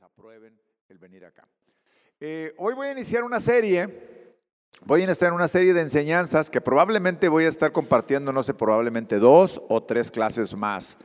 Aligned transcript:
quienes 0.00 0.02
aprueben 0.02 0.58
el 0.88 0.98
venir 0.98 1.24
acá. 1.24 1.46
Eh, 2.20 2.54
hoy 2.58 2.74
voy 2.74 2.88
a 2.88 2.92
iniciar 2.92 3.24
una 3.24 3.40
serie, 3.40 4.38
voy 4.84 5.02
a 5.02 5.04
iniciar 5.04 5.32
una 5.32 5.48
serie 5.48 5.72
de 5.72 5.80
enseñanzas 5.80 6.50
que 6.50 6.60
probablemente 6.60 7.28
voy 7.28 7.44
a 7.44 7.48
estar 7.48 7.72
compartiendo, 7.72 8.32
no 8.32 8.42
sé, 8.42 8.54
probablemente 8.54 9.18
dos 9.18 9.60
o 9.68 9.82
tres 9.82 10.10
clases 10.10 10.54
más 10.54 10.96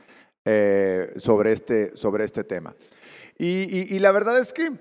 eh, 0.44 1.12
sobre, 1.16 1.52
este, 1.52 1.96
sobre 1.96 2.24
este 2.24 2.44
tema. 2.44 2.74
Y, 3.38 3.98
la 3.98 4.12
verdad 4.12 4.38
es 4.38 4.52
que 4.52 4.72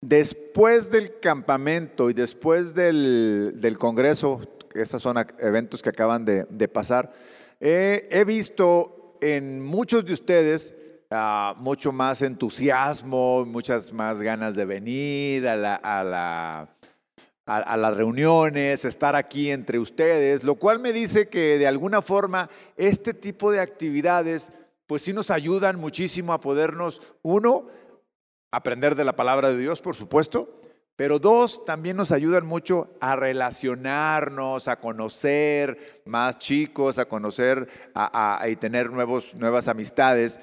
después 0.00 0.90
del 0.90 1.18
campamento 1.20 2.08
y 2.08 2.14
después 2.14 2.74
del, 2.74 3.54
del 3.56 3.78
Congreso, 3.78 4.40
estos 4.74 5.02
son 5.02 5.16
eventos 5.38 5.82
que 5.82 5.90
acaban 5.90 6.24
de, 6.24 6.68
pasar, 6.68 7.12
he 7.60 8.24
visto 8.26 9.18
en 9.20 9.60
muchos 9.60 10.06
de 10.06 10.14
ustedes 10.14 10.74
mucho 11.56 11.92
más 11.92 12.22
entusiasmo, 12.22 13.44
muchas 13.46 13.92
más 13.92 14.20
ganas 14.20 14.56
de 14.56 14.64
venir 14.64 15.48
a, 15.48 15.56
la, 15.56 15.74
a, 15.74 16.04
la, 16.04 16.68
a, 17.46 17.76
las 17.76 17.96
reuniones, 17.96 18.84
estar 18.84 19.16
aquí 19.16 19.50
entre 19.50 19.78
ustedes, 19.78 20.44
lo 20.44 20.56
cual 20.56 20.80
me 20.80 20.92
dice 20.92 21.28
que 21.28 21.58
de 21.58 21.66
alguna 21.66 22.02
forma 22.02 22.50
este 22.76 23.14
tipo 23.14 23.50
de 23.50 23.60
actividades 23.60 24.52
pues 24.86 25.02
sí 25.02 25.12
nos 25.12 25.30
ayudan 25.30 25.78
muchísimo 25.78 26.32
a 26.32 26.40
podernos, 26.40 27.02
uno, 27.22 27.66
aprender 28.50 28.94
de 28.94 29.04
la 29.04 29.16
palabra 29.16 29.50
de 29.50 29.58
Dios, 29.58 29.80
por 29.82 29.94
supuesto, 29.94 30.58
pero 30.96 31.18
dos, 31.18 31.64
también 31.64 31.96
nos 31.96 32.10
ayudan 32.10 32.44
mucho 32.44 32.96
a 33.00 33.14
relacionarnos, 33.14 34.66
a 34.66 34.80
conocer 34.80 36.02
más 36.04 36.38
chicos, 36.38 36.98
a 36.98 37.04
conocer 37.04 37.68
a, 37.94 38.44
y 38.48 38.56
tener 38.56 38.90
nuevos, 38.90 39.32
nuevas 39.34 39.68
amistades. 39.68 40.40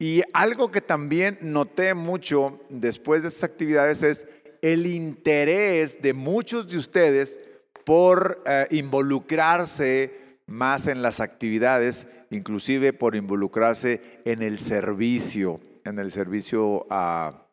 Y 0.00 0.22
algo 0.32 0.70
que 0.70 0.80
también 0.80 1.36
noté 1.42 1.92
mucho 1.92 2.58
después 2.70 3.20
de 3.20 3.28
esas 3.28 3.44
actividades 3.44 4.02
es 4.02 4.26
el 4.62 4.86
interés 4.86 6.00
de 6.00 6.14
muchos 6.14 6.66
de 6.68 6.78
ustedes 6.78 7.38
por 7.84 8.42
eh, 8.46 8.66
involucrarse 8.70 10.38
más 10.46 10.86
en 10.86 11.02
las 11.02 11.20
actividades, 11.20 12.08
inclusive 12.30 12.94
por 12.94 13.14
involucrarse 13.14 14.22
en 14.24 14.40
el 14.40 14.58
servicio, 14.58 15.60
en 15.84 15.98
el 15.98 16.10
servicio 16.10 16.86
a, 16.88 17.46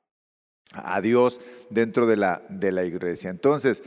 Dios 1.04 1.42
dentro 1.70 2.08
de 2.08 2.16
la, 2.16 2.44
de 2.48 2.72
la 2.72 2.86
iglesia. 2.86 3.30
Entonces, 3.30 3.84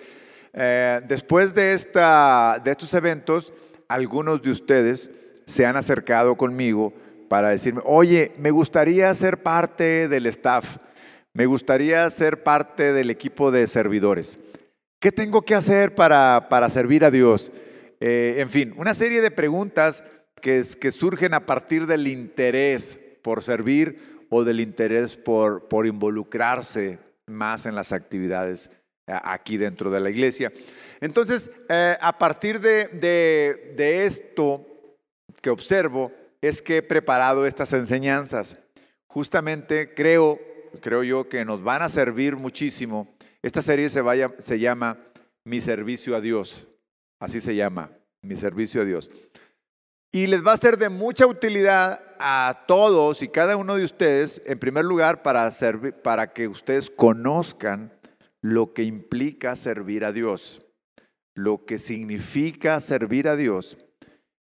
eh, 0.53 1.01
después 1.09 1.55
de, 1.55 1.73
esta, 1.73 2.61
de 2.63 2.73
estos 2.73 2.93
eventos, 2.93 3.55
algunos 3.89 4.43
de 4.43 4.51
ustedes 4.51 5.11
se 5.47 5.65
han 5.65 5.77
acercado 5.77 6.37
conmigo 6.37 6.93
para 7.31 7.51
decirme, 7.51 7.81
oye, 7.85 8.33
me 8.39 8.51
gustaría 8.51 9.15
ser 9.15 9.41
parte 9.41 10.09
del 10.09 10.27
staff, 10.27 10.79
me 11.33 11.47
gustaría 11.47 12.11
ser 12.11 12.43
parte 12.43 12.93
del 12.93 13.09
equipo 13.09 13.53
de 13.53 13.69
servidores. 13.69 14.41
¿Qué 14.99 15.13
tengo 15.13 15.43
que 15.43 15.55
hacer 15.55 15.95
para, 15.95 16.49
para 16.49 16.69
servir 16.69 17.05
a 17.05 17.11
Dios? 17.13 17.53
Eh, 18.01 18.39
en 18.39 18.49
fin, 18.49 18.75
una 18.77 18.95
serie 18.95 19.21
de 19.21 19.31
preguntas 19.31 20.03
que, 20.43 20.65
que 20.81 20.91
surgen 20.91 21.33
a 21.33 21.47
partir 21.47 21.87
del 21.87 22.09
interés 22.09 22.99
por 23.23 23.45
servir 23.45 24.27
o 24.29 24.43
del 24.43 24.59
interés 24.59 25.17
por, 25.17 25.69
por 25.69 25.87
involucrarse 25.87 26.99
más 27.27 27.65
en 27.65 27.77
las 27.77 27.93
actividades 27.93 28.73
eh, 29.07 29.13
aquí 29.23 29.57
dentro 29.57 29.89
de 29.93 30.01
la 30.01 30.11
iglesia. 30.11 30.53
Entonces, 31.01 31.49
eh, 31.69 31.97
a 32.01 32.19
partir 32.19 32.59
de, 32.59 32.89
de, 32.89 33.75
de 33.77 34.05
esto 34.05 34.67
que 35.41 35.51
observo, 35.51 36.11
es 36.41 36.63
que 36.63 36.79
he 36.79 36.83
preparado 36.83 37.47
estas 37.47 37.73
enseñanzas. 37.73 38.57
Justamente 39.07 39.95
creo, 39.95 40.39
creo 40.81 41.03
yo 41.03 41.29
que 41.29 41.45
nos 41.45 41.63
van 41.63 41.83
a 41.83 41.89
servir 41.89 42.37
muchísimo. 42.37 43.09
Esta 43.43 43.63
serie 43.63 43.89
se, 43.89 44.01
vaya, 44.01 44.33
se 44.39 44.59
llama 44.59 44.99
Mi 45.45 45.61
servicio 45.61 46.17
a 46.17 46.21
Dios. 46.21 46.67
Así 47.19 47.41
se 47.41 47.55
llama, 47.55 47.91
Mi 48.23 48.37
servicio 48.37 48.83
a 48.83 48.85
Dios. 48.85 49.11
Y 50.13 50.27
les 50.27 50.45
va 50.45 50.53
a 50.53 50.57
ser 50.57 50.77
de 50.77 50.89
mucha 50.89 51.27
utilidad 51.27 52.03
a 52.19 52.65
todos 52.67 53.23
y 53.23 53.29
cada 53.29 53.57
uno 53.57 53.77
de 53.77 53.85
ustedes, 53.85 54.43
en 54.45 54.59
primer 54.59 54.85
lugar, 54.85 55.23
para, 55.23 55.49
servir, 55.51 55.95
para 55.95 56.33
que 56.33 56.49
ustedes 56.49 56.91
conozcan 56.91 57.93
lo 58.41 58.73
que 58.73 58.83
implica 58.83 59.55
servir 59.55 60.05
a 60.05 60.13
Dios, 60.13 60.63
lo 61.35 61.65
que 61.65 61.79
significa 61.79 62.81
servir 62.81 63.29
a 63.29 63.37
Dios 63.37 63.77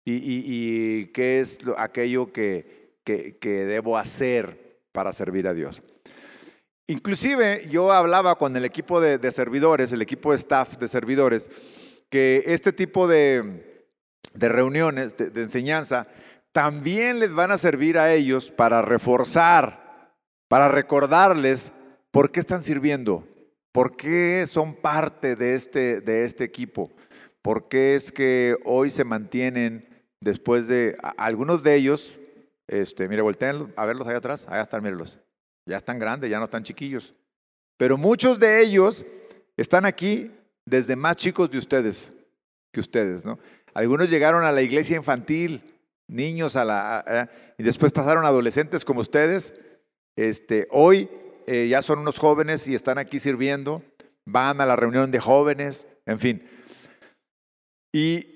y, 0.07 1.07
qué 1.07 1.41
es 1.41 1.59
aquello 1.77 2.33
que, 2.33 2.95
debo 3.43 3.99
hacer 3.99 4.81
para 4.93 5.13
servir 5.13 5.49
a 5.49 5.55
Dios. 5.55 5.83
Inclusive 6.87 7.67
yo 7.69 7.93
hablaba 7.93 8.37
con 8.37 8.57
el 8.57 8.65
equipo 8.65 9.01
de, 9.01 9.31
servidores, 9.33 9.93
el 9.93 10.03
equipo 10.03 10.31
de 10.31 10.37
staff 10.37 10.77
de 10.79 10.87
servidores, 10.87 11.51
que 12.09 12.45
este 12.47 12.73
tipo 12.73 13.09
de, 13.09 13.85
reuniones, 14.35 15.17
de, 15.17 15.43
enseñanza, 15.43 16.07
también 16.53 17.19
les 17.19 17.35
van 17.35 17.51
a 17.51 17.59
servir 17.59 17.99
a 17.99 18.15
ellos 18.15 18.51
para 18.51 18.83
reforzar, 18.83 20.15
para 20.49 20.69
recordarles 20.69 21.73
por 22.13 22.31
qué 22.31 22.39
están 22.41 22.63
sirviendo, 22.63 23.27
por 23.73 23.97
qué 23.97 24.47
son 24.47 24.75
parte 24.75 25.35
de 25.35 25.55
este, 25.55 26.01
de 26.01 26.25
este 26.25 26.45
equipo, 26.45 26.93
por 27.43 27.69
qué 27.69 27.97
es 27.97 28.13
que 28.13 28.57
hoy 28.65 28.91
se 28.91 29.05
mantienen 29.05 29.96
después 30.27 30.69
de 30.69 30.97
algunos 31.17 31.63
de 31.63 31.77
ellos, 31.77 32.19
este, 32.67 33.09
mire, 33.09 33.23
volteen 33.23 33.73
a 33.77 33.87
verlos 33.87 34.07
allá 34.07 34.19
atrás, 34.19 34.47
allá 34.49 34.63
están, 34.63 34.83
mírenlos. 34.83 35.19
Ya 35.65 35.77
están 35.79 35.99
grandes, 35.99 36.29
ya 36.29 36.39
no 36.39 36.45
están 36.45 36.65
chiquillos. 36.65 37.15
Pero 37.77 37.97
muchos 37.97 38.39
de 38.39 38.63
ellos 38.63 39.07
están 39.57 39.87
aquí 39.87 40.31
desde 40.65 40.97
más 40.97 41.17
chicos 41.17 41.51
de 41.51 41.59
ustedes 41.59 42.13
que 42.73 42.81
ustedes, 42.81 43.25
¿no? 43.25 43.39
Algunos 43.73 44.11
llegaron 44.11 44.45
a 44.45 44.53
la 44.53 44.63
iglesia 44.63 44.97
infantil, 44.97 45.63
niños 46.09 46.57
a 46.57 46.65
la 46.65 47.31
y 47.59 47.63
después 47.63 47.93
pasaron 47.93 48.25
adolescentes 48.25 48.85
como 48.85 49.01
ustedes. 49.01 49.55
Este, 50.17 50.67
hoy 50.71 51.09
eh, 51.47 51.69
ya 51.69 51.83
son 51.83 52.01
unos 52.01 52.19
jóvenes 52.19 52.67
y 52.69 52.75
están 52.75 52.99
aquí 52.99 53.19
sirviendo, 53.19 53.83
van 54.25 54.61
a 54.61 54.67
la 54.67 54.77
reunión 54.77 55.11
de 55.11 55.21
jóvenes, 55.21 55.87
en 56.07 56.19
fin. 56.19 56.49
Y 57.93 58.36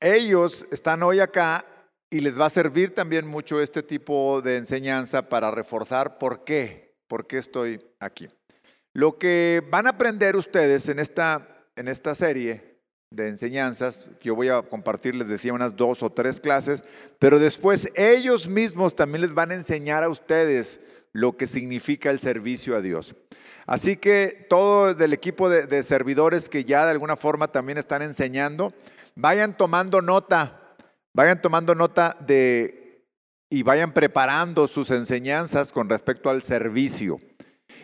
ellos 0.00 0.66
están 0.70 1.02
hoy 1.02 1.20
acá 1.20 1.64
y 2.10 2.20
les 2.20 2.38
va 2.38 2.46
a 2.46 2.50
servir 2.50 2.94
también 2.94 3.26
mucho 3.26 3.60
este 3.60 3.82
tipo 3.82 4.42
de 4.42 4.56
enseñanza 4.56 5.28
para 5.28 5.50
reforzar 5.50 6.18
por 6.18 6.42
qué, 6.42 6.96
por 7.06 7.26
qué 7.26 7.38
estoy 7.38 7.80
aquí. 8.00 8.28
Lo 8.92 9.18
que 9.18 9.62
van 9.70 9.86
a 9.86 9.90
aprender 9.90 10.34
ustedes 10.34 10.88
en 10.88 10.98
esta, 10.98 11.46
en 11.76 11.86
esta 11.86 12.14
serie 12.14 12.78
de 13.10 13.28
enseñanzas, 13.28 14.08
yo 14.20 14.34
voy 14.34 14.48
a 14.48 14.62
compartir, 14.62 15.14
les 15.14 15.28
decía, 15.28 15.52
unas 15.52 15.76
dos 15.76 16.02
o 16.02 16.10
tres 16.10 16.40
clases, 16.40 16.82
pero 17.18 17.38
después 17.38 17.90
ellos 17.94 18.48
mismos 18.48 18.96
también 18.96 19.22
les 19.22 19.34
van 19.34 19.50
a 19.50 19.54
enseñar 19.54 20.02
a 20.02 20.08
ustedes 20.08 20.80
lo 21.12 21.36
que 21.36 21.46
significa 21.46 22.10
el 22.10 22.20
servicio 22.20 22.76
a 22.76 22.80
Dios. 22.80 23.14
Así 23.66 23.96
que 23.96 24.46
todo 24.48 24.94
del 24.94 25.12
equipo 25.12 25.48
de, 25.48 25.66
de 25.66 25.82
servidores 25.82 26.48
que 26.48 26.64
ya 26.64 26.84
de 26.84 26.92
alguna 26.92 27.16
forma 27.16 27.52
también 27.52 27.78
están 27.78 28.02
enseñando, 28.02 28.72
Vayan 29.14 29.56
tomando 29.56 30.00
nota, 30.00 30.76
vayan 31.12 31.40
tomando 31.40 31.74
nota 31.74 32.16
de 32.20 32.80
y 33.50 33.62
vayan 33.64 33.92
preparando 33.92 34.68
sus 34.68 34.90
enseñanzas 34.90 35.72
con 35.72 35.88
respecto 35.88 36.30
al 36.30 36.42
servicio. 36.42 37.18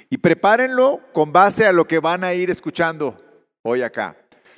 Y 0.09 0.19
prepárenlo 0.19 1.01
con 1.13 1.33
base 1.33 1.67
a 1.67 1.73
lo 1.73 1.87
que 1.87 1.99
van 1.99 2.23
a 2.23 2.35
ir 2.35 2.51
escuchando 2.51 3.17
hoy 3.63 3.83
acá. 3.83 4.17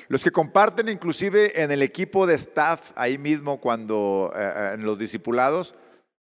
Los 0.08 0.22
que 0.22 0.30
comparten 0.30 0.88
inclusive 0.88 1.62
en 1.62 1.70
el 1.70 1.82
equipo 1.82 2.26
de 2.26 2.34
staff 2.34 2.92
ahí 2.94 3.18
mismo 3.18 3.60
cuando 3.60 4.32
eh, 4.34 4.52
eh, 4.54 4.70
en 4.74 4.84
los 4.84 4.98
discipulados, 4.98 5.74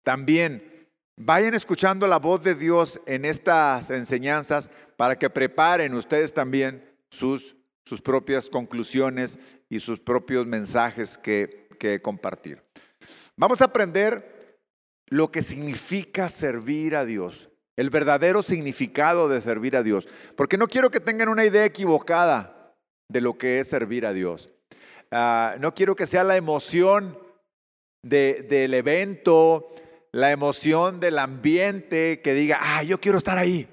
también 0.02 0.88
vayan 1.16 1.54
escuchando 1.54 2.06
la 2.06 2.18
voz 2.18 2.42
de 2.42 2.54
Dios 2.54 3.00
en 3.06 3.26
estas 3.26 3.90
enseñanzas 3.90 4.70
para 4.96 5.18
que 5.18 5.28
preparen 5.28 5.94
ustedes 5.94 6.32
también 6.32 6.84
sus 7.10 7.56
sus 7.90 8.00
propias 8.00 8.48
conclusiones 8.48 9.40
y 9.68 9.80
sus 9.80 9.98
propios 9.98 10.46
mensajes 10.46 11.18
que, 11.18 11.66
que 11.80 12.00
compartir. 12.00 12.62
Vamos 13.36 13.60
a 13.60 13.64
aprender 13.64 14.60
lo 15.08 15.32
que 15.32 15.42
significa 15.42 16.28
servir 16.28 16.94
a 16.94 17.04
Dios, 17.04 17.50
el 17.76 17.90
verdadero 17.90 18.44
significado 18.44 19.28
de 19.28 19.40
servir 19.40 19.76
a 19.76 19.82
Dios, 19.82 20.06
porque 20.36 20.56
no 20.56 20.68
quiero 20.68 20.92
que 20.92 21.00
tengan 21.00 21.28
una 21.28 21.44
idea 21.44 21.64
equivocada 21.64 22.76
de 23.08 23.20
lo 23.20 23.36
que 23.36 23.58
es 23.58 23.66
servir 23.68 24.06
a 24.06 24.12
Dios. 24.12 24.52
Ah, 25.10 25.56
no 25.58 25.74
quiero 25.74 25.96
que 25.96 26.06
sea 26.06 26.22
la 26.22 26.36
emoción 26.36 27.18
del 28.04 28.72
evento, 28.72 29.66
la 30.12 30.30
emoción 30.30 31.00
del 31.00 31.18
ambiente 31.18 32.20
que 32.22 32.34
diga, 32.34 32.60
ah, 32.60 32.84
yo 32.84 33.00
quiero 33.00 33.18
estar 33.18 33.36
ahí, 33.36 33.66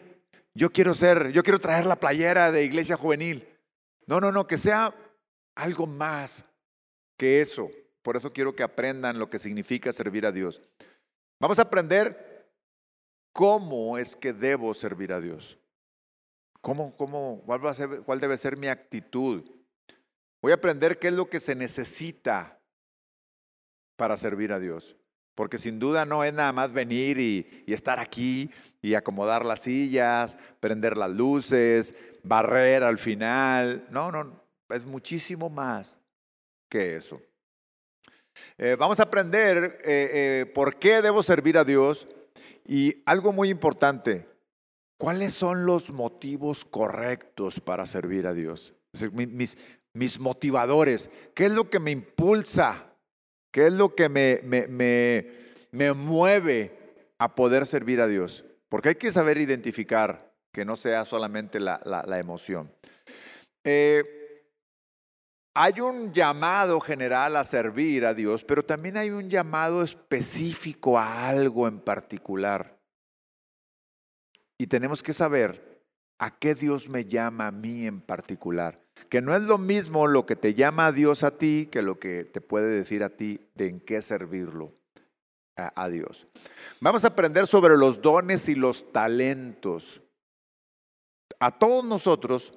yo 0.55 0.71
quiero 0.71 0.95
ser, 0.95 1.31
yo 1.33 1.43
quiero 1.43 1.59
traer 1.59 1.85
la 1.85 1.99
playera 1.99 2.51
de 2.51 2.63
iglesia 2.63 2.97
juvenil. 2.97 3.47
No, 4.07 4.19
no, 4.19 4.31
no, 4.31 4.47
que 4.47 4.57
sea 4.57 4.95
algo 5.55 5.85
más 5.85 6.45
que 7.17 7.41
eso. 7.41 7.69
Por 8.01 8.15
eso 8.15 8.33
quiero 8.33 8.55
que 8.55 8.63
aprendan 8.63 9.19
lo 9.19 9.29
que 9.29 9.37
significa 9.37 9.93
servir 9.93 10.25
a 10.25 10.31
Dios. 10.31 10.61
Vamos 11.39 11.59
a 11.59 11.63
aprender 11.63 12.49
cómo 13.33 13.97
es 13.97 14.15
que 14.15 14.33
debo 14.33 14.73
servir 14.73 15.13
a 15.13 15.21
Dios. 15.21 15.59
¿Cómo, 16.61 16.95
cómo, 16.97 17.43
cuál, 17.45 17.65
va 17.65 17.71
a 17.71 17.75
ser, 17.75 18.01
¿Cuál 18.01 18.19
debe 18.19 18.37
ser 18.37 18.57
mi 18.57 18.67
actitud? 18.67 19.43
Voy 20.41 20.51
a 20.51 20.55
aprender 20.55 20.99
qué 20.99 21.07
es 21.07 21.13
lo 21.13 21.29
que 21.29 21.39
se 21.39 21.55
necesita 21.55 22.59
para 23.97 24.15
servir 24.15 24.53
a 24.53 24.59
Dios. 24.59 24.95
Porque 25.35 25.57
sin 25.57 25.77
duda 25.79 26.05
no 26.05 26.23
es 26.23 26.33
nada 26.33 26.51
más 26.51 26.71
venir 26.71 27.19
y, 27.19 27.63
estar 27.67 27.99
aquí 27.99 28.49
y 28.87 28.95
acomodar 28.95 29.43
las 29.43 29.61
sillas, 29.61 30.37
prender 30.61 30.95
las 30.95 31.09
luces, 31.11 31.93
barrer 32.23 32.83
al 32.83 32.97
final. 32.97 33.85
No, 33.89 34.11
no, 34.11 34.41
es 34.69 34.85
muchísimo 34.85 35.49
más 35.49 35.99
que 36.69 36.95
eso. 36.95 37.21
Eh, 38.57 38.77
vamos 38.79 39.01
a 39.01 39.03
aprender 39.03 39.81
eh, 39.83 40.09
eh, 40.13 40.45
por 40.53 40.77
qué 40.77 41.01
debo 41.01 41.21
servir 41.21 41.57
a 41.57 41.65
Dios 41.65 42.07
y 42.65 43.03
algo 43.05 43.33
muy 43.33 43.49
importante, 43.49 44.25
¿cuáles 44.97 45.33
son 45.33 45.65
los 45.65 45.91
motivos 45.91 46.63
correctos 46.63 47.59
para 47.59 47.85
servir 47.85 48.25
a 48.25 48.33
Dios? 48.33 48.73
mis, 49.93 50.19
motivadores, 50.19 51.09
¿qué 51.33 51.47
es 51.47 51.51
lo 51.51 51.69
que 51.69 51.79
me 51.79 51.91
impulsa? 51.91 52.85
¿Qué 53.51 53.67
es 53.67 53.73
lo 53.73 53.95
que 53.95 54.07
me, 54.07 54.39
me, 54.43 54.67
me, 54.67 55.27
me 55.71 55.93
mueve 55.93 56.77
a 57.17 57.33
poder 57.35 57.65
servir 57.65 57.99
a 58.01 58.07
Dios? 58.07 58.43
Porque 58.69 58.89
hay 58.89 58.95
que 58.95 59.11
saber 59.11 59.37
identificar 59.37 60.33
que 60.51 60.65
no 60.65 60.75
sea 60.75 61.05
solamente 61.05 61.59
la, 61.59 61.79
emoción. 62.19 62.71
Eh, 63.63 64.03
hay 65.53 65.79
un 65.81 66.13
llamado 66.13 66.79
general 66.79 67.35
a 67.35 67.43
servir 67.43 68.05
a 68.05 68.13
Dios, 68.13 68.43
pero 68.43 68.63
también 68.63 68.97
hay 68.97 69.09
un 69.09 69.29
llamado 69.29 69.83
específico 69.83 70.99
a 70.99 71.29
algo 71.29 71.67
en 71.67 71.79
particular. 71.79 72.77
Y 74.57 74.67
tenemos 74.67 75.03
que 75.03 75.13
saber 75.13 75.83
a 76.19 76.31
qué 76.31 76.55
Dios 76.55 76.89
me 76.89 77.05
llama 77.05 77.47
a 77.47 77.51
mí 77.51 77.85
en 77.85 78.01
particular. 78.01 78.83
Que 79.09 79.21
no 79.21 79.35
es 79.35 79.43
lo 79.43 79.57
mismo 79.57 80.07
lo 80.07 80.25
que 80.25 80.35
te 80.35 80.55
llama 80.55 80.87
a 80.87 80.91
Dios 80.91 81.23
a 81.23 81.37
ti 81.37 81.69
que 81.71 81.83
lo 81.83 81.99
que 81.99 82.25
te 82.25 82.41
puede 82.41 82.67
decir 82.67 83.03
a 83.03 83.09
ti 83.09 83.39
de 83.53 83.67
en 83.67 83.79
qué 83.79 84.01
servirlo 84.01 84.76
a, 85.57 85.89
Dios. 85.89 86.27
Vamos 86.79 87.03
a 87.03 87.09
aprender 87.09 87.47
sobre 87.47 87.77
los 87.77 88.01
dones 88.01 88.47
y 88.47 88.55
los 88.55 88.91
talentos. 88.91 90.01
A 91.39 91.57
todos 91.57 91.83
nosotros, 91.83 92.53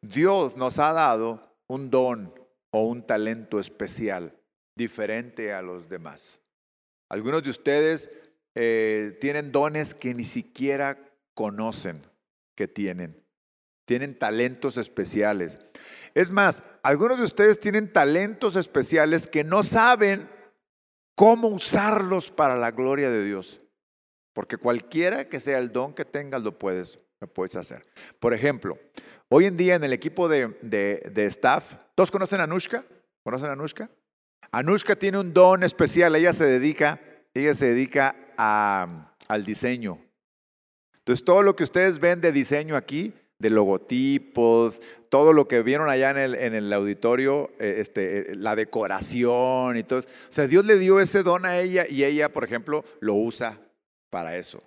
Dios 0.00 0.56
nos 0.56 0.78
ha 0.78 0.92
dado 0.92 1.56
un 1.68 1.90
don, 1.90 2.34
o 2.72 2.86
un 2.86 3.06
talento 3.06 3.58
especial, 3.58 4.36
diferente 4.76 5.52
a 5.52 5.62
los 5.62 5.88
demás. 5.88 6.40
Algunos 7.08 7.42
de 7.42 7.50
ustedes 7.50 8.10
eh, 8.54 9.16
tienen 9.20 9.52
dones 9.52 9.94
que 9.94 10.14
ni 10.14 10.24
siquiera 10.24 10.98
conocen 11.34 12.06
que 12.54 12.68
tienen. 12.68 13.24
Tienen 13.86 14.16
talentos 14.16 14.76
especiales. 14.76 15.58
Es 16.14 16.30
más, 16.30 16.62
algunos 16.82 17.18
de 17.18 17.24
ustedes 17.24 17.58
tienen 17.58 17.92
talentos 17.92 18.54
especiales 18.54 19.26
que 19.26 19.42
no 19.42 19.64
saben 19.64 20.28
cómo 21.20 21.48
usarlos 21.48 22.30
para 22.30 22.56
la 22.56 22.70
gloria 22.70 23.10
de 23.10 23.22
Dios. 23.22 23.60
Porque 24.32 24.56
cualquiera 24.56 25.28
que 25.28 25.38
sea 25.38 25.58
el 25.58 25.70
don 25.70 25.92
que 25.92 26.06
tengas, 26.06 26.40
lo 26.40 26.58
puedes, 26.58 26.98
lo 27.20 27.26
puedes 27.26 27.56
hacer. 27.56 27.86
Por 28.18 28.32
ejemplo, 28.32 28.78
Hoy 29.32 29.44
en 29.46 29.56
día 29.56 29.76
en 29.76 29.84
el 29.84 29.92
equipo 29.92 30.28
de, 30.28 30.48
de, 30.60 31.24
staff, 31.26 31.74
¿todos 31.94 32.10
conocen 32.10 32.40
a 32.40 32.44
Anushka? 32.44 32.82
¿Conocen 33.22 33.50
a 33.50 33.52
Anushka? 33.52 33.88
Anushka 34.50 34.96
tiene 34.96 35.20
un 35.20 35.32
don 35.32 35.62
especial, 35.62 36.16
ella 36.16 36.32
se 36.32 36.46
dedica, 36.46 37.00
ella 37.32 37.54
se 37.54 37.66
dedica 37.66 38.16
a, 38.36 39.14
al 39.28 39.44
diseño. 39.44 40.00
Entonces 40.96 41.24
todo 41.24 41.42
lo 41.42 41.54
que 41.54 41.62
ustedes 41.62 42.00
ven 42.00 42.20
de 42.20 42.32
diseño 42.32 42.74
aquí, 42.74 43.14
de 43.40 43.50
logotipos, 43.50 44.80
todo 45.08 45.32
lo 45.32 45.48
que 45.48 45.62
vieron 45.62 45.90
allá 45.90 46.10
en 46.10 46.18
el, 46.18 46.34
en 46.36 46.54
el 46.54 46.72
auditorio, 46.72 47.50
eh, 47.58 47.76
este, 47.78 48.32
eh, 48.32 48.34
la 48.36 48.54
decoración 48.54 49.76
y 49.76 49.82
todo. 49.82 49.98
O 49.98 50.02
sea, 50.30 50.46
Dios 50.46 50.64
le 50.64 50.78
dio 50.78 51.00
ese 51.00 51.24
don 51.24 51.44
a 51.44 51.58
ella 51.58 51.84
y 51.88 52.04
ella, 52.04 52.32
por 52.32 52.44
ejemplo, 52.44 52.84
lo 53.00 53.14
usa 53.14 53.58
para 54.08 54.36
eso. 54.36 54.62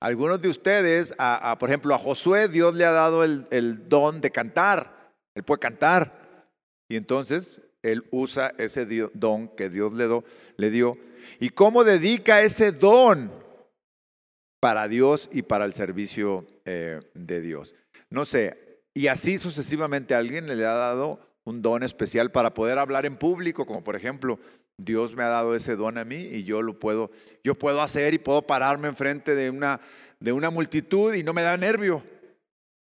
Algunos 0.00 0.40
de 0.40 0.48
ustedes, 0.48 1.14
a, 1.18 1.56
por 1.58 1.68
ejemplo, 1.68 1.94
a 1.94 1.98
Josué 1.98 2.48
Dios 2.48 2.74
le 2.74 2.84
ha 2.84 2.92
dado 2.92 3.24
el, 3.24 3.88
don 3.88 4.20
de 4.20 4.30
cantar. 4.30 5.12
Él 5.34 5.42
puede 5.42 5.60
cantar. 5.60 6.48
Y 6.88 6.96
entonces 6.96 7.60
él 7.82 8.06
usa 8.10 8.52
ese 8.58 8.86
don 9.14 9.48
que 9.48 9.68
Dios 9.68 9.94
le, 9.94 10.22
le 10.56 10.70
dio. 10.70 10.98
¿Y 11.40 11.50
cómo 11.50 11.82
dedica 11.82 12.42
ese 12.42 12.72
don 12.72 13.32
para 14.60 14.86
Dios 14.86 15.28
y 15.32 15.42
para 15.42 15.64
el 15.64 15.72
servicio 15.72 16.46
eh, 16.64 17.00
de 17.14 17.40
Dios? 17.40 17.74
No 18.10 18.24
sé. 18.24 18.82
Y 18.94 19.08
así 19.08 19.38
sucesivamente 19.38 20.14
alguien 20.14 20.46
le 20.46 20.64
ha 20.64 20.74
dado 20.74 21.20
un 21.44 21.62
don 21.62 21.82
especial 21.82 22.32
para 22.32 22.54
poder 22.54 22.78
hablar 22.78 23.06
en 23.06 23.16
público, 23.16 23.66
como 23.66 23.84
por 23.84 23.94
ejemplo 23.94 24.38
Dios 24.78 25.14
me 25.14 25.22
ha 25.22 25.28
dado 25.28 25.54
ese 25.54 25.76
don 25.76 25.96
a 25.96 26.04
mí 26.04 26.16
y 26.16 26.44
yo 26.44 26.60
lo 26.60 26.78
puedo, 26.78 27.10
yo 27.42 27.54
puedo 27.54 27.80
hacer 27.82 28.14
y 28.14 28.18
puedo 28.18 28.42
pararme 28.42 28.88
enfrente 28.88 29.34
de 29.34 29.50
una, 29.50 29.80
de 30.20 30.32
una 30.32 30.50
multitud 30.50 31.14
y 31.14 31.22
no 31.22 31.32
me 31.32 31.42
da 31.42 31.56
nervio. 31.56 32.02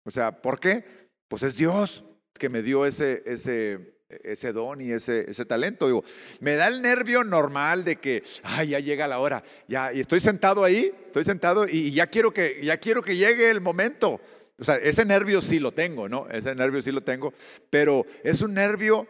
O 0.05 0.11
sea, 0.11 0.43
¿por 0.43 0.59
qué? 0.59 0.85
Pues 1.29 1.43
es 1.43 1.57
Dios 1.57 2.05
que 2.33 2.49
me 2.49 2.63
dio 2.63 2.85
ese, 2.85 3.23
ese, 3.27 3.95
ese 4.09 4.53
don 4.53 4.81
y 4.81 4.91
ese, 4.91 5.31
ese 5.31 5.45
talento. 5.45 5.87
Digo, 5.87 6.05
me 6.41 6.57
da 6.57 6.67
el 6.67 6.83
nervio 6.83 7.23
normal 7.23 7.85
de 7.85 7.97
que, 7.97 8.23
ay, 8.43 8.71
ya 8.71 8.81
llega 8.81 9.07
la 9.07 9.19
hora, 9.19 9.45
ya, 9.69 9.93
y 9.93 10.01
estoy 10.01 10.21
sentado 10.21 10.65
ahí, 10.65 10.93
estoy 11.07 11.25
sentado 11.25 11.67
y, 11.69 11.93
ya 11.93 12.09
quiero 12.09 12.33
que, 12.33 12.61
ya 12.63 12.79
quiero 12.79 13.03
que 13.03 13.17
llegue 13.17 13.51
el 13.51 13.61
momento. 13.61 14.21
O 14.59 14.65
sea, 14.65 14.77
ese 14.77 15.05
nervio 15.05 15.41
sí 15.41 15.59
lo 15.59 15.73
tengo, 15.73 16.09
¿no? 16.09 16.29
Ese 16.29 16.55
nervio 16.55 16.81
sí 16.81 16.93
lo 16.93 17.03
tengo, 17.03 17.33
pero 17.71 18.07
es 18.23 18.41
un 18.41 18.55
nervio 18.55 19.09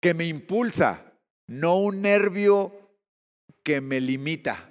que 0.00 0.14
me 0.14 0.24
impulsa, 0.24 1.12
no 1.46 1.78
un 1.78 2.02
nervio 2.02 2.72
que 3.62 3.80
me 3.80 4.00
limita. 4.00 4.70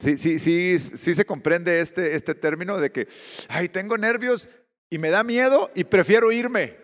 Sí, 0.00 0.16
sí, 0.16 0.38
sí, 0.38 0.78
sí 0.78 1.14
se 1.14 1.24
comprende 1.24 1.80
este, 1.80 2.14
este 2.14 2.34
término 2.34 2.78
de 2.78 2.90
que, 2.90 3.08
ay, 3.48 3.68
tengo 3.68 3.96
nervios 3.98 4.48
y 4.90 4.98
me 4.98 5.10
da 5.10 5.22
miedo 5.22 5.70
y 5.74 5.84
prefiero 5.84 6.32
irme. 6.32 6.76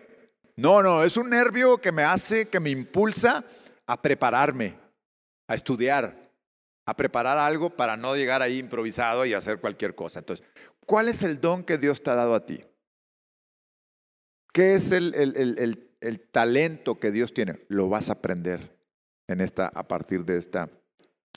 No, 0.54 0.82
no, 0.82 1.02
es 1.02 1.16
un 1.16 1.30
nervio 1.30 1.78
que 1.78 1.92
me 1.92 2.02
hace, 2.02 2.48
que 2.48 2.60
me 2.60 2.70
impulsa 2.70 3.44
a 3.86 4.00
prepararme, 4.00 4.78
a 5.48 5.54
estudiar, 5.54 6.30
a 6.86 6.96
preparar 6.96 7.36
algo 7.36 7.70
para 7.70 7.96
no 7.96 8.14
llegar 8.14 8.40
ahí 8.40 8.58
improvisado 8.58 9.26
y 9.26 9.34
hacer 9.34 9.60
cualquier 9.60 9.94
cosa. 9.94 10.20
Entonces, 10.20 10.46
¿cuál 10.86 11.08
es 11.08 11.22
el 11.22 11.40
don 11.40 11.64
que 11.64 11.76
Dios 11.78 12.02
te 12.02 12.10
ha 12.10 12.14
dado 12.14 12.34
a 12.34 12.46
ti? 12.46 12.64
¿Qué 14.52 14.74
es 14.74 14.92
el, 14.92 15.12
talento 16.30 16.98
que 16.98 17.10
Dios 17.10 17.34
tiene, 17.34 17.60
lo 17.68 17.88
vas 17.90 18.08
a 18.08 18.14
aprender 18.14 18.74
en 19.28 19.40
esta, 19.40 19.66
a 19.66 19.86
partir 19.86 20.24
de 20.24 20.38
esta, 20.38 20.70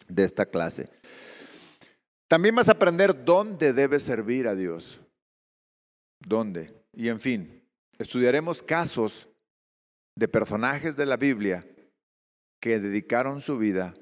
de 0.07 0.23
esta 0.23 0.45
clase. 0.45 0.89
También 2.27 2.55
vas 2.55 2.69
a 2.69 2.73
aprender 2.73 3.25
dónde 3.25 3.73
debes 3.73 4.03
servir 4.03 4.47
a 4.47 4.55
Dios. 4.55 5.01
¿Dónde? 6.19 6.73
Y 6.93 7.09
en 7.09 7.19
fin, 7.19 7.63
estudiaremos 7.97 8.61
casos 8.61 9.27
de 10.15 10.27
personajes 10.27 10.95
de 10.95 11.05
la 11.05 11.17
Biblia 11.17 11.65
que 12.59 12.79
dedicaron 12.79 13.41
su 13.41 13.57
vida 13.57 13.93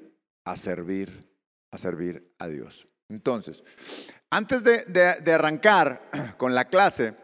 a 0.44 0.56
servir, 0.56 1.30
a 1.70 1.78
servir 1.78 2.34
a 2.38 2.48
Dios. 2.48 2.88
Entonces, 3.08 3.62
antes 4.30 4.62
de, 4.64 5.32
arrancar 5.32 6.10
con 6.36 6.54
la 6.54 6.68
clase, 6.68 7.14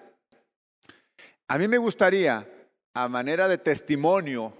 a 1.48 1.58
mí 1.58 1.68
me 1.68 1.78
gustaría 1.78 2.48
a 2.94 3.08
manera 3.08 3.48
de 3.48 3.58
testimonio, 3.58 4.56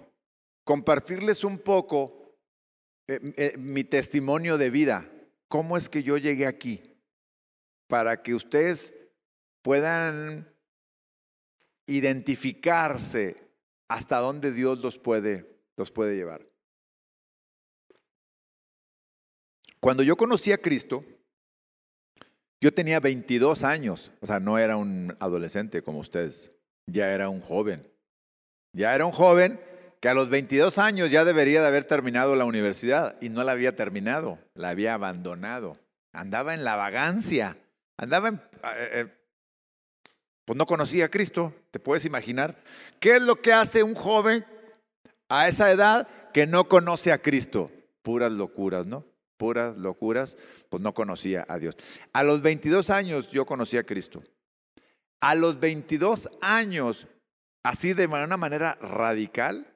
compartirles 0.65 1.45
un 1.45 1.59
poco 1.59 2.37
eh, 3.07 3.21
eh, 3.37 3.55
mi 3.59 3.85
testimonio 3.85 4.59
de 4.59 4.71
vida. 4.71 5.09
¿Cómo 5.49 5.77
es 5.77 5.89
que 5.89 6.03
yo 6.03 6.19
llegué 6.19 6.47
aquí? 6.47 6.83
Para 7.87 8.23
que 8.23 8.35
ustedes 8.35 8.93
puedan 9.63 10.53
identificarse 11.87 13.37
hasta 13.89 14.19
dónde 14.19 14.53
Dios 14.53 14.81
los 14.81 14.99
puede, 14.99 15.61
los 15.77 15.93
puede 15.93 16.17
llevar. 16.17 16.43
Cuando 19.81 20.03
yo 20.03 20.17
conocí 20.17 20.51
a 20.51 20.59
Cristo, 20.59 21.05
yo 22.65 22.73
tenía 22.73 22.99
22 22.99 23.63
años, 23.63 24.11
o 24.23 24.27
sea, 24.27 24.41
no 24.41 24.57
era 24.59 24.79
un 24.79 25.15
adolescente 25.21 25.83
como 25.83 25.99
ustedes, 25.99 26.51
ya 26.87 27.13
era 27.13 27.29
un 27.29 27.43
joven. 27.43 27.87
Ya 28.73 28.95
era 28.95 29.05
un 29.05 29.13
joven 29.13 29.61
que 30.01 30.09
a 30.09 30.15
los 30.15 30.31
22 30.31 30.79
años 30.79 31.11
ya 31.11 31.27
debería 31.27 31.61
de 31.61 31.67
haber 31.67 31.85
terminado 31.85 32.37
la 32.37 32.47
universidad 32.47 33.21
y 33.21 33.29
no 33.29 33.45
la 33.45 33.53
había 33.53 33.77
terminado, 33.77 34.39
la 34.55 34.71
había 34.71 34.95
abandonado. 34.95 35.77
Andaba 36.15 36.55
en 36.55 36.65
la 36.65 36.75
vagancia, 36.75 37.59
andaba 37.99 38.29
en... 38.29 38.37
Eh, 38.37 38.91
eh, 38.93 39.07
pues 40.47 40.57
no 40.57 40.65
conocía 40.65 41.05
a 41.05 41.11
Cristo, 41.11 41.53
te 41.71 41.79
puedes 41.79 42.07
imaginar. 42.07 42.57
¿Qué 42.99 43.17
es 43.17 43.23
lo 43.23 43.43
que 43.43 43.53
hace 43.53 43.83
un 43.83 43.95
joven 43.95 44.47
a 45.29 45.49
esa 45.49 45.71
edad 45.71 46.09
que 46.33 46.47
no 46.47 46.67
conoce 46.67 47.13
a 47.13 47.21
Cristo? 47.21 47.71
Puras 48.01 48.33
locuras, 48.33 48.87
¿no? 48.87 49.05
Puras 49.37 49.77
locuras, 49.77 50.37
pues 50.69 50.83
no 50.83 50.95
conocía 50.95 51.45
a 51.49 51.59
Dios. 51.59 51.77
A 52.13 52.23
los 52.23 52.43
22 52.43 52.91
años 52.91 53.31
yo 53.31 53.47
conocí 53.47 53.77
a 53.77 53.85
Cristo. 53.85 54.23
A 55.21 55.35
los 55.35 55.59
22 55.59 56.31
años, 56.41 57.07
así 57.63 57.93
de 57.95 58.07
una 58.07 58.37
manera 58.37 58.75
radical, 58.81 59.67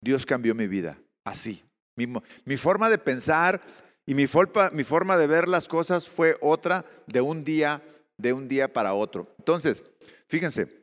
Dios 0.00 0.26
cambió 0.26 0.54
mi 0.54 0.66
vida. 0.66 0.98
Así. 1.24 1.64
Mi, 1.96 2.56
forma 2.56 2.88
de 2.88 2.98
pensar 2.98 3.60
y 4.06 4.14
mi, 4.14 4.26
mi 4.72 4.84
forma 4.84 5.16
de 5.18 5.26
ver 5.26 5.48
las 5.48 5.68
cosas 5.68 6.08
fue 6.08 6.36
otra 6.40 6.84
de 7.06 7.20
un 7.20 7.44
día, 7.44 7.82
de 8.16 8.32
un 8.32 8.48
día 8.48 8.72
para 8.72 8.94
otro. 8.94 9.34
Entonces, 9.38 9.84
fíjense, 10.26 10.80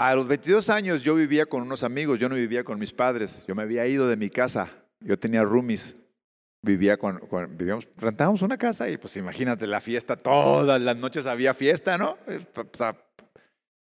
a 0.00 0.14
los 0.14 0.28
22 0.28 0.70
años 0.70 1.02
yo 1.02 1.14
vivía 1.14 1.46
con 1.46 1.62
unos 1.62 1.84
amigos, 1.84 2.18
yo 2.18 2.28
no 2.28 2.34
vivía 2.34 2.64
con 2.64 2.78
mis 2.78 2.90
padres, 2.90 3.44
yo 3.46 3.54
me 3.54 3.62
había 3.62 3.86
ido 3.86 4.08
de 4.08 4.16
mi 4.16 4.30
casa, 4.30 4.70
yo 5.00 5.18
tenía 5.18 5.42
roomies, 5.42 5.94
vivía 6.62 6.96
con, 6.96 7.20
vivíamos, 7.56 7.88
rentábamos 7.96 8.42
una 8.42 8.58
casa 8.58 8.88
y 8.88 8.96
pues 8.96 9.16
imagínate 9.16 9.66
la 9.66 9.80
fiesta, 9.80 10.16
todas 10.16 10.80
las 10.80 10.96
noches 10.96 11.26
había 11.26 11.54
fiesta, 11.54 11.96
¿no? 11.96 12.18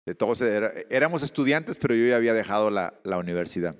De 0.05 0.15
todos 0.15 0.41
éramos 0.89 1.23
estudiantes, 1.23 1.77
pero 1.77 1.93
yo 1.93 2.07
ya 2.07 2.15
había 2.15 2.33
dejado 2.33 2.69
la, 2.69 2.93
universidad. 3.17 3.75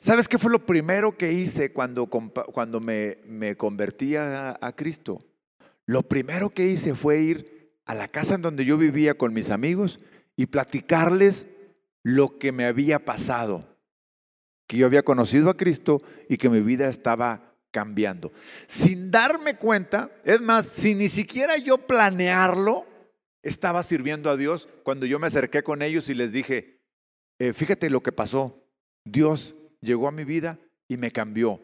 ¿Sabes 0.00 0.28
qué 0.28 0.38
fue 0.38 0.50
lo 0.50 0.64
primero 0.66 1.16
que 1.16 1.32
hice 1.32 1.72
cuando, 1.72 2.06
cuando 2.06 2.80
me, 2.80 3.18
me 3.26 3.56
convertí 3.56 4.16
a, 4.16 4.58
a 4.60 4.72
Cristo? 4.74 5.24
Lo 5.86 6.02
primero 6.02 6.50
que 6.50 6.66
hice 6.66 6.94
fue 6.94 7.20
ir 7.20 7.72
a 7.86 7.94
la 7.94 8.08
casa 8.08 8.34
en 8.34 8.42
donde 8.42 8.64
yo 8.64 8.78
vivía 8.78 9.14
con 9.14 9.32
mis 9.32 9.50
amigos 9.50 10.00
y 10.36 10.46
platicarles 10.46 11.46
lo 12.02 12.38
que 12.38 12.52
me 12.52 12.64
había 12.64 13.04
pasado, 13.04 13.76
que 14.66 14.76
yo 14.76 14.86
había 14.86 15.02
conocido 15.02 15.50
a 15.50 15.56
Cristo 15.56 16.00
y 16.28 16.36
que 16.36 16.48
mi 16.48 16.60
vida 16.60 16.88
estaba 16.88 17.49
cambiando. 17.70 18.32
Sin 18.66 19.10
darme 19.10 19.56
cuenta, 19.56 20.10
es 20.24 20.40
más, 20.40 20.66
sin 20.66 20.98
ni 20.98 21.08
siquiera 21.08 21.56
yo 21.56 21.78
planearlo, 21.78 22.86
estaba 23.42 23.82
sirviendo 23.82 24.30
a 24.30 24.36
Dios 24.36 24.68
cuando 24.82 25.06
yo 25.06 25.18
me 25.18 25.26
acerqué 25.26 25.62
con 25.62 25.82
ellos 25.82 26.08
y 26.08 26.14
les 26.14 26.32
dije, 26.32 26.80
eh, 27.38 27.52
fíjate 27.52 27.88
lo 27.88 28.02
que 28.02 28.12
pasó, 28.12 28.62
Dios 29.04 29.54
llegó 29.80 30.08
a 30.08 30.12
mi 30.12 30.24
vida 30.24 30.58
y 30.88 30.96
me 30.96 31.10
cambió. 31.10 31.60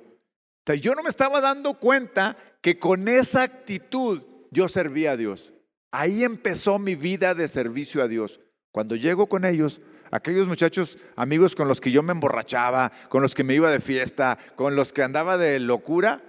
yo 0.81 0.95
no 0.95 1.03
me 1.03 1.11
estaba 1.11 1.41
dando 1.41 1.75
cuenta 1.75 2.37
que 2.63 2.79
con 2.79 3.09
esa 3.09 3.43
actitud 3.43 4.23
yo 4.51 4.69
servía 4.69 5.13
a 5.13 5.17
Dios. 5.17 5.53
Ahí 5.93 6.25
empezó 6.25 6.79
mi 6.79 6.95
vida 6.95 7.35
de 7.35 7.49
servicio 7.49 8.03
a 8.03 8.09
Dios. 8.09 8.41
Cuando 8.73 8.97
llego 8.97 9.29
con 9.29 9.45
ellos, 9.45 9.81
aquellos 10.11 10.47
muchachos, 10.47 10.99
amigos 11.17 11.55
con 11.55 11.69
los 11.69 11.81
que 11.81 11.91
yo 11.91 12.03
me 12.03 12.13
emborrachaba, 12.13 12.93
con 13.09 13.23
los 13.23 13.35
que 13.35 13.45
me 13.45 13.55
iba 13.55 13.71
de 13.71 13.81
fiesta, 13.81 14.39
con 14.57 14.77
los 14.77 14.93
que 14.93 15.03
andaba 15.03 15.39
de 15.39 15.59
locura, 15.61 16.23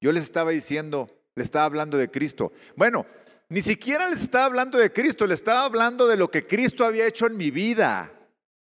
yo 0.00 0.12
les 0.12 0.24
estaba 0.24 0.50
diciendo, 0.50 1.10
les 1.34 1.44
estaba 1.44 1.64
hablando 1.64 1.96
de 1.96 2.10
Cristo. 2.10 2.52
Bueno, 2.76 3.06
ni 3.48 3.62
siquiera 3.62 4.08
les 4.08 4.22
estaba 4.22 4.46
hablando 4.46 4.78
de 4.78 4.92
Cristo, 4.92 5.26
les 5.26 5.40
estaba 5.40 5.64
hablando 5.64 6.06
de 6.06 6.16
lo 6.16 6.30
que 6.30 6.46
Cristo 6.46 6.84
había 6.84 7.06
hecho 7.06 7.26
en 7.26 7.36
mi 7.36 7.50
vida. 7.50 8.12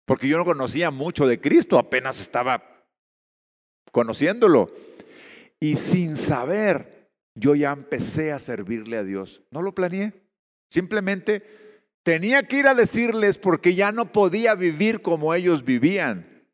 Porque 0.04 0.28
yo 0.28 0.37
no 0.37 0.44
conocía 0.44 0.90
mucho 0.90 1.26
de 1.26 1.40
Cristo, 1.40 1.78
apenas 1.78 2.20
estaba 2.20 2.84
conociéndolo. 3.90 4.70
Y 5.61 5.76
sin 5.76 6.16
saber, 6.16 7.11
yo 7.34 7.54
ya 7.54 7.73
empecé 7.73 8.32
a 8.32 8.38
servirle 8.38 8.99
a 8.99 9.04
Dios. 9.04 9.42
No 9.50 9.62
lo 9.62 9.75
planeé. 9.75 10.12
Simplemente 10.70 11.63
Tenía 12.04 12.42
que 12.46 12.58
ir 12.58 12.66
a 12.68 12.75
decirles 12.75 13.38
porque 13.38 13.75
ya 13.75 13.90
no 13.90 14.12
podía 14.12 14.54
vivir 14.54 15.00
como 15.00 15.34
ellos 15.34 15.64
vivían. 15.64 16.46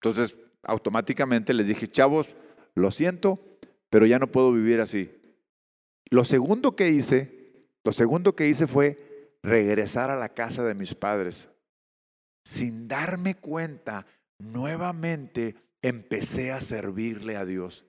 Entonces, 0.00 0.38
automáticamente 0.62 1.52
les 1.52 1.66
dije, 1.66 1.88
chavos, 1.88 2.36
lo 2.74 2.92
siento, 2.92 3.58
pero 3.90 4.06
ya 4.06 4.20
no 4.20 4.30
puedo 4.30 4.52
vivir 4.52 4.80
así. 4.80 5.10
Lo 6.10 6.24
segundo 6.24 6.76
que 6.76 6.90
hice, 6.90 7.66
lo 7.84 7.92
segundo 7.92 8.36
que 8.36 8.48
hice 8.48 8.68
fue 8.68 9.36
regresar 9.42 10.10
a 10.10 10.16
la 10.16 10.28
casa 10.28 10.62
de 10.64 10.74
mis 10.74 10.94
padres. 10.94 11.48
Sin 12.44 12.86
darme 12.86 13.34
cuenta, 13.34 14.06
nuevamente 14.38 15.56
empecé 15.82 16.52
a 16.52 16.60
servirle 16.60 17.36
a 17.36 17.44
Dios. 17.44 17.84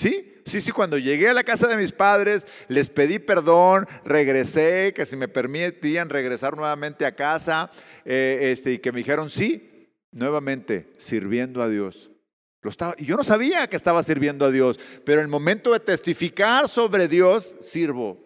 Sí, 0.00 0.40
sí, 0.46 0.62
sí, 0.62 0.72
cuando 0.72 0.96
llegué 0.96 1.28
a 1.28 1.34
la 1.34 1.44
casa 1.44 1.68
de 1.68 1.76
mis 1.76 1.92
padres, 1.92 2.48
les 2.68 2.88
pedí 2.88 3.18
perdón, 3.18 3.86
regresé, 4.02 4.94
que 4.94 5.04
si 5.04 5.14
me 5.14 5.28
permitían 5.28 6.08
regresar 6.08 6.56
nuevamente 6.56 7.04
a 7.04 7.14
casa, 7.14 7.70
eh, 8.06 8.38
este, 8.50 8.72
y 8.72 8.78
que 8.78 8.92
me 8.92 9.00
dijeron, 9.00 9.28
sí, 9.28 9.92
nuevamente, 10.10 10.94
sirviendo 10.96 11.62
a 11.62 11.68
Dios. 11.68 12.10
Lo 12.62 12.70
estaba, 12.70 12.94
y 12.96 13.04
yo 13.04 13.14
no 13.14 13.24
sabía 13.24 13.66
que 13.66 13.76
estaba 13.76 14.02
sirviendo 14.02 14.46
a 14.46 14.50
Dios, 14.50 14.80
pero 15.04 15.20
en 15.20 15.26
el 15.26 15.30
momento 15.30 15.74
de 15.74 15.80
testificar 15.80 16.70
sobre 16.70 17.06
Dios, 17.06 17.58
sirvo, 17.60 18.24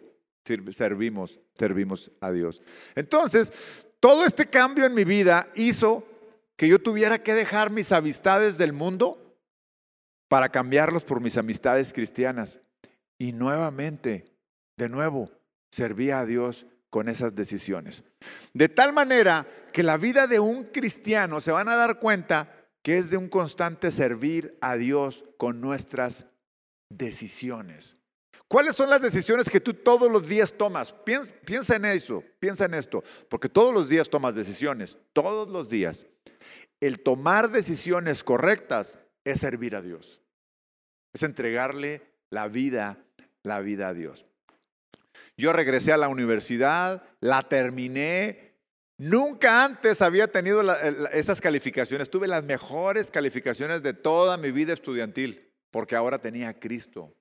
servimos, 0.70 1.40
servimos 1.58 2.12
a 2.20 2.30
Dios. 2.30 2.62
Entonces, 2.94 3.52
todo 3.98 4.24
este 4.24 4.46
cambio 4.46 4.84
en 4.84 4.94
mi 4.94 5.02
vida 5.02 5.48
hizo 5.56 6.06
que 6.54 6.68
yo 6.68 6.80
tuviera 6.80 7.20
que 7.20 7.34
dejar 7.34 7.70
mis 7.70 7.90
amistades 7.90 8.58
del 8.58 8.72
mundo 8.72 9.23
para 10.34 10.48
cambiarlos 10.48 11.04
por 11.04 11.20
mis 11.20 11.36
amistades 11.36 11.92
cristianas. 11.92 12.58
Y 13.18 13.30
nuevamente, 13.30 14.34
de 14.76 14.88
nuevo, 14.88 15.30
servía 15.70 16.18
a 16.18 16.26
Dios 16.26 16.66
con 16.90 17.08
esas 17.08 17.36
decisiones. 17.36 18.02
De 18.52 18.68
tal 18.68 18.92
manera 18.92 19.46
que 19.72 19.84
la 19.84 19.96
vida 19.96 20.26
de 20.26 20.40
un 20.40 20.64
cristiano 20.64 21.40
se 21.40 21.52
van 21.52 21.68
a 21.68 21.76
dar 21.76 22.00
cuenta 22.00 22.52
que 22.82 22.98
es 22.98 23.10
de 23.10 23.16
un 23.16 23.28
constante 23.28 23.92
servir 23.92 24.58
a 24.60 24.74
Dios 24.74 25.24
con 25.38 25.60
nuestras 25.60 26.26
decisiones. 26.90 27.96
¿Cuáles 28.48 28.74
son 28.74 28.90
las 28.90 29.02
decisiones 29.02 29.48
que 29.48 29.60
tú 29.60 29.72
todos 29.72 30.10
los 30.10 30.26
días 30.26 30.52
tomas? 30.52 30.90
Piensa, 30.90 31.32
piensa, 31.44 31.76
en 31.76 31.84
eso, 31.84 32.24
piensa 32.40 32.64
en 32.64 32.74
esto, 32.74 33.04
porque 33.30 33.48
todos 33.48 33.72
los 33.72 33.88
días 33.88 34.10
tomas 34.10 34.34
decisiones, 34.34 34.98
todos 35.12 35.48
los 35.48 35.68
días. 35.68 36.06
El 36.80 36.98
tomar 37.04 37.52
decisiones 37.52 38.24
correctas 38.24 38.98
es 39.22 39.38
servir 39.38 39.76
a 39.76 39.80
Dios 39.80 40.20
es 41.14 41.22
entregarle 41.22 42.02
la 42.28 42.48
vida, 42.48 42.98
la 43.42 43.60
vida 43.60 43.88
a 43.88 43.94
Dios. 43.94 44.26
Yo 45.36 45.52
regresé 45.52 45.92
a 45.92 45.96
la 45.96 46.08
universidad, 46.08 47.02
la 47.20 47.42
terminé. 47.48 48.56
Nunca 48.98 49.64
antes 49.64 50.02
había 50.02 50.30
tenido 50.30 50.62
esas 51.12 51.40
calificaciones. 51.40 52.10
Tuve 52.10 52.28
las 52.28 52.44
mejores 52.44 53.10
calificaciones 53.10 53.82
de 53.82 53.94
toda 53.94 54.36
mi 54.36 54.50
vida 54.50 54.72
estudiantil, 54.72 55.50
porque 55.70 55.96
ahora 55.96 56.18
tenía 56.18 56.50
a 56.50 56.58
Cristo 56.58 57.14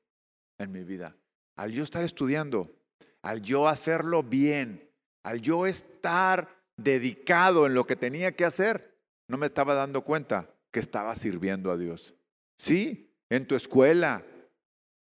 en 0.57 0.71
mi 0.71 0.83
vida. 0.83 1.15
Al 1.55 1.71
yo 1.71 1.83
estar 1.83 2.03
estudiando, 2.03 2.75
al 3.21 3.41
yo 3.41 3.67
hacerlo 3.67 4.23
bien, 4.23 4.89
al 5.23 5.41
yo 5.41 5.65
estar 5.65 6.49
dedicado 6.77 7.67
en 7.67 7.75
lo 7.75 7.85
que 7.85 7.95
tenía 7.95 8.35
que 8.35 8.45
hacer, 8.45 8.97
no 9.27 9.37
me 9.37 9.45
estaba 9.45 9.75
dando 9.75 10.03
cuenta 10.03 10.49
que 10.71 10.79
estaba 10.79 11.15
sirviendo 11.15 11.71
a 11.71 11.77
Dios. 11.77 12.15
Sí, 12.57 13.12
en 13.29 13.47
tu 13.47 13.55
escuela, 13.55 14.23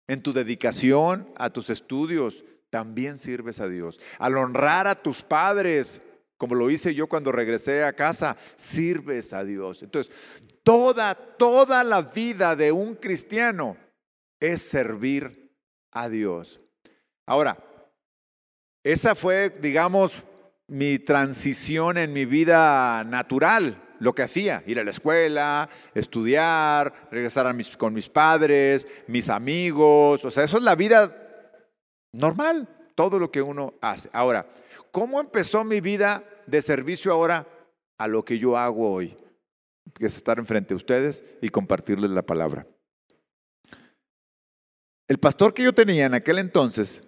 en 0.08 0.22
tu 0.22 0.34
dedicación 0.34 1.32
a 1.36 1.50
tus 1.50 1.70
estudios, 1.70 2.44
también 2.70 3.18
sirves 3.18 3.60
a 3.60 3.68
Dios. 3.68 4.00
Al 4.20 4.38
honrar 4.38 4.88
a 4.88 4.96
tus 4.96 5.22
padres, 5.22 6.02
como 6.38 6.56
lo 6.56 6.70
hice 6.70 6.94
yo 6.96 7.08
cuando 7.08 7.32
regresé 7.32 7.84
a 7.84 7.94
casa, 7.94 8.38
sirves 8.56 9.34
a 9.34 9.44
Dios. 9.44 9.84
Entonces, 9.84 10.14
toda, 10.64 11.16
toda 11.16 11.84
la 11.84 12.02
vida 12.02 12.56
de 12.56 12.72
un 12.72 12.96
cristiano 12.96 13.78
es 14.40 14.62
servir 14.62 15.54
a 15.92 16.08
Dios. 16.10 16.60
Ahora, 17.26 17.58
esa 18.84 19.16
fue, 19.16 19.50
digamos, 19.50 20.24
mi 20.68 21.00
transición 21.00 21.98
en 21.98 22.14
mi 22.14 22.26
vida 22.26 23.04
natural 23.04 23.89
lo 24.00 24.14
que 24.14 24.24
hacía, 24.24 24.64
ir 24.66 24.80
a 24.80 24.84
la 24.84 24.92
escuela, 24.92 25.70
estudiar, 25.94 27.08
regresar 27.12 27.56
con 27.78 27.94
mis 27.94 28.10
padres, 28.10 28.88
mis 29.08 29.30
amigos, 29.30 30.24
o 30.26 30.32
sea, 30.32 30.44
eso 30.44 30.58
es 30.58 30.64
la 30.64 30.76
vida 30.76 31.16
normal, 32.12 32.68
todo 32.96 33.20
lo 33.20 33.32
que 33.32 33.42
uno 33.42 33.74
hace. 33.82 34.10
Ahora, 34.14 34.48
¿cómo 34.92 35.20
empezó 35.20 35.64
mi 35.64 35.82
vida 35.82 36.24
de 36.48 36.62
servicio 36.62 37.12
ahora 37.14 37.48
a 37.98 38.08
lo 38.08 38.24
que 38.26 38.38
yo 38.38 38.58
hago 38.58 38.92
hoy? 38.92 39.18
Que 39.94 40.06
es 40.06 40.16
estar 40.16 40.40
enfrente 40.40 40.70
de 40.70 40.78
ustedes 40.78 41.24
y 41.42 41.50
compartirles 41.50 42.12
la 42.12 42.22
palabra. 42.22 42.68
El 45.08 45.18
pastor 45.18 45.54
que 45.54 45.64
yo 45.64 45.74
tenía 45.74 46.06
en 46.06 46.14
aquel 46.14 46.38
entonces, 46.38 47.04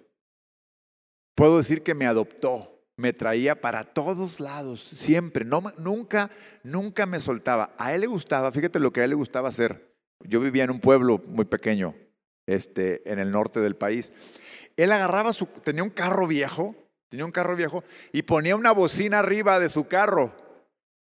puedo 1.36 1.58
decir 1.58 1.82
que 1.82 1.94
me 1.94 2.06
adoptó 2.06 2.71
me 3.02 3.12
traía 3.12 3.60
para 3.60 3.82
todos 3.82 4.38
lados, 4.38 4.80
siempre, 4.80 5.44
nunca, 5.44 6.30
nunca 6.62 7.04
me 7.04 7.18
soltaba. 7.18 7.74
A 7.76 7.92
él 7.92 8.02
le 8.02 8.06
gustaba, 8.06 8.52
fíjate 8.52 8.78
lo 8.78 8.92
que 8.92 9.00
a 9.00 9.04
él 9.04 9.10
le 9.10 9.16
gustaba 9.16 9.48
hacer. 9.48 9.92
Yo 10.20 10.38
vivía 10.38 10.62
en 10.62 10.70
un 10.70 10.78
pueblo 10.78 11.20
muy 11.26 11.44
pequeño, 11.44 11.96
este, 12.46 13.10
en 13.10 13.18
el 13.18 13.32
norte 13.32 13.58
del 13.58 13.74
país. 13.74 14.12
Él 14.76 14.92
agarraba 14.92 15.32
su, 15.32 15.46
tenía 15.46 15.82
un 15.82 15.90
carro 15.90 16.28
viejo, 16.28 16.76
tenía 17.08 17.24
un 17.24 17.32
carro 17.32 17.56
viejo 17.56 17.82
y 18.12 18.22
ponía 18.22 18.54
una 18.54 18.70
bocina 18.70 19.18
arriba 19.18 19.58
de 19.58 19.68
su 19.68 19.88
carro 19.88 20.32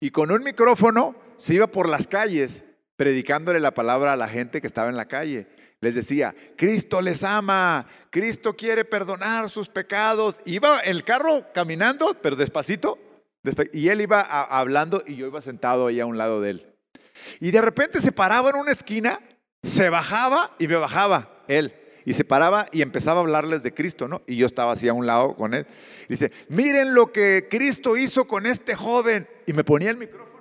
y 0.02 0.12
con 0.12 0.32
un 0.32 0.44
micrófono 0.44 1.16
se 1.38 1.54
iba 1.54 1.68
por 1.68 1.88
las 1.88 2.08
calles 2.08 2.66
predicándole 2.98 3.62
la 3.62 3.74
palabra 3.74 4.12
a 4.12 4.18
la 4.18 4.28
gente 4.28 4.60
que 4.60 4.68
estaba 4.68 4.90
en 4.90 4.98
la 4.98 5.08
calle. 5.08 5.48
Les 5.86 5.94
decía, 5.94 6.36
Cristo 6.58 7.00
les 7.00 7.24
ama, 7.24 7.86
Cristo 8.10 8.56
quiere 8.56 8.86
perdonar 8.86 9.52
sus 9.52 9.70
pecados. 9.70 10.36
Iba 10.44 10.80
el 10.80 11.04
carro 11.04 11.46
caminando, 11.54 12.18
pero 12.22 12.36
despacito, 12.36 12.98
y 13.72 13.90
él 13.90 14.02
iba 14.02 14.22
hablando 14.22 15.04
y 15.06 15.16
yo 15.16 15.28
iba 15.28 15.42
sentado 15.42 15.86
ahí 15.86 16.00
a 16.00 16.08
un 16.08 16.18
lado 16.18 16.42
de 16.42 16.50
él. 16.50 16.74
Y 17.40 17.52
de 17.52 17.62
repente 17.62 18.02
se 18.02 18.12
paraba 18.12 18.50
en 18.50 18.56
una 18.56 18.72
esquina, 18.72 19.20
se 19.62 19.90
bajaba 19.90 20.56
y 20.58 20.68
me 20.68 20.76
bajaba 20.76 21.44
él. 21.48 21.76
Y 22.04 22.14
se 22.14 22.26
paraba 22.26 22.68
y 22.72 22.82
empezaba 22.82 23.20
a 23.20 23.24
hablarles 23.24 23.62
de 23.62 23.74
Cristo, 23.74 24.08
¿no? 24.08 24.24
Y 24.26 24.38
yo 24.38 24.48
estaba 24.48 24.72
así 24.72 24.88
a 24.88 24.94
un 24.94 25.06
lado 25.06 25.36
con 25.36 25.54
él. 25.54 25.68
Y 26.06 26.14
dice, 26.14 26.32
miren 26.50 26.96
lo 26.96 27.12
que 27.12 27.48
Cristo 27.48 27.96
hizo 27.96 28.26
con 28.26 28.48
este 28.48 28.76
joven. 28.76 29.28
Y 29.46 29.54
me 29.54 29.64
ponía 29.64 29.92
el 29.92 29.98
micrófono. 29.98 30.35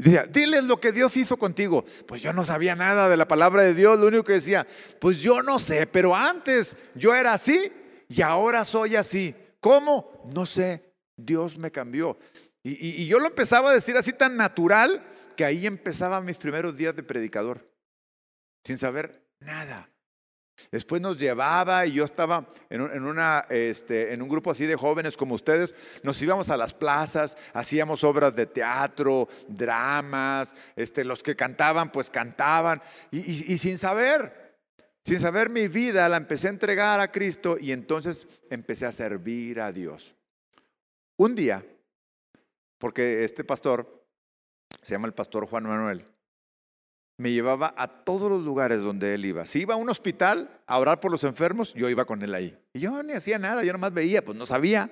Decía, 0.00 0.24
diles 0.24 0.64
lo 0.64 0.80
que 0.80 0.92
Dios 0.92 1.14
hizo 1.18 1.36
contigo. 1.36 1.84
Pues 2.06 2.22
yo 2.22 2.32
no 2.32 2.46
sabía 2.46 2.74
nada 2.74 3.10
de 3.10 3.18
la 3.18 3.28
palabra 3.28 3.62
de 3.62 3.74
Dios. 3.74 3.98
Lo 3.98 4.06
único 4.06 4.24
que 4.24 4.32
decía, 4.32 4.66
pues 4.98 5.20
yo 5.20 5.42
no 5.42 5.58
sé, 5.58 5.86
pero 5.86 6.16
antes 6.16 6.78
yo 6.94 7.14
era 7.14 7.34
así 7.34 7.70
y 8.08 8.22
ahora 8.22 8.64
soy 8.64 8.96
así. 8.96 9.34
¿Cómo? 9.60 10.22
No 10.32 10.46
sé. 10.46 10.94
Dios 11.16 11.58
me 11.58 11.70
cambió. 11.70 12.18
Y, 12.62 13.02
y 13.02 13.06
yo 13.06 13.18
lo 13.18 13.26
empezaba 13.26 13.70
a 13.70 13.74
decir 13.74 13.94
así 13.98 14.14
tan 14.14 14.38
natural 14.38 15.04
que 15.36 15.44
ahí 15.44 15.66
empezaban 15.66 16.24
mis 16.24 16.38
primeros 16.38 16.78
días 16.78 16.96
de 16.96 17.02
predicador. 17.02 17.70
Sin 18.64 18.78
saber 18.78 19.28
nada. 19.38 19.90
Después 20.70 21.00
nos 21.02 21.18
llevaba 21.18 21.86
y 21.86 21.92
yo 21.92 22.04
estaba 22.04 22.48
en 22.68 22.80
un, 22.80 23.04
una, 23.04 23.46
este, 23.50 24.12
en 24.12 24.22
un 24.22 24.28
grupo 24.28 24.50
así 24.50 24.66
de 24.66 24.76
jóvenes 24.76 25.16
como 25.16 25.34
ustedes. 25.34 25.74
Nos 26.02 26.20
íbamos 26.22 26.50
a 26.50 26.56
las 26.56 26.74
plazas, 26.74 27.36
hacíamos 27.52 28.04
obras 28.04 28.36
de 28.36 28.46
teatro, 28.46 29.28
dramas, 29.48 30.54
este, 30.76 31.04
los 31.04 31.22
que 31.22 31.36
cantaban 31.36 31.90
pues 31.92 32.10
cantaban. 32.10 32.82
Y, 33.10 33.18
y 33.52 33.58
sin 33.58 33.78
saber, 33.78 34.58
sin 35.04 35.20
saber 35.20 35.50
mi 35.50 35.68
vida, 35.68 36.08
la 36.08 36.16
empecé 36.16 36.48
a 36.48 36.50
entregar 36.50 37.00
a 37.00 37.10
Cristo 37.10 37.56
y 37.58 37.72
entonces 37.72 38.26
empecé 38.50 38.86
a 38.86 38.92
servir 38.92 39.60
a 39.60 39.72
Dios. 39.72 40.14
Un 41.16 41.34
día, 41.34 41.64
porque 42.78 43.24
este 43.24 43.44
pastor, 43.44 44.06
se 44.82 44.92
llama 44.94 45.06
el 45.06 45.14
pastor 45.14 45.46
Juan 45.46 45.64
Manuel, 45.64 46.09
me 47.20 47.30
llevaba 47.30 47.74
a 47.76 47.86
todos 47.86 48.30
los 48.30 48.40
lugares 48.40 48.80
donde 48.80 49.12
él 49.12 49.26
iba. 49.26 49.44
Si 49.44 49.60
iba 49.60 49.74
a 49.74 49.76
un 49.76 49.90
hospital 49.90 50.48
a 50.66 50.78
orar 50.78 51.00
por 51.00 51.10
los 51.10 51.22
enfermos, 51.24 51.74
yo 51.74 51.90
iba 51.90 52.06
con 52.06 52.22
él 52.22 52.34
ahí. 52.34 52.56
Y 52.72 52.80
yo 52.80 53.02
ni 53.02 53.12
hacía 53.12 53.38
nada, 53.38 53.62
yo 53.62 53.74
nomás 53.74 53.92
veía, 53.92 54.24
pues 54.24 54.38
no 54.38 54.46
sabía. 54.46 54.90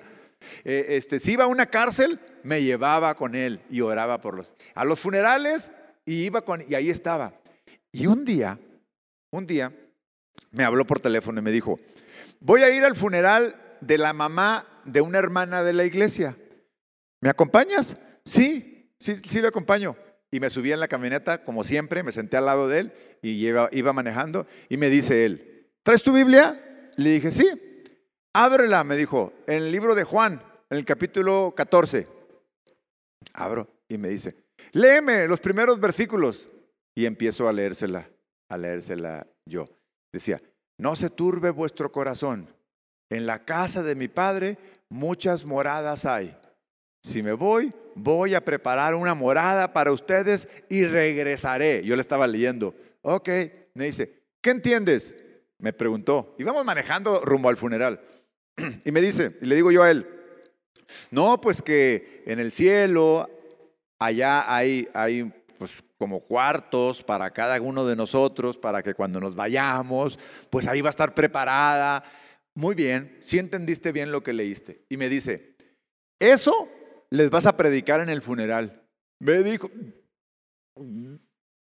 Eh, 0.63 0.85
este, 0.89 1.19
si 1.19 1.31
iba 1.31 1.45
a 1.45 1.47
una 1.47 1.65
cárcel, 1.65 2.19
me 2.43 2.61
llevaba 2.61 3.15
con 3.15 3.33
él 3.33 3.61
y 3.71 3.81
oraba 3.81 4.21
por 4.21 4.35
los. 4.35 4.53
A 4.75 4.85
los 4.85 4.99
funerales 4.99 5.71
y 6.05 6.25
iba 6.25 6.43
con 6.43 6.63
y 6.67 6.75
ahí 6.75 6.91
estaba. 6.91 7.33
Y 7.91 8.05
un 8.05 8.23
día, 8.25 8.59
un 9.31 9.47
día 9.47 9.73
me 10.51 10.63
habló 10.63 10.85
por 10.85 10.99
teléfono 10.99 11.39
y 11.39 11.43
me 11.43 11.51
dijo, 11.51 11.79
voy 12.41 12.61
a 12.61 12.69
ir 12.69 12.83
al 12.83 12.95
funeral 12.95 13.55
de 13.81 13.97
la 13.97 14.13
mamá 14.13 14.67
de 14.85 15.01
una 15.01 15.17
hermana 15.17 15.63
de 15.63 15.73
la 15.73 15.83
iglesia. 15.83 16.37
¿Me 17.21 17.29
acompañas? 17.31 17.97
Sí, 18.23 18.93
sí, 18.99 19.15
sí 19.27 19.41
le 19.41 19.47
acompaño 19.47 19.95
y 20.31 20.39
me 20.39 20.49
subí 20.49 20.71
en 20.71 20.79
la 20.79 20.87
camioneta, 20.87 21.43
como 21.43 21.63
siempre, 21.63 22.03
me 22.03 22.11
senté 22.11 22.37
al 22.37 22.45
lado 22.45 22.67
de 22.67 22.79
él 22.79 22.93
y 23.21 23.45
iba, 23.47 23.69
iba 23.71 23.93
manejando 23.93 24.45
y 24.69 24.77
me 24.77 24.89
dice 24.89 25.25
él, 25.25 25.67
¿traes 25.83 26.03
tu 26.03 26.13
Biblia? 26.13 26.91
Le 26.95 27.09
dije, 27.11 27.31
sí, 27.31 27.49
ábrela, 28.33 28.83
me 28.83 28.95
dijo, 28.95 29.33
en 29.47 29.57
el 29.57 29.71
libro 29.71 29.95
de 29.95 30.03
Juan, 30.03 30.41
en 30.69 30.77
el 30.77 30.85
capítulo 30.85 31.53
14. 31.55 32.07
Abro 33.33 33.67
y 33.87 33.97
me 33.97 34.09
dice, 34.09 34.35
léeme 34.71 35.27
los 35.27 35.39
primeros 35.39 35.79
versículos. 35.79 36.47
Y 36.95 37.05
empiezo 37.05 37.47
a 37.47 37.53
leérsela, 37.53 38.09
a 38.49 38.57
leérsela 38.57 39.25
yo. 39.45 39.65
Decía, 40.11 40.41
no 40.77 40.95
se 40.95 41.09
turbe 41.09 41.49
vuestro 41.49 41.91
corazón. 41.91 42.53
En 43.09 43.25
la 43.25 43.45
casa 43.45 43.83
de 43.83 43.95
mi 43.95 44.07
padre 44.07 44.57
muchas 44.89 45.45
moradas 45.45 46.05
hay. 46.05 46.35
Si 47.01 47.23
me 47.23 47.33
voy, 47.33 47.73
voy 47.95 48.35
a 48.35 48.43
preparar 48.43 48.93
una 48.93 49.13
morada 49.13 49.73
para 49.73 49.91
ustedes 49.91 50.47
y 50.69 50.85
regresaré. 50.85 51.83
Yo 51.83 51.95
le 51.95 52.01
estaba 52.01 52.27
leyendo. 52.27 52.75
Ok, 53.01 53.29
me 53.73 53.85
dice, 53.85 54.23
¿qué 54.41 54.49
entiendes? 54.51 55.15
Me 55.57 55.73
preguntó. 55.73 56.35
Íbamos 56.37 56.65
manejando 56.65 57.21
rumbo 57.21 57.49
al 57.49 57.57
funeral. 57.57 58.01
Y 58.85 58.91
me 58.91 59.01
dice, 59.01 59.37
y 59.41 59.45
le 59.45 59.55
digo 59.55 59.71
yo 59.71 59.83
a 59.83 59.91
él, 59.91 60.05
no, 61.11 61.39
pues 61.39 61.61
que 61.61 62.23
en 62.25 62.39
el 62.39 62.51
cielo, 62.51 63.29
allá 63.99 64.53
hay, 64.53 64.87
hay 64.93 65.31
pues 65.57 65.71
como 65.97 66.21
cuartos 66.21 67.03
para 67.03 67.31
cada 67.31 67.59
uno 67.61 67.85
de 67.85 67.95
nosotros, 67.95 68.57
para 68.57 68.81
que 68.81 68.93
cuando 68.93 69.19
nos 69.19 69.35
vayamos, 69.35 70.17
pues 70.49 70.67
ahí 70.67 70.81
va 70.81 70.89
a 70.89 70.91
estar 70.91 71.13
preparada. 71.13 72.03
Muy 72.55 72.75
bien, 72.75 73.17
si 73.21 73.37
entendiste 73.37 73.91
bien 73.91 74.11
lo 74.11 74.23
que 74.23 74.33
leíste. 74.33 74.85
Y 74.89 74.97
me 74.97 75.09
dice, 75.09 75.55
eso 76.19 76.68
les 77.09 77.29
vas 77.29 77.45
a 77.45 77.57
predicar 77.57 78.01
en 78.01 78.09
el 78.09 78.21
funeral. 78.21 78.83
Me 79.19 79.43
dijo, 79.43 79.69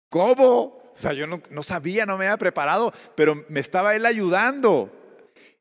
¿cómo? 0.10 0.82
O 0.94 0.94
sea, 0.96 1.14
yo 1.14 1.26
no, 1.28 1.64
sabía, 1.64 2.06
no 2.06 2.18
me 2.18 2.26
había 2.26 2.38
preparado, 2.38 2.94
pero 3.16 3.46
me 3.50 3.60
estaba 3.60 3.96
él 3.96 4.06
ayudando. 4.06 4.92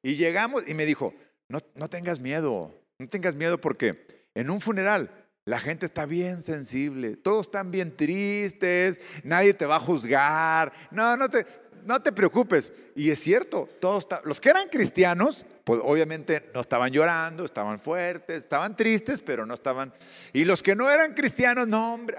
Y 0.03 0.17
llegamos 0.17 0.69
y 0.69 0.75
me 0.75 0.87
dijo, 0.87 1.15
no, 1.49 1.61
no 1.75 1.89
tengas 1.89 2.21
miedo, 2.21 2.75
no 2.99 3.07
tengas 3.07 3.35
miedo 3.35 3.61
porque 3.61 4.07
en 4.35 4.51
un 4.51 4.61
funeral 4.61 5.11
la 5.45 5.59
gente 5.59 5.87
está 5.87 6.05
bien 6.05 6.43
sensible, 6.43 7.17
todos 7.17 7.47
están 7.47 7.71
bien 7.71 7.97
tristes, 7.97 9.01
nadie 9.25 9.55
te 9.55 9.67
va 9.67 9.77
a 9.77 9.81
juzgar. 9.81 10.73
No, 10.91 11.17
no 11.17 11.29
te, 11.29 11.47
no 11.85 12.01
te 12.01 12.13
preocupes. 12.13 12.73
Y 12.95 13.11
es 13.11 13.21
cierto, 13.21 13.69
todos 13.81 14.07
los 14.25 14.41
que 14.41 14.51
eran 14.51 14.69
cristianos, 14.69 15.47
pues 15.71 15.83
obviamente 15.85 16.51
no 16.53 16.63
estaban 16.63 16.91
llorando, 16.91 17.45
estaban 17.45 17.79
fuertes, 17.79 18.39
estaban 18.39 18.75
tristes, 18.75 19.21
pero 19.21 19.47
no 19.47 19.55
estaban. 19.55 19.95
Y 20.33 20.45
los 20.45 20.65
que 20.65 20.75
no 20.75 20.91
eran 20.91 21.15
cristianos, 21.15 21.69
no, 21.69 21.95
hombre, 21.95 22.17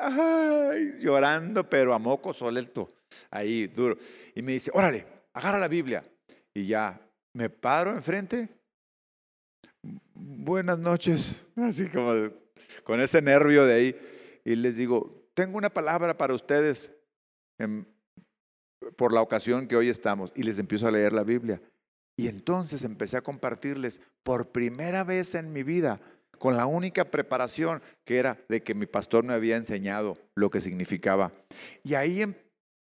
llorando, 1.02 1.70
pero 1.70 1.94
a 1.94 2.00
moco 2.00 2.34
solto, 2.34 2.88
ahí 3.30 3.68
duro. 3.68 3.98
Y 4.36 4.42
me 4.42 4.54
dice, 4.54 4.72
órale, 4.74 5.06
agarra 5.34 5.60
la 5.60 5.68
Biblia. 5.68 6.02
Y 6.54 6.66
ya 6.66 6.98
me 7.34 7.50
paro 7.50 7.92
enfrente. 7.92 8.48
Buenas 10.14 10.80
noches, 10.80 11.42
así 11.58 11.90
como 11.90 12.30
con 12.86 13.02
ese 13.02 13.22
nervio 13.22 13.66
de 13.66 13.74
ahí. 13.74 13.96
Y 14.46 14.56
les 14.56 14.78
digo, 14.78 15.28
tengo 15.34 15.58
una 15.58 15.70
palabra 15.70 16.18
para 16.18 16.34
ustedes 16.34 16.90
por 18.96 19.12
la 19.12 19.22
ocasión 19.22 19.68
que 19.68 19.76
hoy 19.76 19.90
estamos 19.90 20.32
y 20.38 20.44
les 20.44 20.58
empiezo 20.58 20.88
a 20.88 20.92
leer 20.92 21.12
la 21.12 21.26
Biblia. 21.26 21.62
Y 22.22 22.28
entonces 22.28 22.84
empecé 22.84 23.18
a 23.18 23.24
compartirles 23.24 24.00
por 24.22 24.50
primera 24.50 25.04
vez 25.04 25.34
en 25.34 25.52
mi 25.52 25.64
vida, 25.64 26.00
con 26.38 26.56
la 26.56 26.68
única 26.68 27.10
preparación 27.10 27.82
que 28.06 28.20
era 28.20 28.38
de 28.48 28.62
que 28.62 28.76
mi 28.76 28.86
pastor 28.86 29.24
me 29.24 29.34
había 29.34 29.58
enseñado 29.58 30.20
lo 30.36 30.52
que 30.52 30.60
significaba. 30.60 31.32
Y 31.84 31.96
ahí, 31.96 32.22
em, 32.22 32.36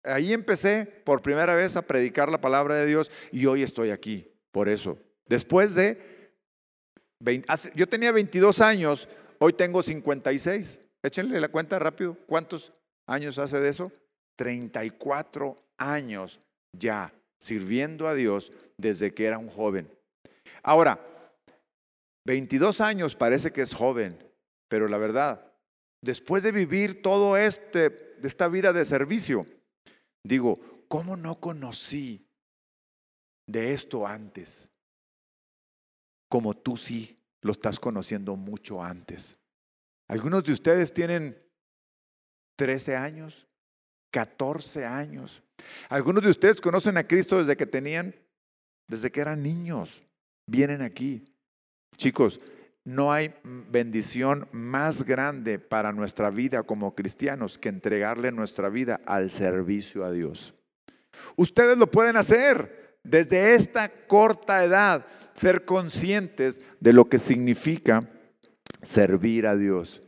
ahí 0.03 0.33
empecé 0.33 0.85
por 0.85 1.23
primera 1.23 1.55
vez 1.55 1.75
a 1.75 1.81
predicar 1.81 2.29
la 2.29 2.41
palabra 2.41 2.75
de 2.75 2.85
Dios 2.85 3.09
y 3.31 3.47
hoy 3.47 3.63
estoy 3.63 3.89
aquí, 3.89 4.31
por 4.51 4.69
eso. 4.69 4.99
Después 5.27 5.73
de, 5.73 5.99
yo 7.73 7.89
tenía 7.89 8.11
22 8.11 8.61
años, 8.61 9.09
hoy 9.39 9.53
tengo 9.53 9.81
56. 9.81 10.79
Échenle 11.01 11.39
la 11.39 11.47
cuenta 11.47 11.79
rápido, 11.79 12.15
¿cuántos 12.27 12.71
años 13.07 13.39
hace 13.39 13.59
de 13.59 13.69
eso? 13.69 13.91
34 14.35 15.57
años 15.79 16.39
ya 16.71 17.11
sirviendo 17.43 18.07
a 18.07 18.13
Dios 18.13 18.53
desde 18.77 19.13
que 19.13 19.25
era 19.25 19.37
un 19.37 19.49
joven. 19.49 19.91
Ahora, 20.63 21.05
22 22.25 22.79
años 22.79 23.17
parece 23.17 23.51
que 23.51 23.59
es 23.59 23.73
joven, 23.73 24.17
pero 24.69 24.87
la 24.87 24.97
verdad, 24.97 25.53
después 26.01 26.41
de 26.43 26.53
vivir 26.53 27.01
todo 27.01 27.35
este, 27.35 28.15
esta 28.25 28.47
vida 28.47 28.71
de 28.71 28.85
servicio, 28.85 29.45
digo, 30.23 30.57
¿cómo 30.87 31.17
no 31.17 31.41
conocí 31.41 32.25
de 33.45 33.73
esto 33.73 34.07
antes? 34.07 34.69
Como 36.29 36.55
tú 36.55 36.77
sí 36.77 37.19
lo 37.41 37.51
estás 37.51 37.77
conociendo 37.77 38.37
mucho 38.37 38.81
antes. 38.81 39.37
Algunos 40.07 40.45
de 40.45 40.53
ustedes 40.53 40.93
tienen 40.93 41.37
13 42.55 42.95
años, 42.95 43.47
14 44.13 44.85
años. 44.85 45.42
Algunos 45.89 46.23
de 46.23 46.29
ustedes 46.29 46.61
conocen 46.61 46.97
a 46.97 47.07
Cristo 47.07 47.39
desde 47.39 47.57
que 47.57 47.65
tenían, 47.65 48.15
desde 48.87 49.11
que 49.11 49.21
eran 49.21 49.43
niños. 49.43 50.03
Vienen 50.47 50.81
aquí. 50.81 51.25
Chicos, 51.97 52.39
no 52.85 53.13
hay 53.13 53.33
bendición 53.43 54.47
más 54.51 55.03
grande 55.03 55.57
para 55.57 55.93
nuestra 55.93 56.29
vida 56.29 56.63
como 56.63 56.95
cristianos 56.95 57.57
que 57.57 57.69
entregarle 57.69 58.31
nuestra 58.31 58.69
vida 58.69 58.99
al 59.05 59.31
servicio 59.31 60.03
a 60.03 60.11
Dios. 60.11 60.53
Ustedes 61.37 61.77
lo 61.77 61.87
pueden 61.87 62.17
hacer 62.17 62.97
desde 63.03 63.55
esta 63.55 63.89
corta 64.07 64.63
edad, 64.63 65.05
ser 65.33 65.65
conscientes 65.65 66.61
de 66.79 66.93
lo 66.93 67.05
que 67.05 67.19
significa 67.19 68.09
servir 68.81 69.47
a 69.47 69.55
Dios. 69.55 70.01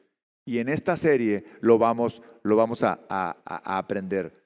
Y 0.46 0.60
en 0.60 0.70
esta 0.70 0.98
serie 0.98 1.46
lo 1.62 1.78
vamos, 1.78 2.22
lo 2.44 2.56
vamos 2.56 2.84
a, 2.84 3.00
a 3.10 3.78
aprender. 3.78 4.45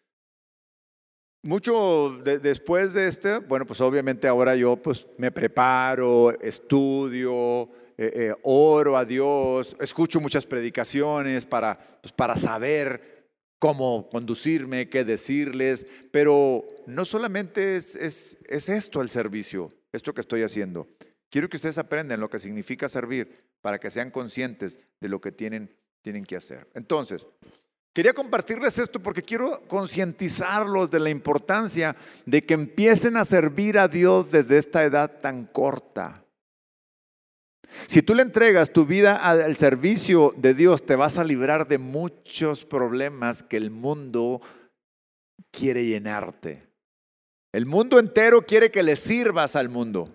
Mucho 1.42 2.20
después 2.24 2.94
de 2.94 3.08
este, 3.08 3.40
bueno, 3.40 3.66
pues 3.66 3.82
obviamente 3.82 4.28
ahora 4.28 4.56
yo 4.56 4.78
pues 4.78 5.08
me 5.18 5.32
preparo, 5.32 6.32
estudio, 6.42 7.70
eh, 7.98 8.12
eh, 8.14 8.34
oro 8.44 8.98
a 8.98 9.06
Dios, 9.06 9.76
escucho 9.80 10.20
muchas 10.20 10.46
predicaciones 10.46 11.46
para, 11.46 11.78
pues, 12.02 12.14
para 12.14 12.36
saber 12.36 13.28
cómo 13.60 14.10
conducirme, 14.10 14.90
qué 14.90 15.04
decirles, 15.04 15.86
pero 16.12 16.66
no 16.88 17.04
solamente 17.06 17.76
es, 17.76 17.96
es, 17.96 18.38
es 18.48 18.70
esto 18.70 19.02
el 19.02 19.10
servicio, 19.10 19.70
esto 19.92 20.14
que 20.14 20.22
estoy 20.22 20.44
haciendo. 20.44 20.88
Quiero 21.30 21.50
que 21.50 21.58
ustedes 21.58 21.78
aprendan 21.78 22.22
lo 22.22 22.30
que 22.30 22.40
significa 22.40 22.90
servir 22.90 23.50
para 23.62 23.80
que 23.80 23.90
sean 23.90 24.12
conscientes 24.12 24.80
de 25.00 25.10
lo 25.10 25.20
que 25.22 25.32
tienen, 25.32 25.76
tienen 26.02 26.26
que 26.26 26.38
hacer. 26.38 26.68
Entonces, 26.74 27.28
quería 27.94 28.14
compartirles 28.14 28.80
esto 28.80 29.00
porque 29.00 29.24
quiero 29.24 29.62
concientizarlos 29.68 30.92
de 30.92 31.00
la 31.00 31.10
importancia 31.10 31.96
de 32.26 32.46
que 32.46 32.54
empiecen 32.54 33.18
a 33.18 33.26
servir 33.26 33.78
a 33.78 33.88
Dios 33.88 34.32
desde 34.32 34.58
esta 34.58 34.84
edad 34.84 35.20
tan 35.22 35.46
corta. 35.46 36.24
Si 37.88 38.02
tú 38.02 38.16
le 38.16 38.24
entregas 38.24 38.72
tu 38.72 38.86
vida 38.86 39.16
al 39.16 39.56
servicio 39.58 40.34
de 40.38 40.54
Dios, 40.54 40.86
te 40.86 40.96
vas 40.96 41.18
a 41.18 41.24
librar 41.24 41.68
de 41.68 41.78
muchos 41.78 42.66
problemas 42.66 43.44
que 43.44 43.58
el 43.58 43.70
mundo 43.70 44.42
quiere 45.52 45.86
llenarte. 45.86 46.68
El 47.52 47.66
mundo 47.66 48.00
entero 48.00 48.46
quiere 48.46 48.72
que 48.72 48.84
le 48.84 48.96
sirvas 48.96 49.56
al 49.56 49.70
mundo. 49.70 50.10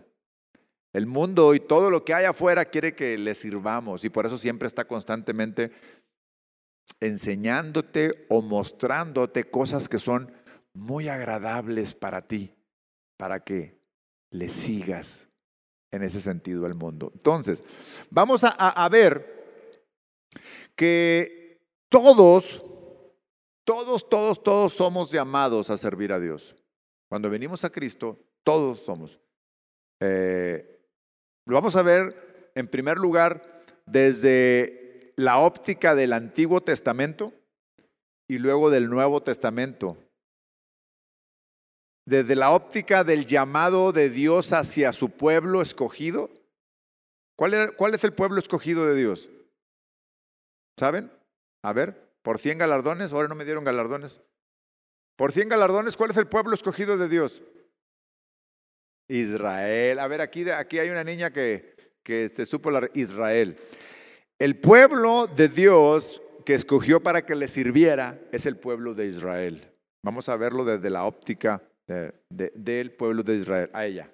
El 0.93 1.07
mundo 1.07 1.55
y 1.55 1.61
todo 1.61 1.91
lo 1.91 2.05
que 2.05 2.15
hay 2.15 2.25
afuera 2.25 2.65
quiere 2.65 2.95
que 2.95 3.19
le 3.19 3.35
sirvamos 3.35 4.05
y 4.05 4.11
por 4.11 4.27
eso 4.27 4.39
siempre 4.39 4.69
está 4.69 4.85
constantemente 4.85 5.73
enseñándote 7.01 8.27
o 8.29 8.43
mostrándote 8.43 9.45
cosas 9.45 9.89
que 9.89 9.99
son 9.99 10.33
muy 10.73 11.09
agradables 11.09 11.95
para 11.95 12.27
ti, 12.27 12.55
para 13.17 13.45
que 13.45 13.79
le 14.31 14.49
sigas 14.49 15.29
en 15.91 16.03
ese 16.03 16.21
sentido 16.21 16.67
al 16.67 16.75
mundo. 16.75 17.11
Entonces, 17.15 17.63
vamos 18.11 18.43
a, 18.45 18.89
ver 18.89 19.45
que 20.75 21.61
todos, 21.89 22.65
todos, 23.65 24.09
todos, 24.09 24.43
todos 24.43 24.73
somos 24.73 25.13
llamados 25.13 25.71
a 25.71 25.77
servir 25.77 26.13
a 26.13 26.19
Dios. 26.19 26.57
Cuando 27.09 27.31
venimos 27.31 27.65
a 27.65 27.71
Cristo, 27.71 28.19
todos 28.43 28.81
somos. 28.81 29.21
Eh, 30.01 30.81
lo 31.47 31.55
vamos 31.55 31.77
a 31.77 31.83
ver 31.83 32.51
en 32.57 32.67
primer 32.67 32.99
lugar 32.99 33.63
desde 33.87 34.84
la 35.17 35.39
óptica 35.39 35.95
del 35.95 36.13
Antiguo 36.13 36.63
Testamento 36.63 37.33
y 38.29 38.39
luego 38.39 38.71
del 38.71 38.89
Nuevo 38.89 39.23
Testamento. 39.23 39.97
Desde 42.07 42.37
la 42.37 42.51
óptica 42.51 43.05
del 43.05 43.25
llamado 43.25 43.93
de 43.93 44.11
Dios 44.11 44.53
hacia 44.53 44.93
su 44.93 45.11
pueblo 45.11 45.63
escogido. 45.63 46.31
¿Cuál, 47.37 47.55
es 47.95 48.05
el 48.05 48.13
pueblo 48.13 48.39
escogido 48.39 48.87
de 48.87 48.95
Dios? 48.95 49.29
¿Saben? 50.79 51.11
A 51.63 51.73
ver, 51.73 52.13
por 52.23 52.39
100 52.39 52.59
galardones, 52.59 53.13
ahora 53.13 53.29
no 53.29 53.35
me 53.35 53.45
dieron 53.45 53.65
galardones. 53.65 54.21
Por 55.17 55.33
100 55.33 55.49
galardones, 55.49 55.97
¿cuál 55.97 56.11
es 56.11 56.17
el 56.17 56.27
pueblo 56.27 56.55
escogido 56.55 56.99
de 56.99 57.09
Dios? 57.09 57.43
Israel. 59.09 59.99
A 59.99 60.07
ver, 60.09 60.21
aquí, 60.21 60.49
aquí 60.51 60.79
hay 60.79 60.91
una 60.91 61.05
niña 61.05 61.33
que, 61.33 61.75
este, 62.05 62.47
supo 62.47 62.71
Israel. 62.95 63.59
El 64.39 64.59
pueblo 64.59 65.27
de 65.27 65.49
Dios 65.49 66.21
que 66.45 66.55
escogió 66.55 67.03
para 67.03 67.25
que 67.25 67.35
le 67.35 67.49
sirviera 67.49 68.21
es 68.33 68.47
el 68.47 68.57
pueblo 68.57 68.95
de 68.95 69.07
Israel. 69.07 69.73
Vamos 70.03 70.29
a 70.29 70.37
verlo 70.37 70.65
desde 70.65 70.91
la 70.91 71.05
óptica 71.05 71.63
del 72.29 72.93
pueblo 72.93 73.23
de 73.23 73.37
Israel, 73.37 73.71
a 73.73 73.87
ella. 73.87 74.11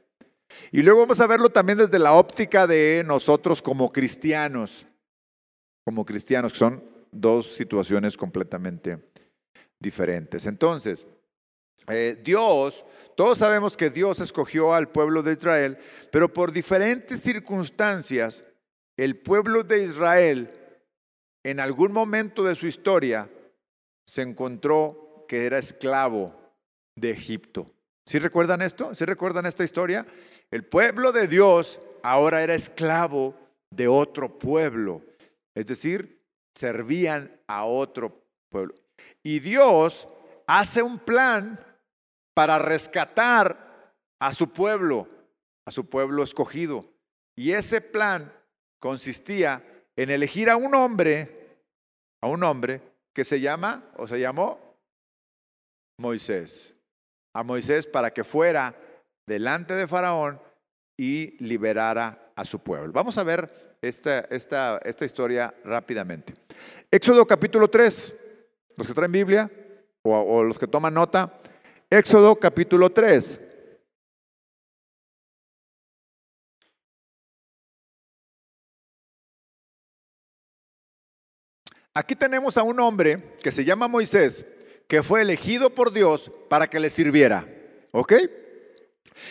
Y 0.72 0.82
luego 0.82 1.00
vamos 1.00 1.20
a 1.20 1.26
verlo 1.26 1.48
también 1.50 1.78
desde 1.78 1.98
la 1.98 2.12
óptica 2.12 2.66
de 2.66 3.02
nosotros 3.06 3.62
como 3.62 3.90
cristianos, 3.92 4.86
como 5.84 6.04
cristianos, 6.04 6.52
que 6.52 6.58
son 6.58 6.84
dos 7.10 7.54
situaciones 7.54 8.16
completamente 8.16 8.98
diferentes. 9.78 10.46
Entonces, 10.46 11.06
eh, 11.88 12.20
Dios, 12.22 12.84
todos 13.16 13.38
sabemos 13.38 13.76
que 13.76 13.90
Dios 13.90 14.20
escogió 14.20 14.74
al 14.74 14.90
pueblo 14.90 15.22
de 15.22 15.32
Israel, 15.32 15.78
pero 16.12 16.32
por 16.32 16.52
diferentes 16.52 17.20
circunstancias, 17.20 18.44
el 19.00 19.16
pueblo 19.16 19.62
de 19.62 19.82
Israel 19.82 20.50
en 21.42 21.58
algún 21.58 21.90
momento 21.90 22.44
de 22.44 22.54
su 22.54 22.66
historia 22.66 23.30
se 24.06 24.20
encontró 24.20 25.24
que 25.26 25.46
era 25.46 25.56
esclavo 25.56 26.34
de 26.96 27.08
Egipto. 27.08 27.64
¿Sí 28.04 28.18
recuerdan 28.18 28.60
esto? 28.60 28.94
¿Sí 28.94 29.06
recuerdan 29.06 29.46
esta 29.46 29.64
historia? 29.64 30.06
El 30.50 30.66
pueblo 30.66 31.12
de 31.12 31.28
Dios 31.28 31.80
ahora 32.02 32.42
era 32.42 32.52
esclavo 32.52 33.34
de 33.70 33.88
otro 33.88 34.38
pueblo, 34.38 35.00
es 35.54 35.64
decir, 35.64 36.22
servían 36.54 37.40
a 37.46 37.64
otro 37.64 38.22
pueblo. 38.50 38.74
Y 39.22 39.38
Dios 39.38 40.08
hace 40.46 40.82
un 40.82 40.98
plan 40.98 41.58
para 42.34 42.58
rescatar 42.58 43.94
a 44.20 44.34
su 44.34 44.52
pueblo, 44.52 45.08
a 45.64 45.70
su 45.70 45.88
pueblo 45.88 46.22
escogido. 46.22 46.84
Y 47.34 47.52
ese 47.52 47.80
plan 47.80 48.30
consistía 48.80 49.62
en 49.94 50.10
elegir 50.10 50.50
a 50.50 50.56
un 50.56 50.74
hombre, 50.74 51.58
a 52.20 52.26
un 52.26 52.42
hombre 52.42 52.80
que 53.12 53.24
se 53.24 53.40
llama 53.40 53.84
o 53.96 54.06
se 54.06 54.18
llamó 54.18 54.58
Moisés. 55.98 56.74
A 57.34 57.44
Moisés 57.44 57.86
para 57.86 58.12
que 58.12 58.24
fuera 58.24 58.74
delante 59.26 59.74
de 59.74 59.86
Faraón 59.86 60.40
y 60.96 61.36
liberara 61.44 62.32
a 62.34 62.44
su 62.44 62.58
pueblo. 62.58 62.92
Vamos 62.92 63.18
a 63.18 63.22
ver 63.22 63.78
esta, 63.80 64.20
esta, 64.30 64.78
esta 64.78 65.04
historia 65.04 65.54
rápidamente. 65.64 66.34
Éxodo 66.90 67.26
capítulo 67.26 67.68
3, 67.68 68.14
los 68.76 68.86
que 68.86 68.94
traen 68.94 69.12
Biblia 69.12 69.50
o, 70.02 70.16
o 70.16 70.42
los 70.42 70.58
que 70.58 70.66
toman 70.66 70.94
nota, 70.94 71.38
Éxodo 71.88 72.36
capítulo 72.36 72.90
3. 72.90 73.49
Aquí 81.94 82.14
tenemos 82.14 82.56
a 82.56 82.62
un 82.62 82.78
hombre 82.78 83.34
que 83.42 83.50
se 83.50 83.64
llama 83.64 83.88
Moisés, 83.88 84.44
que 84.86 85.02
fue 85.02 85.22
elegido 85.22 85.70
por 85.70 85.92
Dios 85.92 86.30
para 86.48 86.68
que 86.68 86.78
le 86.78 86.88
sirviera. 86.88 87.48
¿Ok? 87.92 88.14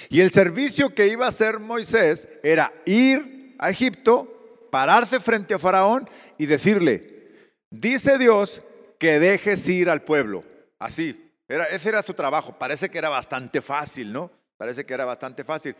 Y 0.10 0.22
el 0.22 0.32
servicio 0.32 0.94
que 0.94 1.08
iba 1.08 1.26
a 1.26 1.30
hacer 1.30 1.60
Moisés 1.60 2.28
era 2.44 2.74
ir 2.86 3.56
a 3.60 3.70
Egipto, 3.70 4.68
pararse 4.72 5.20
frente 5.20 5.54
a 5.54 5.60
Faraón 5.60 6.10
y 6.38 6.46
decirle, 6.46 7.28
dice 7.70 8.18
Dios 8.18 8.62
que 9.00 9.20
dejes 9.20 9.68
ir 9.70 9.90
al 9.90 10.04
pueblo. 10.04 10.44
Así, 10.80 11.32
ese 11.48 11.90
era 11.90 12.04
su 12.04 12.14
trabajo. 12.14 12.58
Parece 12.60 12.90
que 12.90 12.98
era 12.98 13.10
bastante 13.10 13.62
fácil, 13.62 14.12
¿no? 14.12 14.32
Parece 14.58 14.86
que 14.86 14.94
era 14.94 15.06
bastante 15.06 15.44
fácil. 15.44 15.76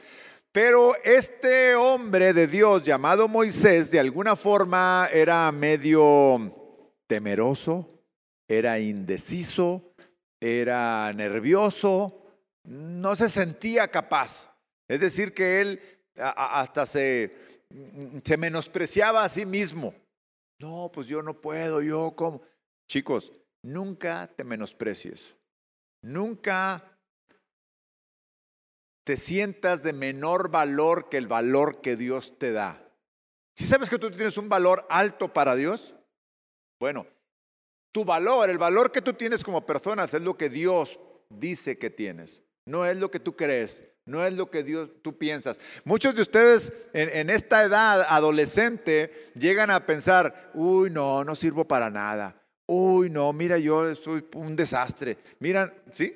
Pero 0.52 0.96
este 1.04 1.76
hombre 1.76 2.34
de 2.34 2.48
Dios 2.48 2.84
llamado 2.84 3.28
Moisés, 3.28 3.92
de 3.92 4.00
alguna 4.00 4.36
forma 4.36 5.08
era 5.14 5.52
medio 5.52 6.59
temeroso, 7.10 8.06
era 8.48 8.80
indeciso, 8.80 9.94
era 10.40 11.12
nervioso, 11.14 12.22
no 12.64 13.16
se 13.16 13.30
sentía 13.30 13.90
capaz. 13.90 14.50
Es 14.88 15.00
decir, 15.00 15.34
que 15.34 15.60
él 15.60 15.82
hasta 16.16 16.86
se, 16.86 17.36
se 18.24 18.38
menospreciaba 18.38 19.24
a 19.24 19.30
sí 19.30 19.46
mismo. 19.46 19.94
No, 20.60 20.92
pues 20.94 21.08
yo 21.08 21.22
no 21.24 21.42
puedo, 21.42 21.82
yo 21.82 22.16
como. 22.16 22.42
Chicos, 22.88 23.32
nunca 23.64 24.32
te 24.36 24.44
menosprecies. 24.44 25.36
Nunca 26.04 26.98
te 29.04 29.18
sientas 29.18 29.82
de 29.82 29.94
menor 29.94 30.50
valor 30.52 31.10
que 31.10 31.18
el 31.18 31.28
valor 31.28 31.82
que 31.82 31.96
Dios 31.96 32.38
te 32.38 32.52
da. 32.52 32.86
Si 33.58 33.66
sabes 33.66 33.90
que 33.90 33.98
tú 33.98 34.12
tienes 34.12 34.38
un 34.38 34.48
valor 34.48 34.86
alto 34.90 35.34
para 35.34 35.56
Dios, 35.56 35.96
bueno, 36.80 37.06
tu 37.92 38.06
valor, 38.06 38.50
el 38.50 38.58
valor 38.58 38.92
que 38.92 39.02
tú 39.02 39.14
tienes 39.14 39.44
como 39.44 39.66
persona 39.66 40.06
es 40.06 40.14
lo 40.14 40.38
que 40.38 40.50
Dios 40.50 41.00
dice 41.30 41.78
que 41.78 41.90
tienes. 41.90 42.44
No 42.66 42.86
es 42.86 42.98
lo 42.98 43.10
que 43.10 43.20
tú 43.20 43.36
crees, 43.36 43.84
no 44.06 44.26
es 44.26 44.34
lo 44.34 44.52
que 44.52 44.64
Dios 44.64 44.90
tú 45.02 45.18
piensas. 45.18 45.60
Muchos 45.84 46.14
de 46.16 46.22
ustedes 46.22 46.72
en, 46.94 47.30
esta 47.30 47.64
edad 47.64 48.06
adolescente 48.10 49.32
llegan 49.34 49.72
a 49.72 49.86
pensar, 49.86 50.52
uy, 50.54 50.92
no, 50.92 51.24
no 51.24 51.36
sirvo 51.36 51.68
para 51.68 51.90
nada 51.90 52.40
uy, 52.72 53.10
no, 53.10 53.34
mira, 53.34 53.58
yo 53.58 53.96
soy 53.96 54.24
un 54.36 54.56
desastre. 54.56 55.18
Miran, 55.40 55.74
¿sí? 55.92 56.16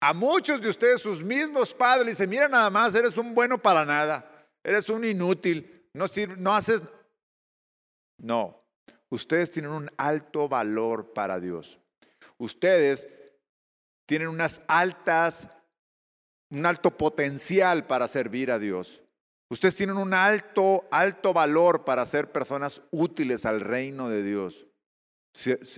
A 0.00 0.12
muchos 0.12 0.60
de 0.60 0.68
ustedes, 0.68 1.00
sus 1.00 1.24
mismos 1.24 1.72
padres, 1.72 2.08
dicen, 2.08 2.28
mira 2.28 2.46
nada 2.46 2.68
más, 2.68 2.94
eres 2.94 3.16
un 3.16 3.34
bueno 3.34 3.58
para 3.58 3.86
nada, 3.86 4.46
eres 4.62 4.90
un 4.90 5.04
inútil, 5.04 5.88
no, 5.94 6.06
sirve, 6.06 6.36
no 6.36 6.54
haces... 6.54 6.82
No, 8.18 8.62
ustedes 9.10 9.50
tienen 9.50 9.70
un 9.70 9.90
alto 9.96 10.48
valor 10.48 11.12
para 11.12 11.40
Dios. 11.40 11.78
Ustedes 12.38 13.08
tienen 14.06 14.28
unas 14.28 14.62
altas, 14.68 15.48
un 16.50 16.64
alto 16.66 16.96
potencial 16.96 17.86
para 17.86 18.08
servir 18.08 18.50
a 18.50 18.58
Dios. 18.58 19.02
Ustedes 19.50 19.74
tienen 19.74 19.96
un 19.96 20.12
alto, 20.12 20.86
alto 20.90 21.32
valor 21.32 21.84
para 21.84 22.04
ser 22.06 22.30
personas 22.30 22.82
útiles 22.90 23.46
al 23.46 23.60
reino 23.60 24.08
de 24.08 24.22
Dios 24.22 24.66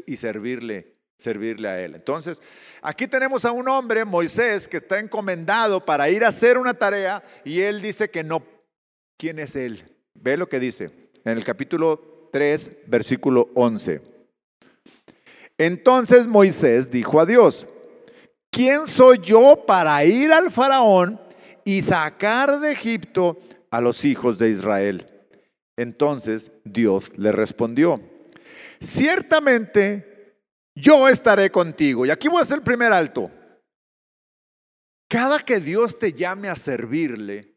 y 0.07 0.17
servirle, 0.17 0.97
servirle 1.19 1.69
a 1.69 1.81
Él. 1.81 1.95
Entonces, 1.95 2.41
aquí 2.83 3.07
tenemos 3.07 3.45
a 3.45 3.53
un 3.53 3.69
hombre, 3.69 4.05
Moisés, 4.05 4.67
que 4.67 4.79
está 4.79 4.99
encomendado 4.99 5.85
para 5.85 6.11
ir 6.11 6.25
a 6.25 6.29
hacer 6.29 6.59
una 6.59 6.75
tarea 6.75 7.23
y 7.45 7.61
él 7.61 7.81
dice 7.81 8.11
que 8.11 8.25
no. 8.25 8.45
¿Quién 9.17 9.39
es 9.39 9.55
él? 9.55 9.97
Ve 10.15 10.37
lo 10.37 10.49
que 10.49 10.59
dice 10.59 11.11
en 11.25 11.37
el 11.37 11.45
capítulo 11.45 12.10
3, 12.31 12.83
versículo 12.87 13.51
11. 13.55 14.01
Entonces 15.59 16.27
Moisés 16.27 16.91
dijo 16.91 17.21
a 17.21 17.27
Dios, 17.27 17.67
¿quién 18.51 18.87
soy 18.87 19.19
yo 19.19 19.65
para 19.67 20.05
ir 20.05 20.33
al 20.33 20.51
faraón 20.51 21.21
y 21.65 21.83
sacar 21.83 22.61
de 22.61 22.73
Egipto 22.73 23.39
a 23.71 23.81
los 23.81 24.05
hijos 24.05 24.39
de 24.39 24.51
Israel. 24.51 25.07
Entonces 25.77 26.51
Dios 26.65 27.17
le 27.17 27.33
respondió, 27.33 28.01
ciertamente 28.81 30.37
yo 30.75 31.09
estaré 31.09 31.51
contigo. 31.51 32.05
Y 32.05 32.11
aquí 32.11 32.29
voy 32.29 32.41
a 32.41 32.43
hacer 32.43 32.59
el 32.59 32.65
primer 32.65 32.93
alto. 32.93 33.31
Cada 35.09 35.41
que 35.41 35.61
Dios 35.61 35.99
te 35.99 36.13
llame 36.13 36.49
a 36.49 36.57
servirle, 36.57 37.50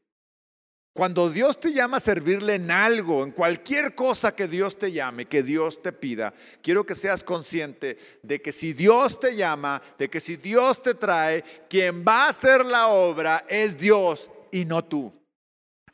cuando 0.93 1.31
Dios 1.31 1.59
te 1.59 1.73
llama 1.73 1.97
a 1.97 1.99
servirle 1.99 2.55
en 2.55 2.69
algo, 2.69 3.23
en 3.23 3.31
cualquier 3.31 3.95
cosa 3.95 4.35
que 4.35 4.47
Dios 4.47 4.77
te 4.77 4.91
llame, 4.91 5.25
que 5.25 5.41
Dios 5.41 5.81
te 5.81 5.91
pida, 5.91 6.35
quiero 6.61 6.85
que 6.85 6.93
seas 6.93 7.23
consciente 7.23 7.97
de 8.21 8.41
que 8.43 8.51
si 8.51 8.73
Dios 8.73 9.19
te 9.19 9.35
llama, 9.35 9.81
de 9.97 10.07
que 10.07 10.19
si 10.19 10.35
Dios 10.35 10.83
te 10.83 10.93
trae, 10.93 11.43
quien 11.67 12.05
va 12.07 12.25
a 12.25 12.29
hacer 12.29 12.63
la 12.63 12.87
obra 12.87 13.43
es 13.49 13.75
Dios 13.75 14.29
y 14.51 14.65
no 14.65 14.85
tú. 14.85 15.11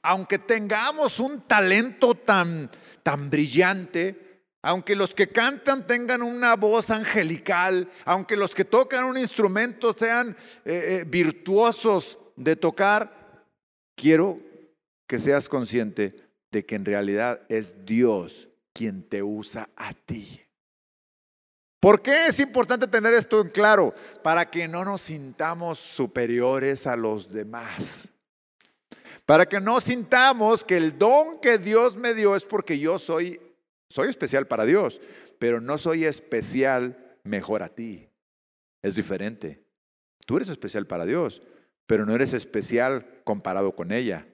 Aunque 0.02 0.38
tengamos 0.38 1.20
un 1.20 1.42
talento 1.42 2.14
tan, 2.14 2.70
tan 3.02 3.30
brillante, 3.30 4.44
aunque 4.62 4.98
los 4.98 5.16
que 5.16 5.30
cantan 5.30 5.88
tengan 5.88 6.22
una 6.22 6.58
voz 6.58 6.92
angelical, 6.92 7.90
aunque 8.04 8.36
los 8.36 8.54
que 8.54 8.66
tocan 8.66 9.06
un 9.06 9.18
instrumento 9.18 9.96
sean 9.98 10.36
eh, 10.66 11.00
eh, 11.00 11.06
virtuosos 11.08 12.20
de 12.36 12.58
tocar, 12.58 13.46
quiero 13.96 14.49
que 15.10 15.18
seas 15.18 15.50
consciente 15.50 16.16
de 16.52 16.68
que 16.68 16.76
en 16.76 16.86
realidad 16.86 17.42
es 17.50 17.84
Dios 17.84 18.48
quien 18.74 19.02
te 19.02 19.24
usa 19.24 19.68
a 19.76 19.96
ti. 19.96 20.40
¿Por 21.80 22.04
qué 22.04 22.28
es 22.28 22.40
importante 22.40 22.86
tener 22.86 23.16
esto 23.16 23.42
en 23.42 23.50
claro? 23.50 23.96
Para 24.22 24.52
que 24.52 24.68
no 24.68 24.86
nos 24.86 25.02
sintamos 25.02 25.80
superiores 25.80 26.86
a 26.86 26.96
los 26.96 27.28
demás. 27.28 28.10
Para 29.26 29.48
que 29.48 29.60
no 29.60 29.82
sintamos 29.82 30.64
que 30.64 30.78
el 30.78 31.00
don 31.00 31.40
que 31.40 31.58
Dios 31.58 31.96
me 31.96 32.14
dio 32.14 32.36
es 32.36 32.46
porque 32.46 32.78
yo 32.78 33.00
soy, 33.00 33.42
soy 33.90 34.10
especial 34.10 34.46
para 34.46 34.66
Dios, 34.66 35.02
pero 35.40 35.60
no 35.60 35.80
soy 35.80 36.06
especial 36.06 37.18
mejor 37.24 37.64
a 37.64 37.70
ti. 37.70 38.08
Es 38.84 38.96
diferente. 38.96 39.64
Tú 40.28 40.36
eres 40.38 40.50
especial 40.50 40.86
para 40.86 41.08
Dios, 41.08 41.42
pero 41.88 42.06
no 42.06 42.14
eres 42.14 42.34
especial 42.34 43.08
comparado 43.24 43.76
con 43.76 43.92
ella. 43.92 44.28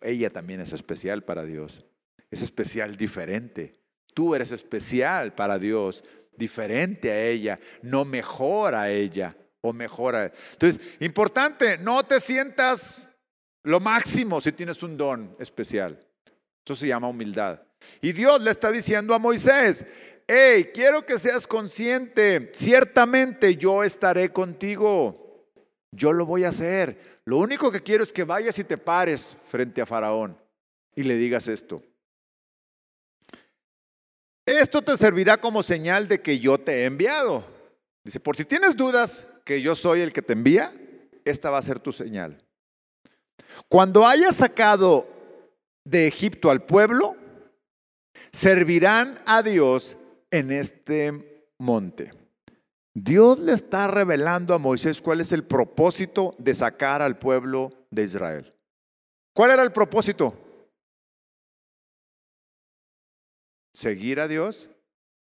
Ella 0.00 0.30
también 0.30 0.60
es 0.60 0.72
especial 0.72 1.22
para 1.24 1.44
Dios. 1.44 1.84
Es 2.30 2.42
especial 2.42 2.96
diferente. 2.96 3.74
Tú 4.14 4.34
eres 4.34 4.52
especial 4.52 5.34
para 5.34 5.58
Dios, 5.58 6.04
diferente 6.36 7.10
a 7.10 7.26
ella, 7.26 7.58
no 7.82 8.04
mejor 8.04 8.74
a 8.74 8.90
ella 8.90 9.36
o 9.60 9.72
mejor 9.72 10.16
a... 10.16 10.32
Entonces, 10.52 10.80
importante, 11.00 11.78
no 11.78 12.04
te 12.04 12.20
sientas 12.20 13.06
lo 13.64 13.80
máximo 13.80 14.40
si 14.40 14.52
tienes 14.52 14.82
un 14.82 14.96
don 14.96 15.34
especial. 15.38 15.98
Eso 16.64 16.74
se 16.74 16.88
llama 16.88 17.08
humildad. 17.08 17.60
Y 18.00 18.12
Dios 18.12 18.40
le 18.40 18.50
está 18.50 18.70
diciendo 18.70 19.14
a 19.14 19.18
Moisés, 19.18 19.86
hey, 20.26 20.70
quiero 20.72 21.04
que 21.06 21.18
seas 21.18 21.46
consciente, 21.46 22.50
ciertamente 22.54 23.56
yo 23.56 23.82
estaré 23.82 24.30
contigo, 24.30 25.46
yo 25.92 26.12
lo 26.12 26.26
voy 26.26 26.44
a 26.44 26.50
hacer. 26.50 27.17
Lo 27.28 27.36
único 27.36 27.70
que 27.70 27.82
quiero 27.82 28.02
es 28.02 28.10
que 28.10 28.24
vayas 28.24 28.58
y 28.58 28.64
te 28.64 28.78
pares 28.78 29.36
frente 29.44 29.82
a 29.82 29.86
Faraón 29.86 30.34
y 30.96 31.02
le 31.02 31.14
digas 31.16 31.46
esto. 31.46 31.82
Esto 34.46 34.80
te 34.80 34.96
servirá 34.96 35.38
como 35.38 35.62
señal 35.62 36.08
de 36.08 36.22
que 36.22 36.38
yo 36.38 36.56
te 36.56 36.72
he 36.72 36.84
enviado. 36.86 37.44
Dice, 38.02 38.18
por 38.18 38.34
si 38.34 38.46
tienes 38.46 38.78
dudas 38.78 39.26
que 39.44 39.60
yo 39.60 39.76
soy 39.76 40.00
el 40.00 40.14
que 40.14 40.22
te 40.22 40.32
envía, 40.32 40.72
esta 41.26 41.50
va 41.50 41.58
a 41.58 41.62
ser 41.62 41.80
tu 41.80 41.92
señal. 41.92 42.42
Cuando 43.68 44.06
haya 44.06 44.32
sacado 44.32 45.06
de 45.84 46.06
Egipto 46.06 46.50
al 46.50 46.64
pueblo, 46.64 47.14
servirán 48.32 49.20
a 49.26 49.42
Dios 49.42 49.98
en 50.30 50.50
este 50.50 51.44
monte. 51.58 52.10
Dios 53.00 53.38
le 53.38 53.52
está 53.52 53.86
revelando 53.86 54.54
a 54.54 54.58
Moisés 54.58 55.00
cuál 55.00 55.20
es 55.20 55.32
el 55.32 55.44
propósito 55.44 56.34
de 56.38 56.54
sacar 56.54 57.00
al 57.00 57.16
pueblo 57.16 57.70
de 57.90 58.02
Israel. 58.02 58.52
¿Cuál 59.32 59.52
era 59.52 59.62
el 59.62 59.70
propósito? 59.70 60.34
Seguir 63.72 64.18
a 64.18 64.26
Dios. 64.26 64.68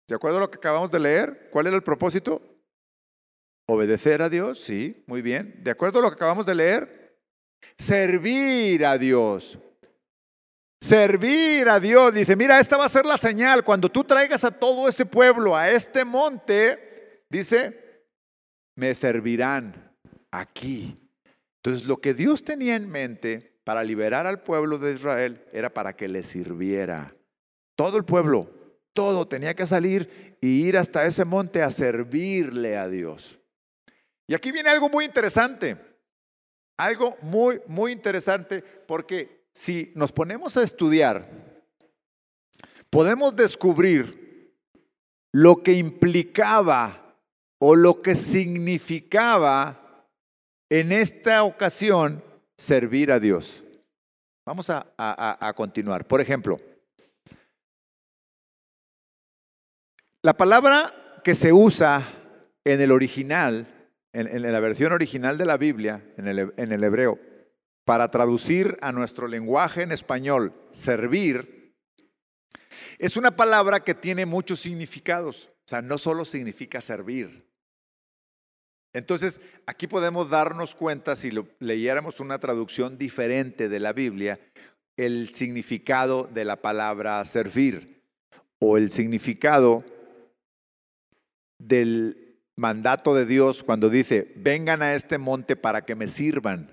¿De 0.09 0.15
acuerdo 0.15 0.39
a 0.39 0.41
lo 0.41 0.51
que 0.51 0.57
acabamos 0.57 0.91
de 0.91 1.01
leer? 1.01 1.51
¿Cuál 1.53 1.67
era 1.67 1.77
el 1.77 1.83
propósito? 1.83 2.41
Obedecer 3.69 4.23
a 4.23 4.31
Dios, 4.31 4.61
sí, 4.61 5.05
muy 5.07 5.21
bien. 5.21 5.63
¿De 5.63 5.71
acuerdo 5.71 5.99
a 5.99 6.03
lo 6.03 6.09
que 6.09 6.15
acabamos 6.15 6.47
de 6.47 6.55
leer? 6.55 7.19
Servir 7.77 8.87
a 8.87 8.97
Dios. 8.97 9.59
Servir 10.81 11.69
a 11.69 11.79
Dios. 11.79 12.15
Dice, 12.15 12.35
mira, 12.35 12.61
esta 12.61 12.79
va 12.79 12.87
a 12.87 12.89
ser 12.89 13.05
la 13.05 13.19
señal. 13.19 13.63
Cuando 13.63 13.91
tú 13.91 14.05
traigas 14.05 14.43
a 14.45 14.51
todo 14.51 14.89
ese 14.89 15.05
pueblo 15.05 15.55
a 15.55 15.69
este 15.69 16.07
monte, 16.07 16.88
dice, 17.31 18.05
me 18.75 18.95
servirán 18.95 19.95
aquí. 20.31 20.95
Entonces, 21.57 21.87
lo 21.87 22.01
que 22.01 22.15
Dios 22.15 22.45
tenía 22.45 22.77
en 22.77 22.89
mente 22.89 23.61
para 23.65 23.83
liberar 23.83 24.27
al 24.27 24.43
pueblo 24.43 24.79
de 24.79 24.95
Israel 24.95 25.45
era 25.53 25.73
para 25.73 25.95
que 25.95 26.09
le 26.09 26.23
sirviera. 26.23 27.15
Todo 27.77 27.97
el 27.99 28.05
pueblo, 28.05 28.51
todo 28.93 29.29
tenía 29.29 29.55
que 29.55 29.67
salir 29.67 30.37
y 30.41 30.67
ir 30.67 30.79
hasta 30.79 31.05
ese 31.05 31.25
monte 31.25 31.63
a 31.63 31.71
servirle 31.71 32.77
a 32.77 32.89
Dios. 32.89 33.39
Y 34.27 34.35
aquí 34.35 34.53
viene 34.53 34.71
algo 34.71 34.89
muy 34.89 35.05
interesante. 35.05 35.77
Algo 36.77 37.17
muy, 37.23 37.61
muy 37.67 37.91
interesante 37.93 38.63
porque 38.63 39.49
si 39.53 39.91
nos 39.97 40.13
ponemos 40.13 40.57
a 40.57 40.63
estudiar, 40.63 41.29
podemos 42.89 43.35
descubrir 43.35 44.55
lo 45.33 45.63
que 45.63 45.73
implicaba 45.73 47.08
o 47.59 47.77
lo 47.77 47.99
que 47.99 48.15
significaba 48.15 50.07
en 50.71 50.93
esta 50.93 51.43
ocasión 51.43 52.23
servir 52.57 53.11
a 53.13 53.21
Dios. 53.21 53.65
Vamos 54.47 54.71
a, 54.71 55.53
continuar. 55.55 56.07
Por 56.07 56.21
ejemplo, 56.21 56.59
la 60.23 60.35
palabra 60.37 61.21
que 61.23 61.35
se 61.35 61.53
usa 61.53 62.03
en 62.65 62.81
el 62.81 62.93
original 62.93 63.67
en, 64.13 64.51
la 64.51 64.61
versión 64.61 64.93
original 64.93 65.39
de 65.39 65.45
la 65.45 65.57
Biblia, 65.57 66.03
en 66.17 66.29
el, 66.29 66.53
en 66.57 66.73
el 66.73 66.83
hebreo, 66.83 67.19
para 67.85 68.11
traducir 68.11 68.77
a 68.81 68.93
nuestro 68.93 69.29
lenguaje 69.29 69.83
en 69.83 69.93
español, 69.93 70.53
servir, 70.73 71.75
es 72.99 73.17
una 73.17 73.37
palabra 73.37 73.81
que 73.81 73.95
tiene 73.95 74.27
muchos 74.27 74.61
significados. 74.61 75.49
O 75.65 75.69
sea, 75.69 75.83
no 75.83 75.99
solo 75.99 76.25
significa 76.25 76.81
servir. 76.81 77.48
Entonces, 78.99 79.41
aquí 79.67 79.87
podemos 79.87 80.29
darnos 80.29 80.75
cuenta, 80.75 81.15
si 81.15 81.31
leyéramos 81.61 82.19
una 82.19 82.39
traducción 82.39 82.99
diferente 82.99 83.69
de 83.69 83.81
la 83.81 83.93
Biblia, 83.93 84.41
el 84.97 85.33
significado 85.33 86.29
de 86.35 86.45
la 86.45 86.57
palabra 86.57 87.25
servir 87.25 88.03
o 88.59 88.77
el 88.77 88.91
significado 88.91 89.85
del 91.61 92.41
mandato 92.57 93.15
de 93.15 93.25
Dios 93.25 93.63
cuando 93.63 93.89
dice, 93.89 94.33
vengan 94.35 94.83
a 94.83 94.95
este 94.95 95.17
monte 95.17 95.55
para 95.55 95.85
que 95.85 95.95
me 95.95 96.09
sirvan. 96.09 96.69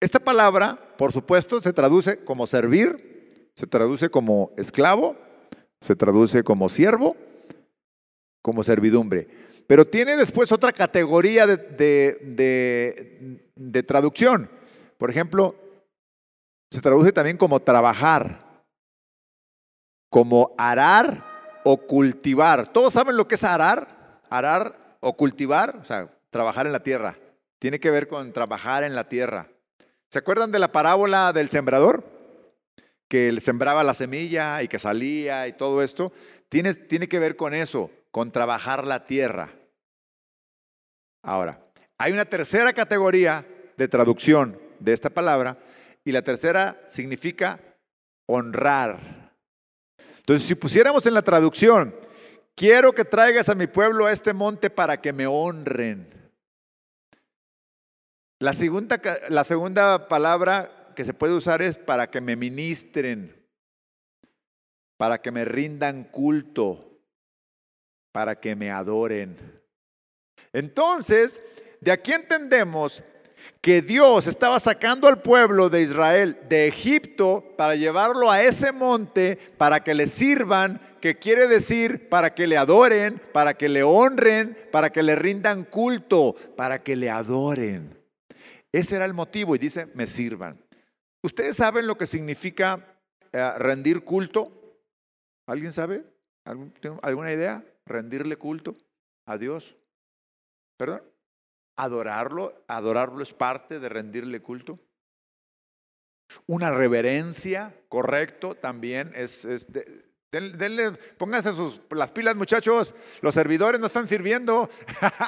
Esta 0.00 0.20
palabra, 0.20 0.94
por 0.96 1.12
supuesto, 1.12 1.60
se 1.60 1.72
traduce 1.72 2.20
como 2.20 2.46
servir, 2.46 3.50
se 3.56 3.66
traduce 3.66 4.08
como 4.08 4.52
esclavo, 4.56 5.16
se 5.80 5.96
traduce 5.96 6.44
como 6.44 6.68
siervo, 6.68 7.16
como 8.40 8.62
servidumbre. 8.62 9.49
Pero 9.70 9.86
tiene 9.86 10.16
después 10.16 10.50
otra 10.50 10.72
categoría 10.72 11.46
de, 11.46 11.56
de 13.54 13.82
traducción. 13.84 14.50
Por 14.98 15.12
ejemplo, 15.12 15.54
se 16.72 16.80
traduce 16.80 17.12
también 17.12 17.36
como 17.36 17.60
trabajar, 17.60 18.64
como 20.10 20.56
arar 20.58 21.62
o 21.62 21.76
cultivar. 21.76 22.72
¿Todos 22.72 22.94
saben 22.94 23.16
lo 23.16 23.28
que 23.28 23.36
es 23.36 23.44
arar? 23.44 24.20
Arar 24.28 24.96
o 24.98 25.16
cultivar, 25.16 25.76
o 25.76 25.84
sea, 25.84 26.18
trabajar 26.30 26.66
en 26.66 26.72
la 26.72 26.82
tierra. 26.82 27.16
Tiene 27.60 27.78
que 27.78 27.92
ver 27.92 28.08
con 28.08 28.32
trabajar 28.32 28.82
en 28.82 28.96
la 28.96 29.08
tierra. 29.08 29.52
¿Se 30.08 30.18
acuerdan 30.18 30.50
de 30.50 30.58
la 30.58 30.72
parábola 30.72 31.32
del 31.32 31.48
sembrador? 31.48 32.02
Que 33.06 33.40
sembraba 33.40 33.84
la 33.84 33.94
semilla 33.94 34.64
y 34.64 34.66
que 34.66 34.80
salía 34.80 35.46
y 35.46 35.52
todo 35.52 35.80
esto. 35.80 36.12
Tiene, 36.48 36.74
tiene 36.74 37.08
que 37.08 37.20
ver 37.20 37.36
con 37.36 37.54
eso, 37.54 37.92
con 38.10 38.32
trabajar 38.32 38.84
la 38.84 39.04
tierra. 39.04 39.59
Ahora, 41.22 41.60
hay 41.98 42.12
una 42.12 42.24
tercera 42.24 42.72
categoría 42.72 43.46
de 43.76 43.88
traducción 43.88 44.58
de 44.78 44.92
esta 44.92 45.10
palabra 45.10 45.58
y 46.04 46.12
la 46.12 46.22
tercera 46.22 46.82
significa 46.86 47.60
honrar. 48.26 49.34
Entonces, 50.18 50.46
si 50.46 50.54
pusiéramos 50.54 51.06
en 51.06 51.14
la 51.14 51.22
traducción, 51.22 51.94
quiero 52.54 52.92
que 52.92 53.04
traigas 53.04 53.48
a 53.48 53.54
mi 53.54 53.66
pueblo 53.66 54.06
a 54.06 54.12
este 54.12 54.32
monte 54.32 54.70
para 54.70 55.00
que 55.00 55.12
me 55.12 55.26
honren. 55.26 56.08
La 58.38 58.54
segunda, 58.54 58.98
la 59.28 59.44
segunda 59.44 60.08
palabra 60.08 60.92
que 60.96 61.04
se 61.04 61.12
puede 61.14 61.34
usar 61.34 61.60
es 61.60 61.78
para 61.78 62.10
que 62.10 62.20
me 62.20 62.36
ministren, 62.36 63.46
para 64.96 65.20
que 65.20 65.30
me 65.30 65.44
rindan 65.44 66.04
culto, 66.04 67.02
para 68.12 68.40
que 68.40 68.56
me 68.56 68.70
adoren. 68.70 69.59
Entonces, 70.52 71.40
de 71.80 71.92
aquí 71.92 72.12
entendemos 72.12 73.02
que 73.60 73.82
Dios 73.82 74.26
estaba 74.26 74.58
sacando 74.58 75.06
al 75.06 75.20
pueblo 75.20 75.68
de 75.68 75.82
Israel 75.82 76.38
de 76.48 76.66
Egipto 76.66 77.54
para 77.56 77.74
llevarlo 77.74 78.30
a 78.30 78.42
ese 78.42 78.72
monte 78.72 79.38
para 79.58 79.80
que 79.80 79.94
le 79.94 80.06
sirvan, 80.06 80.80
que 81.00 81.18
quiere 81.18 81.46
decir 81.46 82.08
para 82.08 82.34
que 82.34 82.46
le 82.46 82.56
adoren, 82.56 83.20
para 83.32 83.54
que 83.54 83.68
le 83.68 83.82
honren, 83.82 84.56
para 84.70 84.90
que 84.90 85.02
le 85.02 85.14
rindan 85.14 85.64
culto, 85.64 86.34
para 86.56 86.82
que 86.82 86.96
le 86.96 87.10
adoren. 87.10 87.98
Ese 88.72 88.96
era 88.96 89.04
el 89.04 89.14
motivo 89.14 89.54
y 89.54 89.58
dice, 89.58 89.86
me 89.94 90.06
sirvan. 90.06 90.62
¿Ustedes 91.22 91.56
saben 91.56 91.86
lo 91.86 91.98
que 91.98 92.06
significa 92.06 92.98
eh, 93.32 93.52
rendir 93.58 94.04
culto? 94.04 94.78
¿Alguien 95.46 95.72
sabe? 95.72 96.04
¿Alguna 96.44 97.32
idea? 97.32 97.64
Rendirle 97.84 98.36
culto 98.36 98.74
a 99.26 99.36
Dios. 99.36 99.76
¿Perdón? 100.80 101.02
Adorarlo, 101.76 102.64
adorarlo 102.66 103.22
es 103.22 103.34
parte 103.34 103.80
de 103.80 103.90
rendirle 103.90 104.40
culto. 104.40 104.80
Una 106.46 106.70
reverencia, 106.70 107.74
correcto, 107.90 108.54
también 108.54 109.12
es, 109.14 109.46
denle, 110.30 110.92
pónganse 111.18 111.50
las 111.90 112.12
pilas 112.12 112.34
muchachos, 112.34 112.94
los 113.20 113.34
servidores 113.34 113.78
no 113.78 113.88
están 113.88 114.08
sirviendo. 114.08 114.70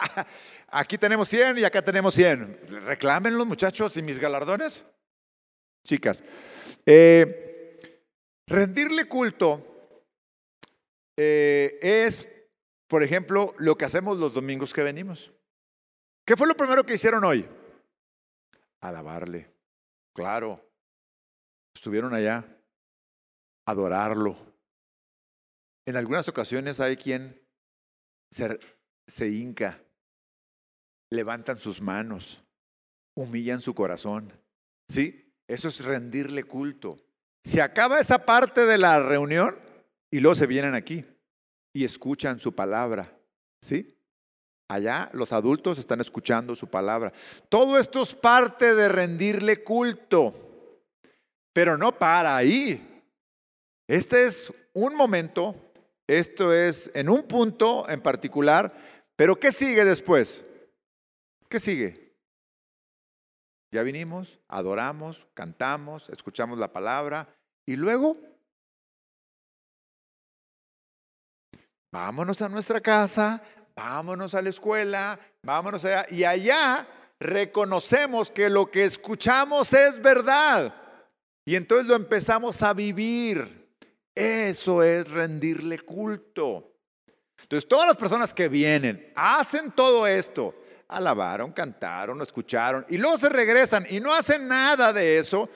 Aquí 0.69 0.97
tenemos 0.97 1.29
100 1.29 1.59
y 1.59 1.65
acá 1.65 1.83
tenemos 1.83 2.15
100. 2.15 2.87
Reclamen 2.87 3.37
los 3.37 3.47
muchachos 3.47 3.95
y 3.99 4.03
mis 4.03 4.19
galardones. 4.19 4.87
Chicas, 5.87 6.25
eh, 6.87 8.01
rendirle 8.47 9.07
culto 9.07 9.67
eh, 11.19 11.79
es, 11.83 12.27
por 12.89 13.03
ejemplo, 13.03 13.55
lo 13.59 13.77
que 13.77 13.85
hacemos 13.85 14.17
los 14.17 14.33
domingos 14.33 14.73
que 14.73 14.83
venimos. 14.83 15.31
¿Qué 16.25 16.37
fue 16.37 16.47
lo 16.47 16.57
primero 16.57 16.85
que 16.85 16.95
hicieron 16.95 17.25
hoy? 17.25 17.49
Alabarle. 18.81 19.51
Claro. 20.15 20.65
Estuvieron 21.75 22.15
allá. 22.15 22.45
Adorarlo. 23.67 24.37
En 25.87 25.97
algunas 25.97 26.29
ocasiones 26.29 26.81
hay 26.81 26.97
quien 26.97 27.41
se, 28.31 28.59
se 29.07 29.29
hinca, 29.29 29.83
levantan 31.11 31.59
sus 31.59 31.81
manos, 31.81 32.43
humillan 33.17 33.61
su 33.61 33.75
corazón. 33.75 34.33
¿Sí? 34.89 35.35
Eso 35.49 35.69
es 35.69 35.85
rendirle 35.85 36.45
culto. 36.45 36.99
Se 37.45 37.61
acaba 37.61 37.99
esa 37.99 38.25
parte 38.25 38.65
de 38.65 38.79
la 38.79 39.01
reunión 39.01 39.59
y 40.11 40.21
luego 40.21 40.35
se 40.35 40.47
vienen 40.47 40.75
aquí 40.75 41.05
y 41.75 41.85
escuchan 41.85 42.39
su 42.39 42.55
palabra. 42.55 43.19
¿Sí? 43.61 43.99
Allá 44.73 45.11
los 45.13 45.35
adultos 45.35 45.77
están 45.77 46.01
escuchando 46.01 46.55
su 46.55 46.67
palabra. 46.67 47.13
Todo 47.51 47.79
esto 47.79 48.03
es 48.03 48.15
parte 48.15 48.75
de 48.75 48.89
rendirle 48.89 49.63
culto, 49.63 50.33
pero 51.53 51.77
no 51.77 51.99
para 51.99 52.35
ahí. 52.35 53.05
Este 53.87 54.25
es 54.25 54.51
un 54.73 54.95
momento, 54.95 55.55
esto 56.07 56.55
es 56.55 56.91
en 56.95 57.11
un 57.11 57.25
punto 57.25 57.87
en 57.87 58.01
particular, 58.01 58.73
pero 59.15 59.39
¿qué 59.39 59.53
sigue 59.53 59.85
después? 59.85 60.43
¿Qué 61.51 61.61
sigue? 61.61 62.17
Ya 63.73 63.83
vinimos, 63.83 64.39
adoramos, 64.49 65.29
cantamos, 65.35 66.09
escuchamos 66.09 66.57
la 66.57 66.73
palabra 66.73 67.29
y 67.67 67.77
luego 67.77 68.17
vámonos 71.91 72.41
a 72.41 72.49
nuestra 72.49 72.81
casa, 72.81 73.43
vámonos 73.75 74.35
a 74.35 74.43
la 74.43 74.49
escuela, 74.49 75.19
vámonos 75.43 75.85
allá. 75.85 76.07
Y 76.11 76.25
allá 76.25 76.87
reconocemos 77.19 78.31
que 78.31 78.51
lo 78.51 78.71
que 78.71 78.85
escuchamos 78.85 79.73
es 79.73 80.01
verdad. 80.01 80.75
Y 81.45 81.57
entonces 81.57 81.87
lo 81.87 81.95
empezamos 81.95 82.63
a 82.63 82.73
vivir. 82.73 83.71
Eso 84.15 84.83
es 84.83 85.11
rendirle 85.11 85.79
culto. 85.79 86.77
Entonces 87.41 87.69
todas 87.69 87.87
las 87.87 87.97
personas 87.97 88.33
que 88.33 88.49
vienen 88.49 89.13
hacen 89.15 89.73
todo 89.73 90.07
esto. 90.07 90.55
Alabaron, 90.89 91.53
cantaron, 91.53 92.21
escucharon 92.21 92.85
y 92.89 92.99
luego 92.99 93.17
se 93.17 93.31
regresan 93.31 93.87
y 93.89 93.99
no 93.99 94.13
hacen 94.13 94.47
nada 94.47 94.93
de 94.93 95.19
eso. 95.19 95.49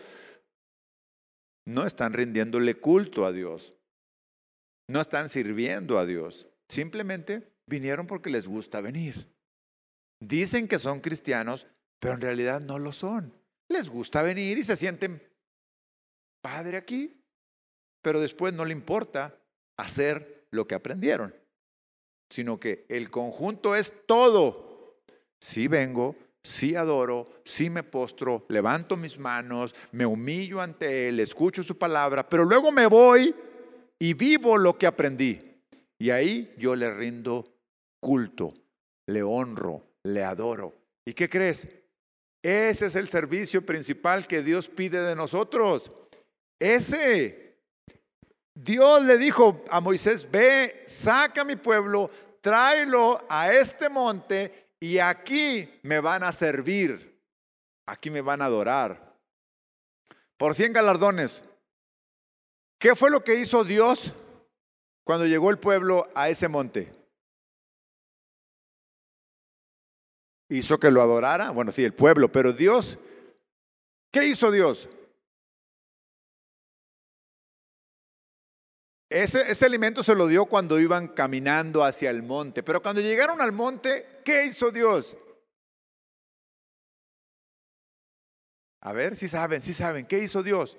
No 1.67 1.85
están 1.85 2.13
rindiéndole 2.13 2.75
culto 2.77 3.27
a 3.27 3.33
Dios. 3.33 3.75
No 4.89 5.01
están 5.01 5.29
sirviendo 5.29 5.99
a 5.99 6.07
Dios. 6.07 6.47
Simplemente 6.69 7.53
Vinieron 7.67 8.07
porque 8.07 8.31
les 8.31 8.47
gusta 8.47 8.81
venir. 8.81 9.29
Dicen 10.21 10.69
que 10.69 10.79
son 10.79 11.01
cristianos, 11.01 11.67
pero 11.99 12.15
en 12.15 12.21
realidad 12.21 12.61
no 12.61 12.79
lo 12.79 12.93
son. 12.93 13.33
Les 13.69 13.91
gusta 13.91 14.23
venir 14.23 14.59
y 14.59 14.63
se 14.63 14.77
sienten 14.77 15.23
padre 16.41 16.77
aquí, 16.77 17.21
pero 18.03 18.21
después 18.21 18.53
no 18.53 18.65
le 18.65 18.73
importa 18.73 19.37
hacer 19.77 20.47
lo 20.51 20.67
que 20.67 20.77
aprendieron, 20.77 21.35
sino 22.31 22.61
que 22.61 22.87
el 22.89 23.11
conjunto 23.11 23.75
es 23.75 23.93
todo. 24.07 25.03
Si 25.41 25.67
vengo, 25.67 26.15
si 26.45 26.77
adoro, 26.77 27.29
si 27.45 27.69
me 27.69 27.83
postro, 27.83 28.47
levanto 28.49 28.97
mis 28.97 29.19
manos, 29.19 29.75
me 29.91 30.07
humillo 30.07 30.61
ante 30.61 31.09
Él, 31.09 31.19
escucho 31.19 31.65
su 31.65 31.77
palabra, 31.77 32.29
pero 32.29 32.45
luego 32.45 32.71
me 32.71 32.87
voy 32.87 33.35
y 33.99 34.15
vivo 34.15 34.57
lo 34.57 34.79
que 34.79 34.87
aprendí. 34.87 35.61
Y 35.99 36.11
ahí 36.11 36.55
yo 36.57 36.77
le 36.77 36.93
rindo 36.95 37.56
culto, 38.07 38.55
le 39.09 39.21
honro, 39.21 39.83
le 40.05 40.23
adoro. 40.23 40.73
¿Y 41.05 41.13
qué 41.13 41.29
crees? 41.29 41.67
Ese 42.41 42.87
es 42.87 42.95
el 42.95 43.09
servicio 43.09 43.67
principal 43.67 44.29
que 44.29 44.45
Dios 44.45 44.69
pide 44.69 45.01
de 45.01 45.17
nosotros. 45.17 45.91
Ese. 46.61 47.59
Dios 48.55 49.03
le 49.03 49.19
dijo 49.19 49.65
a 49.71 49.81
Moisés, 49.81 50.31
ve, 50.31 50.85
saca 50.87 51.41
a 51.41 51.45
mi 51.45 51.57
pueblo, 51.57 52.09
tráelo 52.41 53.27
a 53.29 53.53
este 53.53 53.89
monte 53.89 54.69
y 54.79 54.99
aquí 54.99 55.69
me 55.83 55.99
van 55.99 56.23
a 56.23 56.31
servir, 56.31 57.21
aquí 57.87 58.09
me 58.09 58.21
van 58.21 58.41
a 58.41 58.45
adorar. 58.45 59.17
Por 60.37 60.55
cien 60.55 60.73
galardones. 60.73 61.43
¿Qué 62.79 62.95
fue 62.95 63.11
lo 63.11 63.25
que 63.25 63.35
hizo 63.35 63.65
Dios 63.65 64.15
cuando 65.03 65.27
llegó 65.27 65.51
el 65.51 65.59
pueblo 65.59 66.09
a 66.15 66.29
ese 66.29 66.47
monte? 66.47 66.93
Hizo 70.49 70.79
que 70.79 70.91
lo 70.91 71.03
adorara, 71.03 71.51
bueno, 71.51 71.73
sí, 71.73 71.85
el 71.85 71.95
pueblo, 71.95 72.31
pero 72.31 72.53
Dios, 72.53 72.99
¿qué 74.13 74.27
hizo 74.27 74.51
Dios? 74.51 74.89
Ese, 79.09 79.51
ese, 79.51 79.67
alimento 79.67 80.03
se 80.03 80.17
lo 80.17 80.27
dio 80.27 80.47
cuando 80.47 80.81
iban 80.81 81.09
caminando 81.09 81.85
hacia 81.85 82.11
el 82.11 82.23
monte, 82.23 82.63
pero 82.63 82.83
cuando 82.83 83.01
llegaron 83.01 83.41
al 83.41 83.53
monte, 83.53 84.21
¿qué 84.25 84.45
hizo 84.47 84.71
Dios? 84.71 85.17
A 88.81 88.93
ver, 88.93 89.17
si 89.17 89.29
saben, 89.29 89.61
si 89.61 89.73
saben, 89.73 90.07
¿qué 90.07 90.19
hizo 90.19 90.43
Dios? 90.43 90.79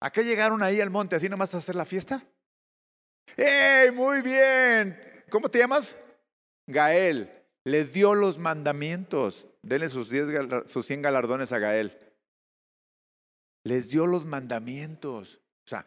¿A 0.00 0.10
qué 0.10 0.24
llegaron 0.24 0.62
ahí 0.62 0.80
al 0.80 0.90
monte? 0.90 1.16
¿Así 1.16 1.28
nomás 1.28 1.54
a 1.54 1.58
hacer 1.58 1.74
la 1.74 1.84
fiesta? 1.84 2.22
¡Ey, 3.36 3.90
muy 3.90 4.22
bien! 4.22 4.98
¿Cómo 5.30 5.50
te 5.50 5.58
llamas? 5.58 5.96
Gael 6.66 7.37
les 7.68 7.92
dio 7.92 8.14
los 8.14 8.38
mandamientos. 8.38 9.46
Denle 9.62 9.88
sus, 9.88 10.08
sus 10.66 10.86
100 10.86 11.02
galardones 11.02 11.52
a 11.52 11.58
Gael. 11.58 11.96
Les 13.64 13.90
dio 13.90 14.06
los 14.06 14.24
mandamientos. 14.24 15.40
O 15.66 15.68
sea, 15.68 15.86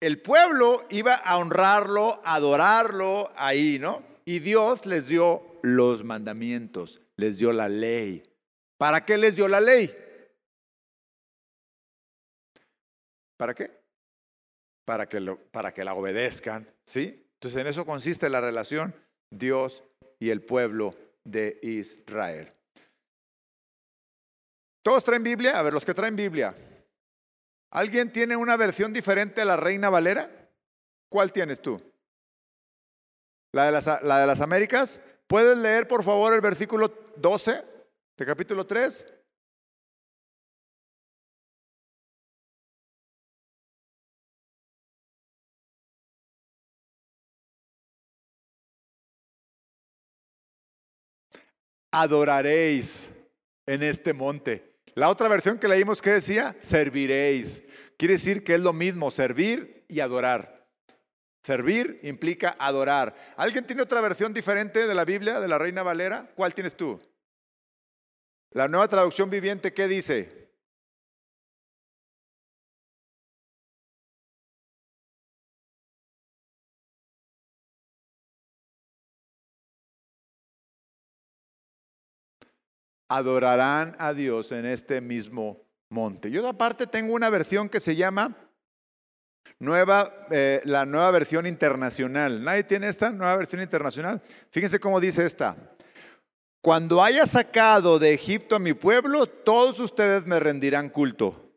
el 0.00 0.22
pueblo 0.22 0.86
iba 0.90 1.14
a 1.14 1.36
honrarlo, 1.36 2.20
adorarlo 2.24 3.30
ahí, 3.36 3.78
¿no? 3.78 4.02
Y 4.24 4.38
Dios 4.38 4.86
les 4.86 5.08
dio 5.08 5.42
los 5.62 6.04
mandamientos, 6.04 7.00
les 7.16 7.38
dio 7.38 7.52
la 7.52 7.68
ley. 7.68 8.22
¿Para 8.78 9.04
qué 9.04 9.18
les 9.18 9.36
dio 9.36 9.48
la 9.48 9.60
ley? 9.60 9.94
¿Para 13.36 13.54
qué? 13.54 13.70
Para 14.84 15.08
que, 15.08 15.20
lo, 15.20 15.38
para 15.50 15.74
que 15.74 15.84
la 15.84 15.94
obedezcan, 15.94 16.72
¿sí? 16.84 17.28
Entonces 17.34 17.60
en 17.60 17.66
eso 17.66 17.84
consiste 17.84 18.30
la 18.30 18.40
relación 18.40 18.94
Dios 19.30 19.84
y 20.18 20.30
el 20.30 20.42
pueblo 20.42 20.94
de 21.24 21.58
Israel. 21.62 22.52
¿Todos 24.82 25.04
traen 25.04 25.22
Biblia? 25.22 25.58
A 25.58 25.62
ver, 25.62 25.72
los 25.72 25.84
que 25.84 25.94
traen 25.94 26.16
Biblia. 26.16 26.54
¿Alguien 27.70 28.10
tiene 28.12 28.36
una 28.36 28.56
versión 28.56 28.92
diferente 28.92 29.42
a 29.42 29.44
la 29.44 29.56
Reina 29.56 29.90
Valera? 29.90 30.30
¿Cuál 31.08 31.32
tienes 31.32 31.60
tú? 31.60 31.80
¿La 33.52 33.66
de 33.66 33.72
las, 33.72 33.86
la 34.02 34.20
de 34.20 34.26
las 34.26 34.40
Américas? 34.40 35.00
¿Puedes 35.26 35.58
leer, 35.58 35.86
por 35.86 36.02
favor, 36.02 36.32
el 36.32 36.40
versículo 36.40 36.94
12 37.16 37.64
de 38.16 38.26
capítulo 38.26 38.66
3? 38.66 39.06
Adoraréis 51.90 53.10
en 53.66 53.82
este 53.82 54.12
monte. 54.12 54.76
La 54.94 55.08
otra 55.10 55.28
versión 55.28 55.58
que 55.58 55.68
leímos 55.68 56.02
que 56.02 56.10
decía, 56.10 56.56
serviréis. 56.60 57.62
Quiere 57.96 58.14
decir 58.14 58.44
que 58.44 58.54
es 58.54 58.60
lo 58.60 58.72
mismo, 58.72 59.10
servir 59.10 59.84
y 59.88 60.00
adorar. 60.00 60.66
Servir 61.42 62.00
implica 62.02 62.56
adorar. 62.58 63.14
¿Alguien 63.36 63.66
tiene 63.66 63.82
otra 63.82 64.00
versión 64.00 64.34
diferente 64.34 64.86
de 64.86 64.94
la 64.94 65.04
Biblia, 65.04 65.40
de 65.40 65.48
la 65.48 65.58
Reina 65.58 65.82
Valera? 65.82 66.30
¿Cuál 66.34 66.52
tienes 66.54 66.76
tú? 66.76 67.00
La 68.50 68.68
nueva 68.68 68.88
traducción 68.88 69.30
viviente, 69.30 69.72
¿qué 69.72 69.88
dice? 69.88 70.47
Adorarán 83.08 83.96
a 83.98 84.12
Dios 84.12 84.52
en 84.52 84.66
este 84.66 85.00
mismo 85.00 85.62
monte. 85.88 86.30
Yo 86.30 86.46
aparte 86.46 86.86
tengo 86.86 87.14
una 87.14 87.30
versión 87.30 87.68
que 87.68 87.80
se 87.80 87.96
llama 87.96 88.36
Nueva, 89.58 90.26
eh, 90.30 90.60
la 90.64 90.84
nueva 90.84 91.10
versión 91.10 91.46
internacional. 91.46 92.42
¿Nadie 92.44 92.64
tiene 92.64 92.88
esta 92.88 93.10
nueva 93.10 93.36
versión 93.36 93.62
internacional? 93.62 94.22
Fíjense 94.50 94.78
cómo 94.78 95.00
dice 95.00 95.24
esta. 95.24 95.56
Cuando 96.60 97.02
haya 97.02 97.26
sacado 97.26 97.98
de 97.98 98.12
Egipto 98.12 98.56
a 98.56 98.60
mi 98.60 98.74
pueblo, 98.74 99.26
todos 99.26 99.80
ustedes 99.80 100.26
me 100.26 100.38
rendirán 100.38 100.90
culto. 100.90 101.52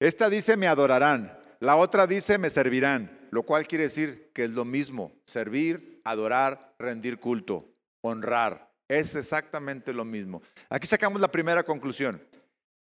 Esta 0.00 0.30
dice 0.30 0.56
me 0.56 0.68
adorarán, 0.68 1.38
la 1.60 1.76
otra 1.76 2.06
dice 2.06 2.38
me 2.38 2.50
servirán, 2.50 3.28
lo 3.30 3.42
cual 3.42 3.66
quiere 3.66 3.84
decir 3.84 4.30
que 4.34 4.44
es 4.44 4.50
lo 4.50 4.64
mismo, 4.64 5.12
servir, 5.24 6.00
adorar, 6.04 6.74
rendir 6.78 7.18
culto, 7.18 7.68
honrar. 8.00 8.73
Es 8.88 9.16
exactamente 9.16 9.92
lo 9.92 10.04
mismo. 10.04 10.42
Aquí 10.68 10.86
sacamos 10.86 11.20
la 11.20 11.30
primera 11.30 11.62
conclusión. 11.62 12.22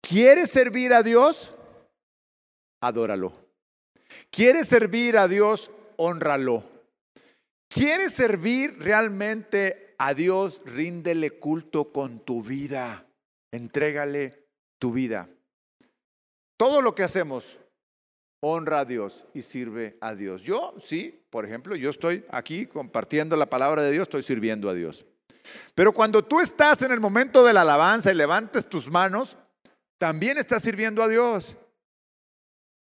¿Quieres 0.00 0.50
servir 0.50 0.92
a 0.92 1.02
Dios? 1.02 1.54
Adóralo. 2.80 3.32
¿Quieres 4.30 4.68
servir 4.68 5.16
a 5.18 5.28
Dios? 5.28 5.70
Honralo. 5.96 6.64
¿Quieres 7.68 8.12
servir 8.12 8.76
realmente 8.78 9.94
a 9.98 10.14
Dios? 10.14 10.62
Ríndele 10.64 11.38
culto 11.38 11.92
con 11.92 12.20
tu 12.20 12.42
vida. 12.42 13.06
Entrégale 13.52 14.46
tu 14.78 14.92
vida. 14.92 15.28
Todo 16.56 16.82
lo 16.82 16.94
que 16.94 17.02
hacemos 17.02 17.58
honra 18.40 18.80
a 18.80 18.84
Dios 18.84 19.26
y 19.34 19.42
sirve 19.42 19.96
a 20.00 20.14
Dios. 20.14 20.42
Yo, 20.42 20.74
sí, 20.80 21.22
por 21.30 21.44
ejemplo, 21.44 21.76
yo 21.76 21.90
estoy 21.90 22.24
aquí 22.30 22.66
compartiendo 22.66 23.36
la 23.36 23.46
palabra 23.46 23.82
de 23.82 23.92
Dios, 23.92 24.02
estoy 24.02 24.22
sirviendo 24.22 24.68
a 24.68 24.74
Dios. 24.74 25.04
Pero 25.74 25.92
cuando 25.92 26.22
tú 26.22 26.40
estás 26.40 26.82
en 26.82 26.92
el 26.92 27.00
momento 27.00 27.44
de 27.44 27.52
la 27.52 27.62
alabanza 27.62 28.10
y 28.10 28.14
levantes 28.14 28.68
tus 28.68 28.90
manos, 28.90 29.36
también 29.98 30.38
estás 30.38 30.62
sirviendo 30.62 31.02
a 31.02 31.08
Dios. 31.08 31.56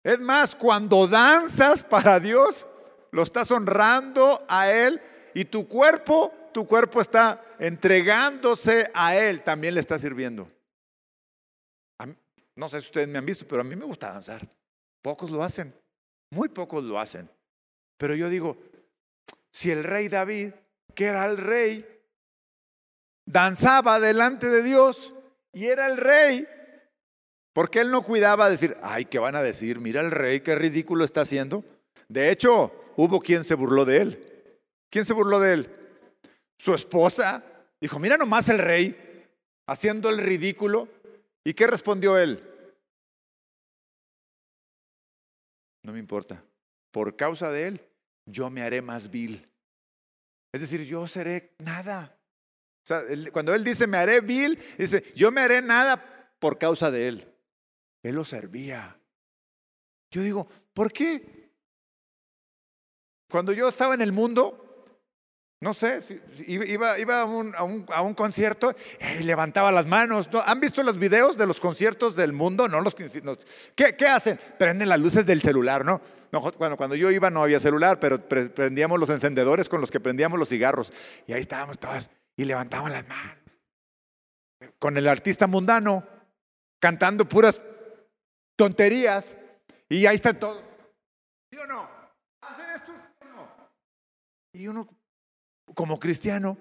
Es 0.03 0.19
más, 0.19 0.55
cuando 0.55 1.07
danzas 1.07 1.83
para 1.83 2.19
Dios, 2.19 2.65
lo 3.11 3.23
estás 3.23 3.51
honrando 3.51 4.45
a 4.47 4.71
Él 4.71 5.01
y 5.33 5.45
tu 5.45 5.67
cuerpo, 5.67 6.33
tu 6.53 6.65
cuerpo 6.65 7.01
está 7.01 7.43
entregándose 7.59 8.89
a 8.93 9.15
Él, 9.15 9.43
también 9.43 9.73
le 9.73 9.79
está 9.79 9.99
sirviendo. 9.99 10.47
no 12.55 12.69
sé 12.69 12.79
si 12.81 12.87
ustedes 12.87 13.07
me 13.07 13.17
han 13.17 13.25
visto, 13.25 13.47
pero 13.47 13.61
a 13.61 13.63
mí 13.63 13.75
me 13.75 13.85
gusta 13.85 14.13
danzar. 14.13 14.47
Pocos 15.01 15.29
lo 15.29 15.43
hacen, 15.43 15.73
muy 16.31 16.49
pocos 16.49 16.83
lo 16.83 16.99
hacen. 16.99 17.29
Pero 17.97 18.15
yo 18.15 18.29
digo, 18.29 18.57
si 19.51 19.71
el 19.71 19.83
rey 19.83 20.07
David, 20.07 20.53
que 20.93 21.05
era 21.05 21.25
el 21.25 21.37
rey, 21.37 21.96
danzaba 23.27 23.99
delante 23.99 24.47
de 24.47 24.63
Dios 24.63 25.13
y 25.53 25.67
era 25.67 25.85
el 25.85 25.97
rey, 25.97 26.47
porque 27.53 27.81
él 27.81 27.91
no 27.91 28.01
cuidaba 28.01 28.49
decir, 28.49 28.75
ay, 28.81 29.05
¿qué 29.05 29.19
van 29.19 29.35
a 29.35 29.41
decir? 29.41 29.79
Mira 29.79 30.01
el 30.01 30.11
rey, 30.11 30.39
qué 30.39 30.55
ridículo 30.55 31.03
está 31.03 31.21
haciendo. 31.21 31.63
De 32.07 32.31
hecho, 32.31 32.71
hubo 32.95 33.19
quien 33.19 33.43
se 33.43 33.55
burló 33.55 33.85
de 33.85 33.97
él. 33.97 34.61
¿Quién 34.89 35.05
se 35.05 35.13
burló 35.13 35.39
de 35.39 35.53
él? 35.53 35.69
Su 36.57 36.73
esposa. 36.73 37.43
Dijo, 37.81 37.99
mira 37.99 38.17
nomás 38.17 38.49
el 38.49 38.59
rey 38.59 39.25
haciendo 39.67 40.09
el 40.09 40.17
ridículo. 40.19 40.87
¿Y 41.43 41.53
qué 41.53 41.67
respondió 41.67 42.17
él? 42.17 42.43
No 45.83 45.93
me 45.93 45.99
importa. 45.99 46.43
Por 46.91 47.15
causa 47.15 47.51
de 47.51 47.67
él, 47.67 47.81
yo 48.25 48.49
me 48.49 48.61
haré 48.61 48.81
más 48.81 49.09
vil. 49.09 49.49
Es 50.53 50.61
decir, 50.61 50.85
yo 50.85 51.07
seré 51.07 51.53
nada. 51.59 52.16
Sea, 52.87 53.03
cuando 53.33 53.53
él 53.53 53.65
dice 53.65 53.85
me 53.85 53.97
haré 53.97 54.21
vil, 54.21 54.57
dice, 54.77 55.03
yo 55.13 55.29
me 55.29 55.41
haré 55.41 55.61
nada 55.61 56.01
por 56.39 56.57
causa 56.57 56.89
de 56.89 57.09
él. 57.09 57.33
Él 58.01 58.15
lo 58.15 58.23
servía. 58.23 58.97
Yo 60.09 60.21
digo, 60.21 60.47
¿por 60.73 60.93
qué? 60.93 61.51
Cuando 63.29 63.51
yo 63.51 63.67
estaba 63.67 63.93
en 63.93 64.01
el 64.01 64.13
mundo, 64.13 64.85
no 65.59 65.73
sé, 65.73 65.99
iba, 66.47 66.97
iba 66.97 67.19
a, 67.19 67.25
un, 67.25 67.53
a, 67.57 68.01
un, 68.01 68.13
concierto 68.13 68.73
y 69.19 69.23
levantaba 69.23 69.69
las 69.73 69.85
manos. 69.85 70.29
¿Han 70.45 70.61
visto 70.61 70.81
los 70.81 70.97
videos 70.97 71.37
de 71.37 71.45
los 71.45 71.59
conciertos 71.59 72.15
del 72.15 72.31
mundo? 72.31 72.69
No, 72.69 72.79
los, 72.79 72.95
¿qué, 72.95 73.97
¿Qué 73.97 74.07
hacen? 74.07 74.39
Prenden 74.57 74.87
las 74.87 75.01
luces 75.01 75.25
del 75.25 75.41
celular, 75.41 75.83
¿no? 75.83 75.99
bueno, 76.57 76.77
cuando 76.77 76.95
yo 76.95 77.11
iba 77.11 77.29
no 77.29 77.43
había 77.43 77.59
celular, 77.59 77.99
pero 77.99 78.17
prendíamos 78.29 78.97
los 78.97 79.09
encendedores 79.09 79.67
con 79.67 79.81
los 79.81 79.91
que 79.91 79.99
prendíamos 79.99 80.39
los 80.39 80.47
cigarros. 80.47 80.93
Y 81.25 81.33
ahí 81.33 81.41
estábamos 81.41 81.77
todos 81.77 82.09
y 82.37 82.45
levantaban 82.45 82.93
las 82.93 83.07
manos. 83.07 83.35
Con 84.79 84.95
el 84.97 85.07
artista 85.07 85.47
mundano, 85.47 86.07
cantando 86.79 87.27
puras 87.27 87.59
tonterías 88.55 89.35
y 89.89 90.05
ahí 90.05 90.15
está 90.15 90.33
todo. 90.33 90.61
¿Sí 91.51 91.57
o 91.57 91.67
no? 91.67 91.89
¿Hacen 92.41 92.69
esto? 92.75 92.93
¿Sí 93.19 93.27
o 93.27 93.35
no? 93.35 93.69
Y 94.53 94.67
uno, 94.67 94.87
como 95.73 95.99
cristiano, 95.99 96.57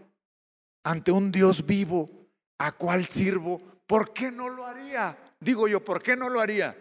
ante 0.85 1.13
un 1.13 1.31
Dios 1.31 1.65
vivo, 1.67 2.11
¿a 2.59 2.73
cuál 2.73 3.07
sirvo? 3.07 3.61
¿Por 3.87 4.13
qué 4.13 4.31
no 4.31 4.49
lo 4.49 4.67
haría? 4.67 5.17
Digo 5.39 5.69
yo, 5.69 5.85
¿por 5.85 6.03
qué 6.03 6.17
no 6.17 6.29
lo 6.29 6.41
haría? 6.41 6.77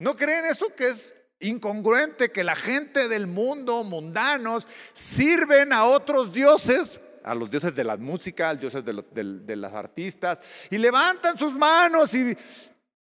¿No 0.00 0.16
creen 0.16 0.44
eso 0.44 0.74
que 0.74 0.88
es 0.88 1.14
incongruente 1.40 2.30
que 2.30 2.44
la 2.44 2.56
gente 2.56 3.08
del 3.08 3.26
mundo, 3.26 3.84
mundanos, 3.84 4.68
sirven 4.92 5.72
a 5.72 5.84
otros 5.84 6.32
dioses, 6.32 7.00
a 7.28 7.34
los 7.34 7.50
dioses 7.50 7.74
de 7.74 7.84
la 7.84 7.96
música, 7.96 8.50
a 8.50 8.52
los 8.54 8.60
dioses 8.62 8.84
de, 8.84 9.56
las 9.56 9.72
artistas, 9.72 10.42
y 10.70 10.78
levantan 10.78 11.38
sus 11.38 11.54
manos 11.54 12.14
y 12.14 12.36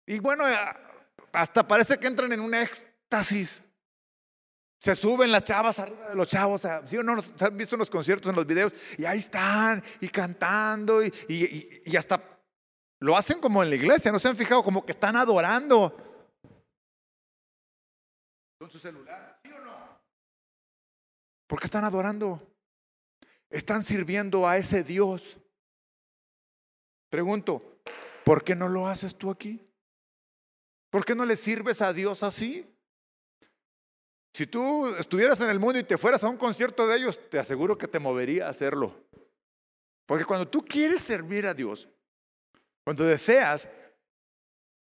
y 0.05 0.19
bueno, 0.19 0.47
eh, 0.49 0.55
hasta 1.31 1.67
parece 1.67 1.97
que 1.97 2.07
entran 2.07 2.31
en 2.33 2.41
un 2.41 2.53
éxtasis. 2.53 3.63
Se 4.77 4.95
suben 4.95 5.31
las 5.31 5.45
chavas 5.45 5.79
arriba 5.79 6.09
de 6.09 6.15
los 6.15 6.27
chavos. 6.27 6.63
¿Sí 6.87 6.97
o 6.97 7.03
no? 7.03 7.15
¿Han 7.39 7.57
visto 7.57 7.77
los 7.77 7.89
conciertos, 7.89 8.29
en 8.29 8.35
los 8.35 8.45
videos? 8.45 8.73
Y 8.97 9.05
ahí 9.05 9.19
están, 9.19 9.81
y 10.01 10.09
cantando, 10.09 11.01
y, 11.03 11.13
y, 11.85 11.95
hasta 11.95 12.21
lo 12.99 13.15
hacen 13.15 13.39
como 13.39 13.63
en 13.63 13.69
la 13.69 13.75
iglesia. 13.75 14.11
¿No 14.11 14.19
se 14.19 14.27
han 14.27 14.35
fijado? 14.35 14.63
Como 14.63 14.85
que 14.85 14.91
están 14.91 15.15
adorando. 15.15 15.95
Con 18.59 18.69
su 18.69 18.77
celular. 18.77 19.39
¿Sí 19.43 19.51
o 19.53 19.59
no? 19.59 20.01
¿Por 21.47 21.59
qué 21.59 21.65
están 21.65 21.85
adorando? 21.85 22.52
Están 23.53 23.83
sirviendo 23.83 24.47
a 24.47 24.57
ese 24.57 24.83
Dios. 24.83 25.37
Pregunto, 27.11 27.79
¿por 28.25 28.43
qué 28.43 28.55
no 28.55 28.67
lo 28.67 28.87
haces 28.87 29.15
tú 29.15 29.29
aquí? 29.29 29.61
¿Por 30.89 31.05
qué 31.05 31.13
no 31.13 31.23
le 31.23 31.35
sirves 31.35 31.79
a 31.83 31.93
Dios 31.93 32.23
así? 32.23 32.65
Si 34.33 34.47
tú 34.47 34.87
estuvieras 34.95 35.39
en 35.41 35.51
el 35.51 35.59
mundo 35.59 35.77
y 35.77 35.83
te 35.83 35.99
fueras 35.99 36.23
a 36.23 36.29
un 36.29 36.37
concierto 36.37 36.87
de 36.87 36.97
ellos, 36.97 37.19
te 37.29 37.37
aseguro 37.37 37.77
que 37.77 37.87
te 37.87 37.99
movería 37.99 38.47
a 38.47 38.49
hacerlo. 38.49 38.95
Porque 40.07 40.25
cuando 40.25 40.47
tú 40.47 40.65
quieres 40.65 41.03
servir 41.03 41.45
a 41.45 41.53
Dios, 41.53 41.87
cuando 42.83 43.03
deseas, 43.03 43.69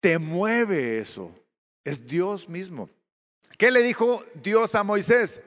te 0.00 0.18
mueve 0.18 0.96
eso. 0.96 1.30
Es 1.84 2.06
Dios 2.06 2.48
mismo. 2.48 2.88
¿Qué 3.58 3.70
le 3.70 3.82
dijo 3.82 4.24
Dios 4.42 4.74
a 4.74 4.82
Moisés? 4.82 5.42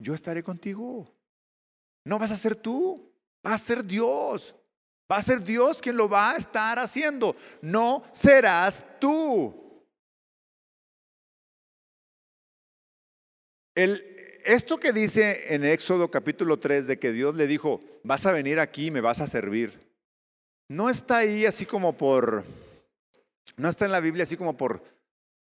Yo 0.00 0.14
estaré 0.14 0.42
contigo. 0.42 1.15
No 2.06 2.20
vas 2.20 2.30
a 2.30 2.36
ser 2.36 2.54
tú, 2.54 3.12
va 3.44 3.54
a 3.54 3.58
ser 3.58 3.84
Dios. 3.84 4.54
Va 5.10 5.16
a 5.16 5.22
ser 5.22 5.42
Dios 5.42 5.82
quien 5.82 5.96
lo 5.96 6.08
va 6.08 6.32
a 6.32 6.36
estar 6.36 6.78
haciendo. 6.78 7.34
No 7.60 8.04
serás 8.12 8.84
tú. 9.00 9.84
Esto 13.74 14.78
que 14.78 14.92
dice 14.92 15.52
en 15.52 15.64
Éxodo 15.64 16.08
capítulo 16.08 16.60
3 16.60 16.86
de 16.86 16.98
que 17.00 17.10
Dios 17.10 17.34
le 17.34 17.48
dijo, 17.48 17.80
vas 18.04 18.24
a 18.24 18.30
venir 18.30 18.60
aquí 18.60 18.86
y 18.86 18.90
me 18.92 19.00
vas 19.00 19.20
a 19.20 19.26
servir, 19.26 19.92
no 20.68 20.88
está 20.88 21.18
ahí 21.18 21.44
así 21.44 21.66
como 21.66 21.96
por, 21.96 22.44
no 23.56 23.68
está 23.68 23.84
en 23.84 23.92
la 23.92 24.00
Biblia 24.00 24.22
así 24.22 24.36
como 24.36 24.56
por, 24.56 24.82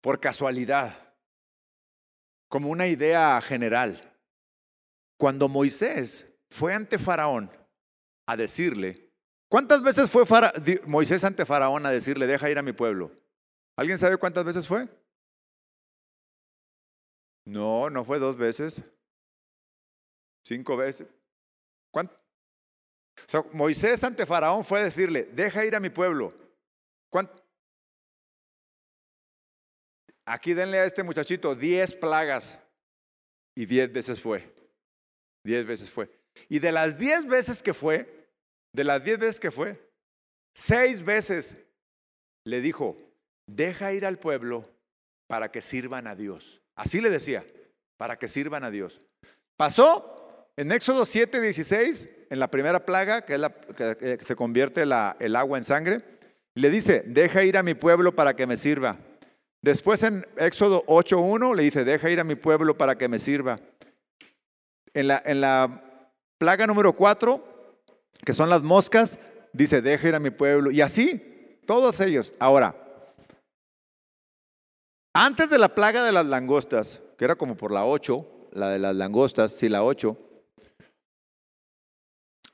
por 0.00 0.18
casualidad, 0.18 1.12
como 2.48 2.70
una 2.70 2.86
idea 2.86 3.38
general. 3.42 4.16
Cuando 5.18 5.48
Moisés 5.48 6.31
fue 6.52 6.74
ante 6.74 6.98
Faraón 6.98 7.50
a 8.26 8.36
decirle, 8.36 9.10
¿cuántas 9.48 9.82
veces 9.82 10.10
fue 10.10 10.24
Moisés 10.86 11.24
ante 11.24 11.46
Faraón 11.46 11.86
a 11.86 11.90
decirle, 11.90 12.26
deja 12.26 12.50
ir 12.50 12.58
a 12.58 12.62
mi 12.62 12.72
pueblo? 12.72 13.10
¿Alguien 13.76 13.98
sabe 13.98 14.18
cuántas 14.18 14.44
veces 14.44 14.68
fue? 14.68 14.86
No, 17.46 17.90
no 17.90 18.04
fue 18.04 18.18
dos 18.18 18.36
veces. 18.36 18.84
Cinco 20.44 20.76
veces. 20.76 21.08
¿Cuánto? 21.90 22.20
Moisés 23.52 24.04
ante 24.04 24.26
Faraón 24.26 24.64
fue 24.64 24.80
a 24.80 24.84
decirle, 24.84 25.24
deja 25.24 25.64
ir 25.64 25.74
a 25.74 25.80
mi 25.80 25.90
pueblo. 25.90 26.34
¿Cuánto? 27.10 27.42
Aquí 30.26 30.54
denle 30.54 30.78
a 30.78 30.84
este 30.84 31.02
muchachito 31.02 31.54
diez 31.54 31.94
plagas. 31.94 32.60
Y 33.54 33.66
diez 33.66 33.92
veces 33.92 34.20
fue. 34.20 34.54
Diez 35.44 35.66
veces 35.66 35.90
fue. 35.90 36.21
Y 36.48 36.58
de 36.58 36.72
las 36.72 36.98
diez 36.98 37.26
veces 37.26 37.62
que 37.62 37.74
fue, 37.74 38.28
de 38.74 38.84
las 38.84 39.04
diez 39.04 39.18
veces 39.18 39.40
que 39.40 39.50
fue, 39.50 39.78
seis 40.54 41.04
veces 41.04 41.56
le 42.44 42.60
dijo, 42.60 42.96
deja 43.46 43.92
ir 43.92 44.06
al 44.06 44.18
pueblo 44.18 44.68
para 45.28 45.50
que 45.50 45.62
sirvan 45.62 46.06
a 46.06 46.14
Dios. 46.14 46.60
Así 46.76 47.00
le 47.00 47.10
decía, 47.10 47.44
para 47.98 48.18
que 48.18 48.28
sirvan 48.28 48.64
a 48.64 48.70
Dios. 48.70 49.00
Pasó 49.56 50.48
en 50.56 50.72
Éxodo 50.72 51.04
7, 51.04 51.40
16, 51.40 52.08
en 52.30 52.38
la 52.38 52.50
primera 52.50 52.84
plaga, 52.84 53.24
que, 53.24 53.38
se 54.24 54.36
convierte 54.36 54.82
el 54.82 55.36
agua 55.36 55.58
en 55.58 55.64
sangre, 55.64 56.02
le 56.54 56.70
dice, 56.70 57.02
deja 57.06 57.44
ir 57.44 57.56
a 57.56 57.62
mi 57.62 57.74
pueblo 57.74 58.14
para 58.14 58.34
que 58.34 58.46
me 58.46 58.56
sirva. 58.56 58.98
Después 59.62 60.02
en 60.02 60.26
Éxodo 60.36 60.84
8.1 60.86 61.54
le 61.54 61.62
dice, 61.62 61.84
deja 61.84 62.10
ir 62.10 62.20
a 62.20 62.24
mi 62.24 62.34
pueblo 62.34 62.76
para 62.76 62.98
que 62.98 63.08
me 63.08 63.18
sirva. 63.18 63.60
En 64.92 65.06
la 65.06 65.91
plaga 66.42 66.66
número 66.66 66.92
4, 66.92 67.40
que 68.24 68.32
son 68.32 68.50
las 68.50 68.62
moscas, 68.62 69.20
dice, 69.52 69.80
deja 69.80 70.08
ir 70.08 70.16
a 70.16 70.18
mi 70.18 70.30
pueblo. 70.30 70.72
Y 70.72 70.80
así, 70.80 71.60
todos 71.64 72.00
ellos. 72.00 72.34
Ahora, 72.40 72.74
antes 75.14 75.50
de 75.50 75.58
la 75.60 75.72
plaga 75.72 76.02
de 76.02 76.10
las 76.10 76.26
langostas, 76.26 77.00
que 77.16 77.26
era 77.26 77.36
como 77.36 77.56
por 77.56 77.70
la 77.70 77.84
8, 77.84 78.48
la 78.54 78.70
de 78.70 78.80
las 78.80 78.96
langostas, 78.96 79.52
sí, 79.52 79.68
la 79.68 79.84
8, 79.84 80.18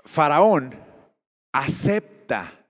Faraón 0.05 0.79
acepta, 1.55 2.67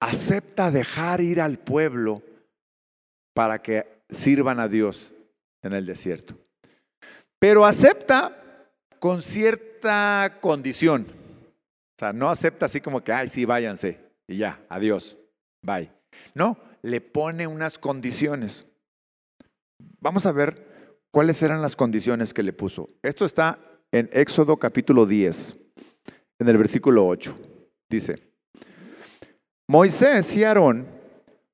acepta 0.00 0.70
dejar 0.70 1.22
ir 1.22 1.40
al 1.40 1.58
pueblo 1.58 2.22
para 3.32 3.62
que 3.62 4.02
sirvan 4.10 4.60
a 4.60 4.68
Dios 4.68 5.14
en 5.62 5.72
el 5.72 5.86
desierto. 5.86 6.34
Pero 7.38 7.64
acepta 7.64 8.42
con 9.04 9.20
cierta 9.20 10.38
condición. 10.40 11.06
O 11.06 11.98
sea, 11.98 12.14
no 12.14 12.30
acepta 12.30 12.64
así 12.64 12.80
como 12.80 13.04
que, 13.04 13.12
ay, 13.12 13.28
sí, 13.28 13.44
váyanse 13.44 14.00
y 14.26 14.38
ya, 14.38 14.64
adiós, 14.70 15.18
bye. 15.60 15.92
No, 16.32 16.56
le 16.80 17.02
pone 17.02 17.46
unas 17.46 17.78
condiciones. 17.78 18.66
Vamos 20.00 20.24
a 20.24 20.32
ver 20.32 20.96
cuáles 21.10 21.42
eran 21.42 21.60
las 21.60 21.76
condiciones 21.76 22.32
que 22.32 22.42
le 22.42 22.54
puso. 22.54 22.88
Esto 23.02 23.26
está 23.26 23.58
en 23.92 24.08
Éxodo 24.10 24.56
capítulo 24.56 25.04
10, 25.04 25.54
en 26.38 26.48
el 26.48 26.56
versículo 26.56 27.06
8. 27.06 27.36
Dice, 27.90 28.32
Moisés 29.68 30.34
y 30.34 30.44
Aarón 30.44 30.86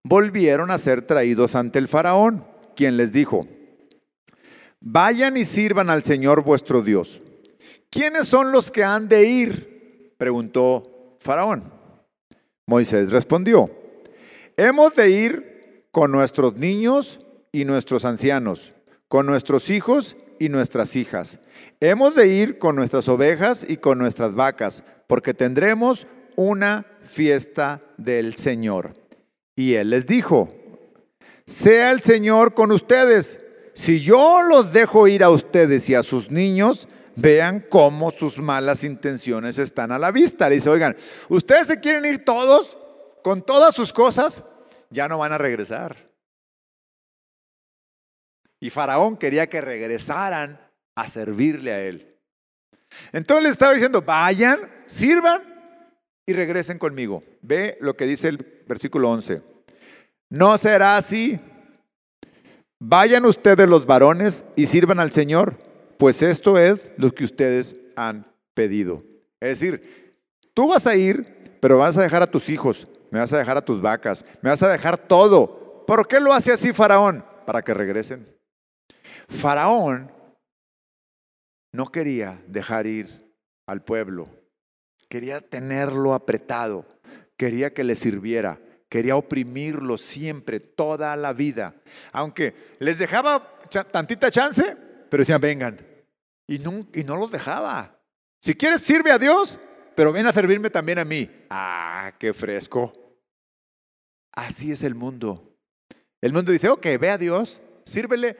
volvieron 0.04 0.70
a 0.70 0.78
ser 0.78 1.02
traídos 1.02 1.56
ante 1.56 1.80
el 1.80 1.88
faraón, 1.88 2.46
quien 2.76 2.96
les 2.96 3.12
dijo, 3.12 3.48
vayan 4.80 5.36
y 5.36 5.44
sirvan 5.44 5.90
al 5.90 6.04
Señor 6.04 6.44
vuestro 6.44 6.82
Dios. 6.82 7.20
¿Quiénes 7.90 8.28
son 8.28 8.52
los 8.52 8.70
que 8.70 8.84
han 8.84 9.08
de 9.08 9.24
ir? 9.26 10.14
preguntó 10.16 11.16
faraón. 11.20 11.72
Moisés 12.66 13.10
respondió, 13.10 13.70
Hemos 14.56 14.94
de 14.94 15.10
ir 15.10 15.86
con 15.90 16.12
nuestros 16.12 16.56
niños 16.56 17.18
y 17.50 17.64
nuestros 17.64 18.04
ancianos, 18.04 18.74
con 19.08 19.26
nuestros 19.26 19.70
hijos 19.70 20.16
y 20.38 20.48
nuestras 20.48 20.94
hijas. 20.94 21.40
Hemos 21.80 22.14
de 22.14 22.28
ir 22.28 22.58
con 22.58 22.76
nuestras 22.76 23.08
ovejas 23.08 23.66
y 23.68 23.78
con 23.78 23.98
nuestras 23.98 24.34
vacas, 24.34 24.84
porque 25.06 25.34
tendremos 25.34 26.06
una 26.36 26.86
fiesta 27.02 27.82
del 27.96 28.36
Señor. 28.36 28.94
Y 29.56 29.74
él 29.74 29.90
les 29.90 30.06
dijo, 30.06 30.54
sea 31.46 31.90
el 31.90 32.00
Señor 32.00 32.54
con 32.54 32.70
ustedes. 32.70 33.40
Si 33.74 34.00
yo 34.00 34.42
los 34.42 34.72
dejo 34.72 35.08
ir 35.08 35.24
a 35.24 35.30
ustedes 35.30 35.88
y 35.90 35.94
a 35.94 36.02
sus 36.02 36.30
niños, 36.30 36.86
vean 37.20 37.64
cómo 37.68 38.10
sus 38.10 38.38
malas 38.38 38.82
intenciones 38.84 39.58
están 39.58 39.92
a 39.92 39.98
la 39.98 40.10
vista. 40.10 40.48
Le 40.48 40.56
dice, 40.56 40.70
oigan, 40.70 40.96
ustedes 41.28 41.66
se 41.66 41.80
quieren 41.80 42.04
ir 42.04 42.24
todos 42.24 42.78
con 43.22 43.42
todas 43.42 43.74
sus 43.74 43.92
cosas, 43.92 44.42
ya 44.88 45.08
no 45.08 45.18
van 45.18 45.32
a 45.32 45.38
regresar. 45.38 46.10
Y 48.58 48.70
Faraón 48.70 49.16
quería 49.16 49.48
que 49.48 49.60
regresaran 49.60 50.60
a 50.94 51.08
servirle 51.08 51.72
a 51.72 51.82
él. 51.82 52.18
Entonces 53.12 53.44
le 53.44 53.48
estaba 53.50 53.72
diciendo, 53.72 54.02
vayan, 54.02 54.70
sirvan 54.86 55.42
y 56.26 56.32
regresen 56.32 56.78
conmigo. 56.78 57.22
Ve 57.40 57.78
lo 57.80 57.96
que 57.96 58.06
dice 58.06 58.28
el 58.28 58.64
versículo 58.66 59.10
11. 59.10 59.42
No 60.30 60.58
será 60.58 60.96
así. 60.96 61.40
Vayan 62.78 63.24
ustedes 63.24 63.68
los 63.68 63.86
varones 63.86 64.44
y 64.56 64.66
sirvan 64.66 65.00
al 65.00 65.12
Señor, 65.12 65.58
pues 66.00 66.22
esto 66.22 66.56
es 66.56 66.90
lo 66.96 67.14
que 67.14 67.24
ustedes 67.24 67.76
han 67.94 68.26
pedido. 68.54 69.04
Es 69.38 69.60
decir, 69.60 70.24
tú 70.54 70.68
vas 70.68 70.86
a 70.86 70.96
ir, 70.96 71.58
pero 71.60 71.76
vas 71.76 71.98
a 71.98 72.02
dejar 72.02 72.22
a 72.22 72.26
tus 72.26 72.48
hijos, 72.48 72.88
me 73.10 73.18
vas 73.18 73.30
a 73.34 73.38
dejar 73.38 73.58
a 73.58 73.64
tus 73.64 73.82
vacas, 73.82 74.24
me 74.40 74.48
vas 74.48 74.62
a 74.62 74.70
dejar 74.70 74.96
todo. 74.96 75.84
¿Por 75.86 76.08
qué 76.08 76.18
lo 76.18 76.32
hace 76.32 76.54
así 76.54 76.72
Faraón? 76.72 77.22
Para 77.44 77.60
que 77.60 77.74
regresen. 77.74 78.26
Faraón 79.28 80.10
no 81.70 81.92
quería 81.92 82.42
dejar 82.46 82.86
ir 82.86 83.34
al 83.66 83.84
pueblo, 83.84 84.26
quería 85.10 85.42
tenerlo 85.42 86.14
apretado, 86.14 86.86
quería 87.36 87.74
que 87.74 87.84
le 87.84 87.94
sirviera, 87.94 88.58
quería 88.88 89.16
oprimirlo 89.16 89.98
siempre, 89.98 90.60
toda 90.60 91.14
la 91.16 91.34
vida. 91.34 91.74
Aunque 92.10 92.54
les 92.78 92.98
dejaba 92.98 93.58
tantita 93.92 94.30
chance, 94.30 94.78
pero 95.10 95.20
decían, 95.20 95.42
vengan. 95.42 95.89
Y 96.50 96.58
no, 96.58 96.84
y 96.92 97.04
los 97.04 97.30
dejaba. 97.30 97.96
Si 98.40 98.56
quieres, 98.56 98.80
sirve 98.80 99.12
a 99.12 99.20
Dios, 99.20 99.60
pero 99.94 100.10
ven 100.10 100.26
a 100.26 100.32
servirme 100.32 100.68
también 100.68 100.98
a 100.98 101.04
mí. 101.04 101.30
Ah, 101.48 102.12
qué 102.18 102.34
fresco. 102.34 102.92
Así 104.32 104.72
es 104.72 104.82
el 104.82 104.96
mundo. 104.96 105.56
El 106.20 106.32
mundo 106.32 106.50
dice, 106.50 106.68
ok, 106.68 106.84
ve 106.98 107.10
a 107.10 107.18
Dios, 107.18 107.60
sírvele, 107.84 108.36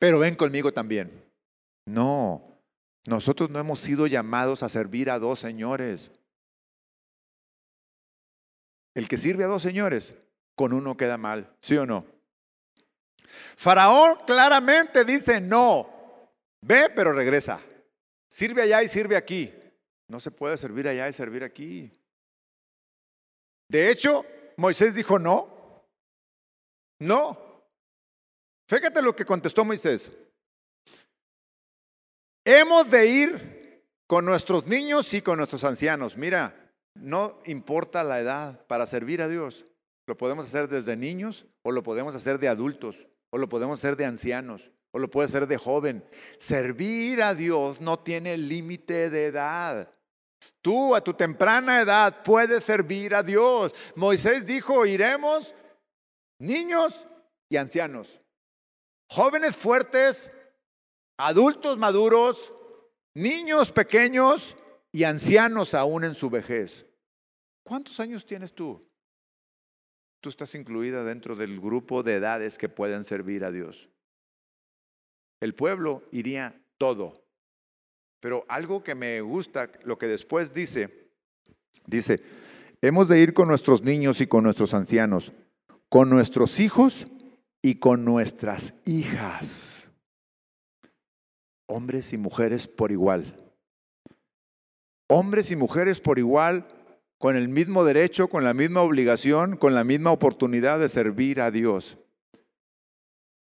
pero 0.00 0.18
ven 0.18 0.34
conmigo 0.34 0.72
también. 0.72 1.32
No, 1.86 2.60
nosotros 3.06 3.48
no 3.50 3.60
hemos 3.60 3.78
sido 3.78 4.08
llamados 4.08 4.64
a 4.64 4.68
servir 4.68 5.08
a 5.08 5.20
dos 5.20 5.38
señores. 5.38 6.10
El 8.96 9.06
que 9.06 9.16
sirve 9.16 9.44
a 9.44 9.48
dos 9.48 9.62
señores, 9.62 10.16
con 10.56 10.72
uno 10.72 10.96
queda 10.96 11.16
mal, 11.16 11.54
¿sí 11.60 11.76
o 11.76 11.86
no? 11.86 12.04
Faraón 13.56 14.18
claramente 14.26 15.04
dice, 15.04 15.40
no, 15.40 15.97
ve 16.60 16.90
pero 16.94 17.12
regresa. 17.12 17.60
Sirve 18.28 18.62
allá 18.62 18.82
y 18.82 18.88
sirve 18.88 19.16
aquí. 19.16 19.54
No 20.08 20.20
se 20.20 20.30
puede 20.30 20.56
servir 20.56 20.88
allá 20.88 21.08
y 21.08 21.12
servir 21.12 21.44
aquí. 21.44 21.90
De 23.68 23.90
hecho, 23.90 24.24
Moisés 24.56 24.94
dijo, 24.94 25.18
no, 25.18 25.84
no. 27.00 27.64
Fíjate 28.66 29.02
lo 29.02 29.14
que 29.14 29.24
contestó 29.24 29.64
Moisés. 29.64 30.12
Hemos 32.44 32.90
de 32.90 33.06
ir 33.06 33.84
con 34.06 34.24
nuestros 34.24 34.66
niños 34.66 35.12
y 35.12 35.20
con 35.20 35.36
nuestros 35.36 35.64
ancianos. 35.64 36.16
Mira, 36.16 36.72
no 36.94 37.40
importa 37.44 38.02
la 38.02 38.20
edad 38.20 38.66
para 38.66 38.86
servir 38.86 39.20
a 39.20 39.28
Dios. 39.28 39.66
Lo 40.06 40.16
podemos 40.16 40.46
hacer 40.46 40.68
desde 40.68 40.96
niños 40.96 41.46
o 41.62 41.72
lo 41.72 41.82
podemos 41.82 42.14
hacer 42.14 42.38
de 42.38 42.48
adultos 42.48 43.06
o 43.30 43.36
lo 43.36 43.48
podemos 43.50 43.78
hacer 43.78 43.96
de 43.96 44.06
ancianos 44.06 44.70
o 44.90 44.98
lo 44.98 45.10
puede 45.10 45.26
hacer 45.26 45.46
de 45.46 45.56
joven. 45.56 46.04
Servir 46.38 47.22
a 47.22 47.34
Dios 47.34 47.80
no 47.80 47.98
tiene 47.98 48.36
límite 48.36 49.10
de 49.10 49.26
edad. 49.26 49.94
Tú 50.60 50.94
a 50.94 51.00
tu 51.00 51.14
temprana 51.14 51.80
edad 51.80 52.22
puedes 52.22 52.64
servir 52.64 53.14
a 53.14 53.22
Dios. 53.22 53.74
Moisés 53.94 54.46
dijo, 54.46 54.86
iremos 54.86 55.54
niños 56.38 57.06
y 57.48 57.56
ancianos, 57.56 58.20
jóvenes 59.08 59.56
fuertes, 59.56 60.30
adultos 61.18 61.78
maduros, 61.78 62.52
niños 63.14 63.72
pequeños 63.72 64.56
y 64.92 65.04
ancianos 65.04 65.74
aún 65.74 66.04
en 66.04 66.14
su 66.14 66.30
vejez. 66.30 66.86
¿Cuántos 67.64 68.00
años 68.00 68.24
tienes 68.24 68.54
tú? 68.54 68.80
Tú 70.20 70.30
estás 70.30 70.54
incluida 70.54 71.04
dentro 71.04 71.36
del 71.36 71.60
grupo 71.60 72.02
de 72.02 72.14
edades 72.14 72.58
que 72.58 72.68
pueden 72.68 73.04
servir 73.04 73.44
a 73.44 73.50
Dios. 73.50 73.88
El 75.40 75.54
pueblo 75.54 76.02
iría 76.10 76.60
todo. 76.78 77.24
Pero 78.20 78.44
algo 78.48 78.82
que 78.82 78.94
me 78.94 79.20
gusta, 79.20 79.70
lo 79.84 79.98
que 79.98 80.06
después 80.06 80.52
dice, 80.52 81.10
dice, 81.86 82.20
hemos 82.82 83.08
de 83.08 83.20
ir 83.20 83.32
con 83.32 83.48
nuestros 83.48 83.82
niños 83.82 84.20
y 84.20 84.26
con 84.26 84.42
nuestros 84.42 84.74
ancianos, 84.74 85.32
con 85.88 86.10
nuestros 86.10 86.58
hijos 86.58 87.06
y 87.62 87.76
con 87.76 88.04
nuestras 88.04 88.74
hijas, 88.86 89.88
hombres 91.66 92.12
y 92.12 92.16
mujeres 92.16 92.66
por 92.66 92.90
igual. 92.90 93.36
Hombres 95.10 95.50
y 95.52 95.56
mujeres 95.56 96.00
por 96.00 96.18
igual 96.18 96.66
con 97.18 97.36
el 97.36 97.48
mismo 97.48 97.84
derecho, 97.84 98.28
con 98.28 98.44
la 98.44 98.54
misma 98.54 98.82
obligación, 98.82 99.56
con 99.56 99.74
la 99.74 99.84
misma 99.84 100.12
oportunidad 100.12 100.78
de 100.78 100.88
servir 100.88 101.40
a 101.40 101.50
Dios. 101.50 101.98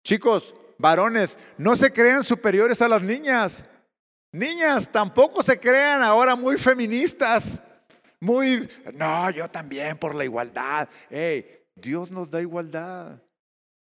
Chicos, 0.05 0.55
varones, 0.81 1.39
no 1.59 1.76
se 1.76 1.93
crean 1.93 2.24
superiores 2.24 2.81
a 2.83 2.89
las 2.89 3.03
niñas. 3.03 3.64
Niñas, 4.33 4.91
tampoco 4.91 5.43
se 5.43 5.59
crean 5.59 6.03
ahora 6.03 6.37
muy 6.37 6.57
feministas. 6.57 7.61
Muy, 8.20 8.68
no, 8.95 9.31
yo 9.31 9.51
también 9.51 9.97
por 9.97 10.14
la 10.14 10.24
igualdad. 10.24 10.89
Hey, 11.09 11.64
Dios 11.74 12.11
nos 12.11 12.31
da 12.31 12.41
igualdad. 12.41 13.20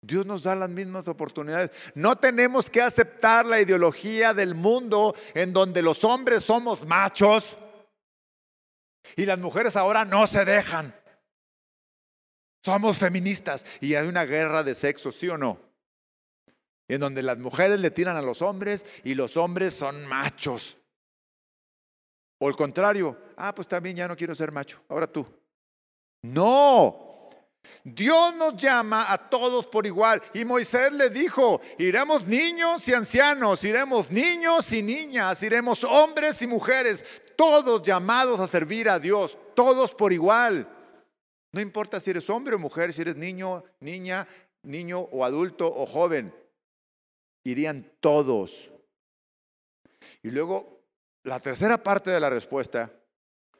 Dios 0.01 0.25
nos 0.25 0.43
da 0.43 0.55
las 0.55 0.69
mismas 0.69 1.07
oportunidades. 1.07 1.71
No 1.93 2.17
tenemos 2.17 2.69
que 2.69 2.81
aceptar 2.81 3.45
la 3.45 3.59
ideología 3.59 4.33
del 4.33 4.55
mundo 4.55 5.13
en 5.33 5.51
donde 5.51 5.81
los 5.81 6.03
hombres 6.03 6.43
somos 6.43 6.85
machos 6.85 7.57
y 9.15 9.25
las 9.25 9.39
mujeres 9.39 9.75
ahora 9.75 10.05
no 10.05 10.25
se 10.25 10.45
dejan. 10.45 10.95
Somos 12.63 12.97
feministas 12.97 13.65
y 13.81 13.95
hay 13.95 14.07
una 14.07 14.25
guerra 14.25 14.63
de 14.63 14.75
sexo, 14.75 15.11
¿sí 15.11 15.27
o 15.27 15.37
no? 15.37 15.68
En 16.89 16.99
donde 16.99 17.23
las 17.23 17.37
mujeres 17.37 17.79
le 17.79 17.91
tiran 17.91 18.17
a 18.17 18.21
los 18.21 18.41
hombres 18.41 18.85
y 19.05 19.13
los 19.15 19.37
hombres 19.37 19.73
son 19.73 20.05
machos. 20.05 20.77
O 22.39 22.49
el 22.49 22.55
contrario, 22.57 23.17
ah, 23.37 23.55
pues 23.55 23.67
también 23.67 23.95
ya 23.95 24.07
no 24.07 24.17
quiero 24.17 24.35
ser 24.35 24.51
macho, 24.51 24.81
ahora 24.89 25.07
tú. 25.07 25.25
No, 26.23 27.09
Dios 27.83 28.35
nos 28.35 28.55
llama 28.55 29.11
a 29.11 29.17
todos 29.17 29.67
por 29.67 29.85
igual. 29.85 30.21
Y 30.33 30.45
Moisés 30.45 30.91
le 30.93 31.09
dijo, 31.09 31.61
iremos 31.77 32.27
niños 32.27 32.87
y 32.87 32.93
ancianos, 32.93 33.63
iremos 33.63 34.11
niños 34.11 34.71
y 34.73 34.81
niñas, 34.81 35.41
iremos 35.43 35.83
hombres 35.83 36.41
y 36.41 36.47
mujeres, 36.47 37.05
todos 37.35 37.81
llamados 37.81 38.39
a 38.39 38.47
servir 38.47 38.89
a 38.89 38.99
Dios, 38.99 39.37
todos 39.55 39.93
por 39.93 40.11
igual. 40.11 40.67
No 41.51 41.61
importa 41.61 41.99
si 41.99 42.11
eres 42.11 42.29
hombre 42.29 42.55
o 42.55 42.59
mujer, 42.59 42.93
si 42.93 43.01
eres 43.01 43.15
niño, 43.15 43.63
niña, 43.79 44.27
niño 44.63 44.99
o 44.99 45.25
adulto 45.25 45.67
o 45.67 45.85
joven, 45.85 46.33
irían 47.43 47.91
todos. 47.99 48.69
Y 50.23 50.31
luego, 50.31 50.85
la 51.23 51.39
tercera 51.39 51.81
parte 51.83 52.11
de 52.11 52.19
la 52.19 52.29
respuesta, 52.29 52.91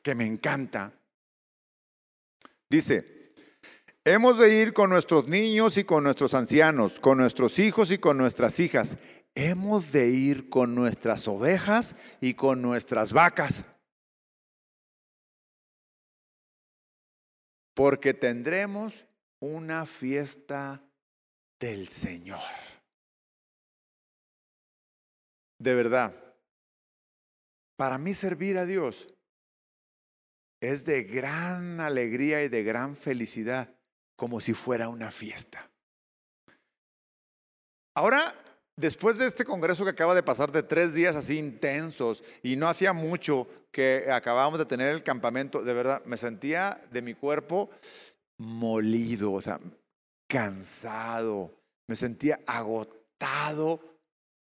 que 0.02 0.16
me 0.16 0.26
encanta, 0.26 0.94
dice, 2.70 3.20
Hemos 4.06 4.40
de 4.40 4.62
ir 4.62 4.74
con 4.74 4.90
nuestros 4.90 5.28
niños 5.28 5.78
y 5.78 5.84
con 5.84 6.04
nuestros 6.04 6.34
ancianos, 6.34 7.00
con 7.00 7.18
nuestros 7.18 7.60
hijos 7.60 7.92
y 7.92 8.00
con 8.00 8.18
nuestras 8.18 8.60
hijas. 8.60 8.98
Hemos 9.36 9.92
de 9.92 10.08
ir 10.10 10.50
con 10.50 10.74
nuestras 10.74 11.28
ovejas 11.28 11.96
y 12.20 12.34
con 12.34 12.62
nuestras 12.62 13.14
vacas. 13.14 13.66
Porque 17.76 18.14
tendremos 18.14 19.06
una 19.40 19.86
fiesta 19.86 20.82
del 21.60 21.88
Señor. 21.90 22.40
De 25.60 25.76
verdad, 25.76 26.16
para 27.76 27.98
mí 27.98 28.14
servir 28.14 28.58
a 28.58 28.66
Dios 28.66 29.08
es 30.62 30.86
de 30.86 31.04
gran 31.04 31.80
alegría 31.80 32.44
y 32.44 32.50
de 32.50 32.64
gran 32.64 32.96
felicidad 32.96 33.70
como 34.16 34.42
si 34.42 34.54
fuera 34.54 34.90
una 34.90 35.12
fiesta. 35.12 35.70
Ahora, 37.96 38.34
después 38.76 39.18
de 39.18 39.28
este 39.28 39.46
congreso 39.46 39.84
que 39.84 39.92
acaba 39.92 40.16
de 40.16 40.24
pasar 40.24 40.52
de 40.52 40.64
tres 40.64 40.94
días 40.94 41.16
así 41.16 41.38
intensos 41.38 42.24
y 42.42 42.56
no 42.56 42.68
hacía 42.68 42.94
mucho 42.94 43.48
que 43.72 44.12
acabábamos 44.12 44.60
de 44.60 44.66
tener 44.66 44.94
el 44.94 45.04
campamento, 45.04 45.62
de 45.62 45.74
verdad, 45.74 46.02
me 46.06 46.18
sentía 46.18 46.82
de 46.92 47.02
mi 47.02 47.14
cuerpo 47.14 47.70
molido, 48.38 49.34
o 49.34 49.42
sea, 49.42 49.60
cansado, 50.28 51.54
me 51.88 51.96
sentía 51.96 52.40
agotado, 52.48 53.99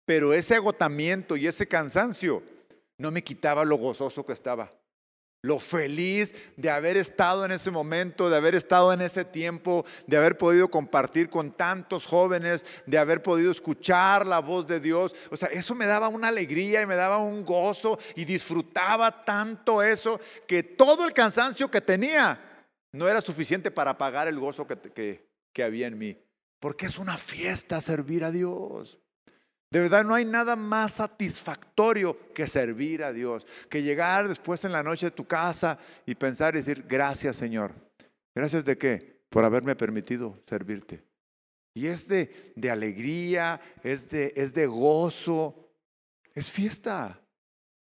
pero 0.10 0.34
ese 0.34 0.55
agotamiento 0.55 1.38
y 1.38 1.45
ese 1.45 1.68
cansancio 1.68 2.41
no 2.97 3.12
me 3.12 3.24
quitaba 3.24 3.64
lo 3.64 3.76
gozoso 3.76 4.26
que 4.26 4.34
estaba 4.34 4.74
lo 5.43 5.60
feliz 5.60 6.34
de 6.57 6.72
haber 6.72 6.97
estado 6.97 7.45
en 7.45 7.51
ese 7.51 7.70
momento, 7.70 8.28
de 8.28 8.36
haber 8.36 8.55
estado 8.55 8.91
en 8.91 9.01
ese 9.01 9.24
tiempo, 9.24 9.86
de 10.07 10.18
haber 10.18 10.36
podido 10.36 10.72
compartir 10.72 11.30
con 11.30 11.51
tantos 11.51 12.07
jóvenes, 12.07 12.66
de 12.88 12.97
haber 12.97 13.22
podido 13.22 13.51
escuchar 13.51 14.26
la 14.26 14.39
voz 14.39 14.66
de 14.66 14.80
Dios. 14.80 15.16
O 15.30 15.38
sea, 15.38 15.49
eso 15.49 15.76
me 15.76 15.86
daba 15.86 16.07
una 16.07 16.30
alegría 16.30 16.82
y 16.82 16.88
me 16.88 16.95
daba 16.95 17.20
un 17.20 17.45
gozo 17.45 17.99
y 18.16 18.26
disfrutaba 18.26 19.24
tanto 19.24 19.84
eso 19.84 20.20
que 20.47 20.64
todo 20.64 21.05
el 21.05 21.14
cansancio 21.14 21.70
que 21.70 21.82
tenía 21.82 22.66
no 22.93 23.07
era 23.07 23.22
suficiente 23.22 23.70
para 23.70 23.95
pagar 23.95 24.28
el 24.28 24.39
gozo 24.39 24.66
que, 24.66 25.30
que 25.53 25.64
había 25.64 25.86
en 25.86 25.99
mí. 25.99 26.18
Porque 26.60 26.88
es 26.88 26.97
una 26.97 27.16
fiesta 27.16 27.80
servir 27.80 28.24
a 28.24 28.32
Dios. 28.32 28.97
De 29.72 29.80
verdad 29.80 30.03
no 30.03 30.15
hay 30.15 30.26
nada 30.26 30.55
más 30.55 30.93
satisfactorio 30.93 32.34
que 32.34 32.47
servir 32.47 33.03
a 33.03 33.13
Dios, 33.13 33.45
que 33.70 33.84
llegar 33.84 34.28
después 34.28 34.65
en 34.65 34.72
la 34.72 34.82
noche 34.82 35.07
de 35.07 35.11
tu 35.11 35.28
casa 35.28 35.78
y 36.05 36.15
pensar 36.15 36.55
y 36.55 36.59
decir, 36.59 36.86
gracias 36.88 37.36
Señor. 37.36 37.74
¿Gracias 38.34 38.65
de 38.65 38.78
qué? 38.78 39.22
Por 39.30 39.45
haberme 39.45 39.76
permitido 39.76 40.39
servirte. 40.47 41.03
Y 41.76 41.86
es 41.88 42.07
de, 42.07 42.53
de 42.55 42.72
alegría, 42.72 43.61
es 43.84 44.09
de, 44.09 44.34
es 44.36 44.53
de 44.53 44.65
gozo, 44.65 45.70
es 46.34 46.51
fiesta. 46.51 47.22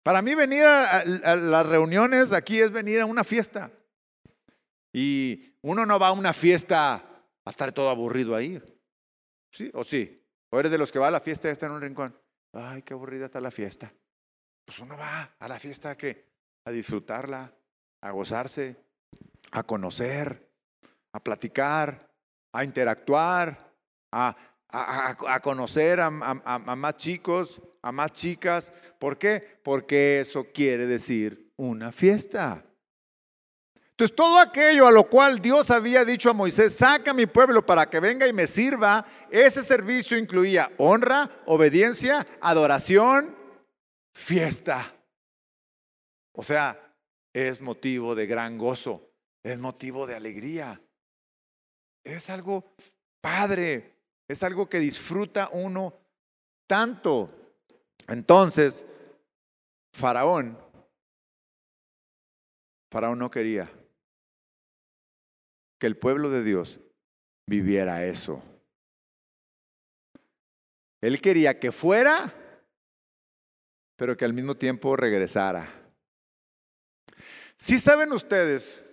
Para 0.03 0.21
mí 0.21 0.35
venir 0.35 0.65
a, 0.65 1.03
las 1.05 1.65
reuniones 1.65 2.33
aquí 2.33 2.59
es 2.59 2.71
venir 2.71 3.01
a 3.01 3.05
una 3.05 3.23
fiesta. 3.23 3.71
Y 4.91 5.53
uno 5.61 5.85
no 5.85 5.99
va 5.99 6.07
a 6.07 6.11
una 6.13 6.33
fiesta 6.33 7.03
a 7.45 7.49
estar 7.49 7.71
todo 7.71 7.89
aburrido 7.89 8.35
ahí. 8.35 8.61
¿Sí? 9.51 9.69
¿O 9.73 9.83
sí? 9.83 10.16
¿O 10.49 10.59
eres 10.59 10.71
de 10.71 10.77
los 10.77 10.91
que 10.91 10.99
va 10.99 11.07
a 11.07 11.11
la 11.11 11.19
fiesta 11.19 11.47
y 11.47 11.51
está 11.51 11.65
en 11.65 11.73
un 11.73 11.81
rincón? 11.81 12.17
Ay, 12.53 12.81
qué 12.81 12.93
aburrida 12.93 13.25
está 13.25 13.41
la 13.41 13.51
fiesta. 13.51 13.91
Pues 14.65 14.79
uno 14.79 14.97
va 14.97 15.35
a 15.39 15.47
la 15.47 15.59
fiesta 15.59 15.91
a, 15.91 15.97
a 16.65 16.71
disfrutarla, 16.71 17.53
a 18.01 18.11
gozarse, 18.11 18.77
a 19.51 19.63
conocer, 19.63 20.49
a 21.13 21.19
platicar, 21.19 22.09
a 22.53 22.63
interactuar, 22.63 23.73
a, 24.11 24.35
conocer 25.41 25.99
a, 25.99 26.07
a, 26.07 26.75
más 26.75 26.97
chicos, 26.97 27.61
a 27.81 27.91
más 27.91 28.11
chicas. 28.13 28.73
¿Por 28.99 29.17
qué? 29.17 29.59
Porque 29.63 30.21
eso 30.21 30.45
quiere 30.53 30.85
decir 30.85 31.51
una 31.57 31.91
fiesta. 31.91 32.66
Entonces, 33.97 34.15
todo 34.15 34.37
aquello 34.37 34.85
a 34.85 34.91
lo 34.91 35.09
cual 35.09 35.39
Dios 35.39 35.71
había 35.71 36.05
dicho 36.05 36.29
a 36.29 36.33
Moisés, 36.33 36.75
saca 36.75 37.09
a 37.09 37.13
mi 37.15 37.25
pueblo 37.25 37.65
para 37.65 37.89
que 37.89 37.99
venga 37.99 38.27
y 38.27 38.31
me 38.31 38.45
sirva, 38.45 39.03
ese 39.31 39.63
servicio 39.63 40.19
incluía 40.19 40.71
honra, 40.77 41.41
obediencia, 41.47 42.27
adoración, 42.39 43.35
fiesta. 44.13 44.93
O 46.31 46.43
sea, 46.43 46.79
es 47.33 47.59
motivo 47.59 48.13
de 48.13 48.27
gran 48.27 48.59
gozo, 48.59 49.09
es 49.41 49.57
motivo 49.57 50.05
de 50.05 50.15
alegría. 50.15 50.79
Es 52.03 52.29
algo 52.29 52.71
padre. 53.19 53.95
Es 54.27 54.43
algo 54.43 54.69
que 54.69 54.77
disfruta 54.77 55.49
uno 55.51 55.95
tanto. 56.67 57.31
Entonces, 58.07 58.85
Faraón, 59.91 60.55
Faraón 62.91 63.17
no 63.17 63.31
quería 63.31 63.71
que 65.79 65.87
el 65.87 65.97
pueblo 65.97 66.29
de 66.29 66.43
Dios 66.43 66.79
viviera 67.47 68.05
eso. 68.05 68.43
Él 71.01 71.21
quería 71.21 71.59
que 71.59 71.71
fuera, 71.71 72.33
pero 73.95 74.17
que 74.17 74.25
al 74.25 74.33
mismo 74.33 74.55
tiempo 74.55 74.95
regresara. 74.95 75.67
Si 77.57 77.79
saben 77.79 78.11
ustedes 78.11 78.83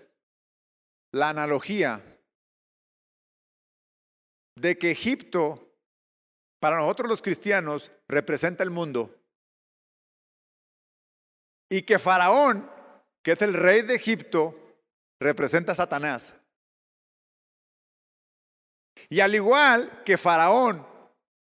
la 1.12 1.30
analogía 1.30 2.03
de 4.57 4.78
que 4.78 4.91
Egipto, 4.91 5.74
para 6.61 6.78
nosotros 6.78 7.09
los 7.09 7.22
cristianos, 7.22 7.91
representa 8.09 8.62
el 8.62 8.70
mundo 8.70 9.14
y 11.70 11.82
que 11.82 11.99
Faraón, 11.99 12.70
que 13.22 13.32
es 13.32 13.43
el 13.43 13.55
rey 13.55 13.82
de 13.82 13.95
Egipto, 13.95 14.57
representa 15.20 15.72
a 15.72 15.76
Satanás. 15.76 16.37
Y 19.09 19.20
al 19.20 19.34
igual 19.34 20.03
que 20.05 20.16
Faraón 20.16 20.86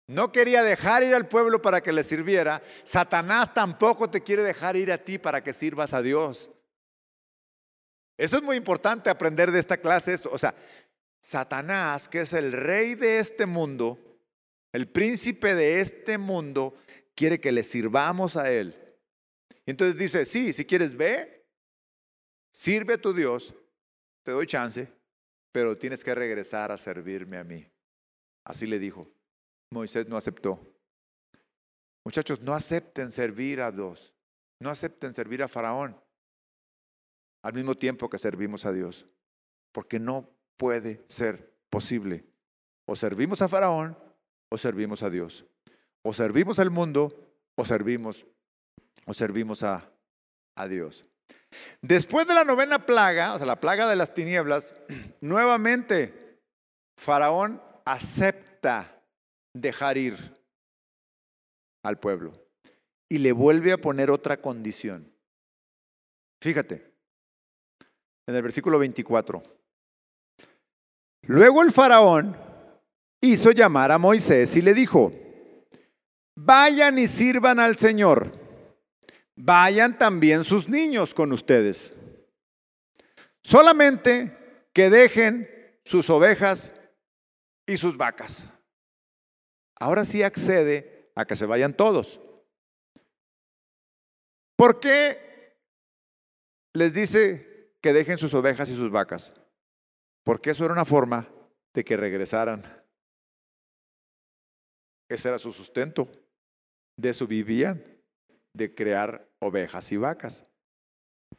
no 0.07 0.31
quería 0.31 0.63
dejar 0.63 1.03
ir 1.03 1.15
al 1.15 1.27
pueblo 1.27 1.61
para 1.61 1.81
que 1.81 1.93
le 1.93 2.03
sirviera, 2.03 2.61
Satanás 2.83 3.53
tampoco 3.53 4.09
te 4.09 4.21
quiere 4.21 4.43
dejar 4.43 4.75
ir 4.75 4.91
a 4.91 4.97
ti 4.97 5.17
para 5.17 5.43
que 5.43 5.53
sirvas 5.53 5.93
a 5.93 6.01
Dios. 6.01 6.51
Eso 8.17 8.37
es 8.37 8.43
muy 8.43 8.57
importante 8.57 9.09
aprender 9.09 9.51
de 9.51 9.59
esta 9.59 9.77
clase. 9.77 10.15
O 10.31 10.37
sea, 10.37 10.53
Satanás, 11.19 12.09
que 12.09 12.21
es 12.21 12.33
el 12.33 12.51
rey 12.51 12.95
de 12.95 13.19
este 13.19 13.45
mundo, 13.45 13.97
el 14.71 14.87
príncipe 14.87 15.55
de 15.55 15.79
este 15.79 16.17
mundo, 16.17 16.75
quiere 17.15 17.39
que 17.39 17.51
le 17.51 17.63
sirvamos 17.63 18.35
a 18.35 18.51
él. 18.51 18.77
Entonces 19.65 19.97
dice, 19.97 20.25
sí, 20.25 20.51
si 20.51 20.65
quieres 20.65 20.95
ve, 20.95 21.45
sirve 22.51 22.95
a 22.95 23.01
tu 23.01 23.13
Dios, 23.13 23.53
te 24.23 24.31
doy 24.31 24.45
chance, 24.45 24.91
pero 25.53 25.77
tienes 25.77 26.03
que 26.03 26.15
regresar 26.15 26.71
a 26.71 26.77
servirme 26.77 27.37
a 27.37 27.43
mí. 27.43 27.65
Así 28.43 28.65
le 28.65 28.79
dijo. 28.79 29.07
Moisés 29.69 30.07
no 30.09 30.17
aceptó. 30.17 30.59
Muchachos, 32.03 32.41
no 32.41 32.53
acepten 32.53 33.11
servir 33.11 33.61
a 33.61 33.71
Dios. 33.71 34.13
No 34.59 34.71
acepten 34.71 35.13
servir 35.13 35.43
a 35.43 35.47
Faraón 35.47 35.95
al 37.43 37.53
mismo 37.53 37.75
tiempo 37.75 38.09
que 38.09 38.17
servimos 38.17 38.65
a 38.65 38.73
Dios. 38.73 39.05
Porque 39.71 39.99
no 39.99 40.27
puede 40.57 41.05
ser 41.07 41.53
posible. 41.69 42.25
O 42.85 42.95
servimos 42.95 43.41
a 43.43 43.47
Faraón 43.47 43.95
o 44.49 44.57
servimos 44.57 45.03
a 45.03 45.09
Dios. 45.11 45.45
O 46.01 46.13
servimos 46.13 46.57
al 46.57 46.71
mundo 46.71 47.15
o 47.55 47.63
servimos 47.63 48.25
o 49.05 49.13
servimos 49.13 49.61
a, 49.61 49.87
a 50.55 50.67
Dios. 50.67 51.07
Después 51.81 52.27
de 52.27 52.33
la 52.33 52.43
novena 52.43 52.85
plaga, 52.85 53.33
o 53.33 53.37
sea, 53.37 53.45
la 53.45 53.59
plaga 53.59 53.87
de 53.87 53.95
las 53.95 54.13
tinieblas, 54.13 54.73
nuevamente 55.21 56.39
Faraón 56.97 57.61
acepta 57.85 59.03
dejar 59.53 59.97
ir 59.97 60.17
al 61.83 61.99
pueblo 61.99 62.33
y 63.09 63.17
le 63.17 63.31
vuelve 63.31 63.73
a 63.73 63.77
poner 63.77 64.09
otra 64.09 64.37
condición. 64.37 65.11
Fíjate, 66.41 66.93
en 68.27 68.35
el 68.35 68.41
versículo 68.41 68.79
24. 68.79 69.43
Luego 71.27 71.61
el 71.61 71.71
faraón 71.71 72.35
hizo 73.21 73.51
llamar 73.51 73.91
a 73.91 73.97
Moisés 73.97 74.55
y 74.55 74.61
le 74.61 74.73
dijo, 74.73 75.13
vayan 76.35 76.99
y 76.99 77.07
sirvan 77.07 77.59
al 77.59 77.77
Señor, 77.77 78.31
vayan 79.35 79.97
también 79.97 80.43
sus 80.43 80.69
niños 80.69 81.13
con 81.13 81.31
ustedes. 81.31 81.93
Solamente 83.43 84.37
que 84.73 84.89
dejen 84.89 85.49
sus 85.83 86.09
ovejas 86.09 86.73
y 87.67 87.77
sus 87.77 87.97
vacas. 87.97 88.45
Ahora 89.75 90.05
sí 90.05 90.23
accede 90.23 91.11
a 91.15 91.25
que 91.25 91.35
se 91.35 91.45
vayan 91.45 91.75
todos. 91.75 92.19
¿Por 94.55 94.79
qué 94.79 95.57
les 96.73 96.93
dice 96.93 97.75
que 97.81 97.93
dejen 97.93 98.17
sus 98.17 98.33
ovejas 98.33 98.69
y 98.69 98.75
sus 98.75 98.91
vacas? 98.91 99.33
Porque 100.23 100.51
eso 100.51 100.63
era 100.63 100.73
una 100.73 100.85
forma 100.85 101.29
de 101.73 101.83
que 101.83 101.97
regresaran. 101.97 102.63
Ese 105.09 105.27
era 105.27 105.39
su 105.39 105.51
sustento. 105.51 106.09
De 106.95 107.09
eso 107.09 107.27
vivían, 107.27 107.83
de 108.53 108.73
crear 108.73 109.27
ovejas 109.39 109.91
y 109.91 109.97
vacas. 109.97 110.45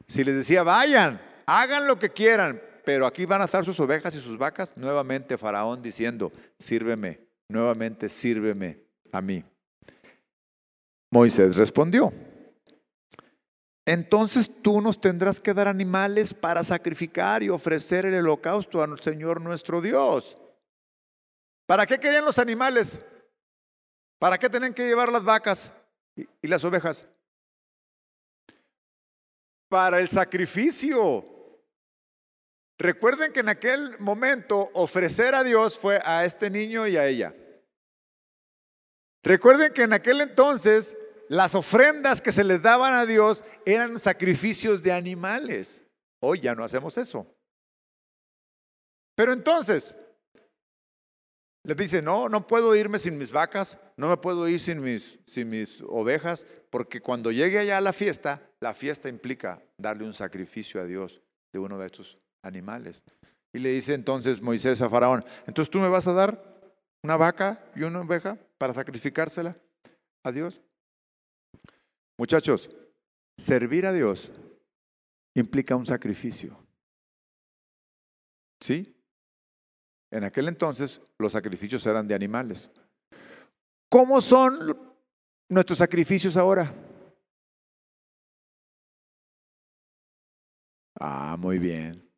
Si 0.07 0.23
les 0.23 0.35
decía, 0.35 0.63
vayan, 0.63 1.19
hagan 1.45 1.87
lo 1.87 1.97
que 1.97 2.09
quieran, 2.09 2.61
pero 2.83 3.05
aquí 3.05 3.25
van 3.25 3.41
a 3.41 3.45
estar 3.45 3.65
sus 3.65 3.79
ovejas 3.79 4.13
y 4.15 4.19
sus 4.19 4.37
vacas, 4.37 4.71
nuevamente 4.75 5.37
Faraón 5.37 5.81
diciendo, 5.81 6.31
sírveme, 6.59 7.19
nuevamente 7.49 8.09
sírveme 8.09 8.79
a 9.11 9.21
mí. 9.21 9.43
Moisés 11.11 11.55
respondió, 11.55 12.11
entonces 13.85 14.49
tú 14.61 14.81
nos 14.81 14.99
tendrás 14.99 15.39
que 15.39 15.53
dar 15.53 15.67
animales 15.67 16.33
para 16.33 16.63
sacrificar 16.63 17.43
y 17.43 17.49
ofrecer 17.49 18.05
el 18.05 18.15
holocausto 18.15 18.81
al 18.81 18.99
Señor 18.99 19.41
nuestro 19.41 19.79
Dios. 19.79 20.37
¿Para 21.67 21.85
qué 21.85 21.99
querían 21.99 22.25
los 22.25 22.39
animales? 22.39 22.99
¿Para 24.19 24.37
qué 24.37 24.49
tenían 24.49 24.73
que 24.73 24.87
llevar 24.87 25.11
las 25.11 25.23
vacas 25.23 25.73
y, 26.15 26.47
las 26.47 26.63
ovejas? 26.63 27.07
Para 29.69 29.99
el 29.99 30.09
sacrificio. 30.09 31.25
Recuerden 32.77 33.31
que 33.31 33.39
en 33.39 33.49
aquel 33.49 33.97
momento 33.99 34.69
ofrecer 34.73 35.33
a 35.33 35.43
Dios 35.43 35.79
fue 35.79 35.99
a 36.03 36.25
este 36.25 36.49
niño 36.49 36.87
y 36.87 36.97
a 36.97 37.07
ella. 37.07 37.33
Recuerden 39.23 39.73
que 39.73 39.83
en 39.83 39.93
aquel 39.93 40.21
entonces 40.21 40.97
las 41.29 41.55
ofrendas 41.55 42.21
que 42.21 42.31
se 42.31 42.43
les 42.43 42.61
daban 42.61 42.93
a 42.93 43.05
Dios 43.05 43.43
eran 43.65 43.99
sacrificios 43.99 44.83
de 44.83 44.91
animales. 44.91 45.83
Hoy 46.19 46.41
ya 46.41 46.53
no 46.53 46.63
hacemos 46.63 46.97
eso. 46.97 47.25
Pero 49.15 49.33
entonces, 49.33 49.95
les 51.65 51.75
dice, 51.75 52.01
no, 52.01 52.29
no 52.29 52.45
puedo 52.45 52.75
irme 52.75 52.99
sin 52.99 53.17
mis 53.17 53.31
vacas, 53.31 53.77
no 53.97 54.07
me 54.07 54.17
puedo 54.17 54.47
ir 54.47 54.59
sin 54.59 54.81
mis, 54.81 55.17
sin 55.25 55.49
mis 55.49 55.81
ovejas, 55.87 56.45
porque 56.69 57.01
cuando 57.01 57.31
llegue 57.31 57.57
allá 57.57 57.79
a 57.79 57.81
la 57.81 57.91
fiesta, 57.91 58.41
la 58.59 58.73
fiesta 58.73 59.09
implica 59.09 59.63
darle 59.77 60.05
un 60.05 60.13
sacrificio 60.13 60.79
a 60.79 60.85
Dios 60.85 61.21
de 61.51 61.59
uno 61.59 61.79
de 61.79 61.87
estos 61.87 62.17
animales. 62.43 63.01
Y 63.51 63.59
le 63.59 63.69
dice 63.69 63.93
entonces 63.95 64.41
Moisés 64.41 64.81
a 64.81 64.89
Faraón, 64.89 65.25
entonces 65.47 65.71
tú 65.71 65.79
me 65.79 65.89
vas 65.89 66.05
a 66.07 66.13
dar 66.13 66.55
una 67.03 67.17
vaca 67.17 67.63
y 67.75 67.83
una 67.83 68.01
oveja 68.01 68.37
para 68.57 68.73
sacrificársela 68.73 69.57
a 70.23 70.31
Dios. 70.31 70.61
Muchachos, 72.17 72.69
servir 73.37 73.85
a 73.85 73.93
Dios 73.93 74.29
implica 75.33 75.75
un 75.75 75.85
sacrificio. 75.85 76.57
¿Sí? 78.59 78.94
En 80.15 80.23
aquel 80.23 80.47
entonces 80.47 81.01
los 81.19 81.33
sacrificios 81.33 81.85
eran 81.85 82.07
de 82.07 82.15
animales. 82.15 82.71
¿Cómo 83.89 84.21
son 84.21 84.79
nuestros 85.49 85.77
sacrificios 85.77 86.37
ahora? 86.37 86.73
Ah, 90.97 91.35
muy 91.37 91.59
bien. 91.59 92.09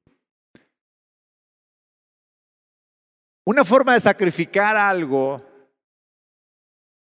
Una 3.48 3.66
forma 3.66 3.96
de 3.96 4.00
sacrificar 4.00 4.78
algo 4.78 5.44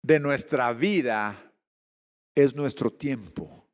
de 0.04 0.20
nuestra 0.20 0.72
vida 0.72 1.52
es 2.36 2.54
nuestro 2.54 2.92
tiempo, 2.92 3.68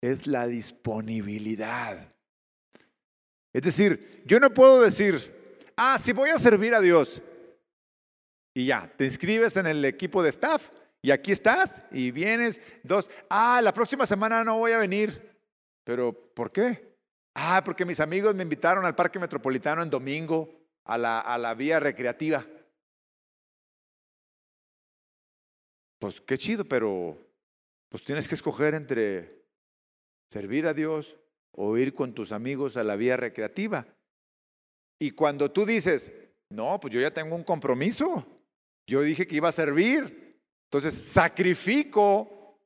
es 0.00 0.28
la 0.28 0.46
disponibilidad. 0.46 2.14
Es 3.52 3.62
decir, 3.62 4.22
yo 4.24 4.38
no 4.38 4.54
puedo 4.54 4.82
decir, 4.82 5.35
ah, 5.76 5.98
si 5.98 6.12
voy 6.12 6.30
a 6.30 6.38
servir 6.38 6.74
a 6.74 6.80
Dios, 6.80 7.22
y 8.54 8.66
ya, 8.66 8.90
te 8.96 9.04
inscribes 9.04 9.56
en 9.56 9.66
el 9.66 9.84
equipo 9.84 10.22
de 10.22 10.30
staff 10.30 10.70
y 11.02 11.10
aquí 11.10 11.30
estás 11.30 11.84
y 11.92 12.10
vienes, 12.10 12.60
dos, 12.82 13.10
ah, 13.28 13.60
la 13.62 13.74
próxima 13.74 14.06
semana 14.06 14.42
no 14.44 14.58
voy 14.58 14.72
a 14.72 14.78
venir, 14.78 15.38
pero 15.84 16.12
¿por 16.34 16.50
qué? 16.50 16.96
Ah, 17.34 17.62
porque 17.62 17.84
mis 17.84 18.00
amigos 18.00 18.34
me 18.34 18.42
invitaron 18.42 18.86
al 18.86 18.94
Parque 18.94 19.18
Metropolitano 19.18 19.82
en 19.82 19.90
domingo 19.90 20.58
a 20.84 20.96
la, 20.96 21.20
a 21.20 21.36
la 21.36 21.52
vía 21.52 21.80
recreativa. 21.80 22.46
Pues 25.98 26.20
qué 26.22 26.38
chido, 26.38 26.64
pero 26.64 27.18
pues 27.90 28.04
tienes 28.04 28.26
que 28.26 28.34
escoger 28.34 28.74
entre 28.74 29.44
servir 30.30 30.66
a 30.66 30.74
Dios 30.74 31.16
o 31.52 31.76
ir 31.76 31.94
con 31.94 32.14
tus 32.14 32.32
amigos 32.32 32.76
a 32.76 32.84
la 32.84 32.96
vía 32.96 33.16
recreativa. 33.16 33.86
Y 34.98 35.10
cuando 35.10 35.50
tú 35.50 35.66
dices, 35.66 36.12
no, 36.50 36.78
pues 36.80 36.92
yo 36.92 37.00
ya 37.00 37.10
tengo 37.10 37.34
un 37.34 37.44
compromiso, 37.44 38.26
Yo 38.88 39.02
dije 39.02 39.26
que 39.26 39.34
iba 39.34 39.48
a 39.48 39.52
servir. 39.52 40.40
Entonces 40.70 40.94
sacrifico 40.94 42.60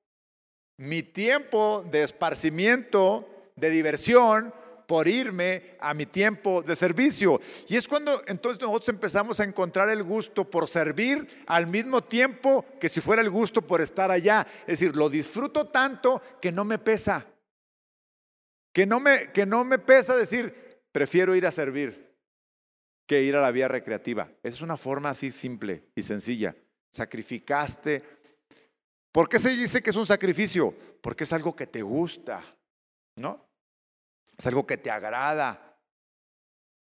mi 0.76 1.02
tiempo 1.02 1.82
de 1.90 2.02
esparcimiento, 2.02 3.26
de 3.56 3.70
diversión, 3.70 4.52
por 4.86 5.08
irme 5.08 5.76
a 5.80 5.94
mi 5.94 6.04
tiempo 6.04 6.62
de 6.62 6.76
servicio. 6.76 7.40
Y 7.68 7.76
es 7.76 7.88
cuando 7.88 8.22
entonces 8.26 8.60
nosotros 8.60 8.90
empezamos 8.90 9.40
a 9.40 9.44
encontrar 9.44 9.88
el 9.88 10.02
gusto 10.02 10.50
por 10.50 10.68
servir 10.68 11.44
al 11.46 11.66
mismo 11.66 12.02
tiempo 12.02 12.66
que 12.78 12.90
si 12.90 13.00
fuera 13.00 13.22
el 13.22 13.30
gusto 13.30 13.62
por 13.62 13.80
estar 13.80 14.10
allá. 14.10 14.46
Es 14.62 14.78
decir, 14.78 14.94
lo 14.94 15.08
disfruto 15.08 15.68
tanto 15.68 16.20
que 16.40 16.52
no 16.52 16.64
me 16.64 16.78
pesa. 16.78 17.26
Que 18.74 18.84
no 18.84 19.00
me, 19.00 19.32
que 19.32 19.46
no 19.46 19.64
me 19.64 19.78
pesa 19.78 20.16
decir, 20.16 20.82
prefiero 20.92 21.34
ir 21.34 21.46
a 21.46 21.50
servir 21.50 22.09
que 23.10 23.24
ir 23.24 23.34
a 23.34 23.42
la 23.42 23.50
vía 23.50 23.66
recreativa. 23.66 24.30
Esa 24.40 24.54
es 24.54 24.60
una 24.60 24.76
forma 24.76 25.10
así 25.10 25.32
simple 25.32 25.90
y 25.96 26.02
sencilla. 26.02 26.54
Sacrificaste. 26.92 28.04
¿Por 29.10 29.28
qué 29.28 29.40
se 29.40 29.50
dice 29.50 29.82
que 29.82 29.90
es 29.90 29.96
un 29.96 30.06
sacrificio? 30.06 30.72
Porque 31.02 31.24
es 31.24 31.32
algo 31.32 31.56
que 31.56 31.66
te 31.66 31.82
gusta, 31.82 32.40
¿no? 33.16 33.50
Es 34.38 34.46
algo 34.46 34.64
que 34.64 34.76
te 34.76 34.92
agrada. 34.92 35.76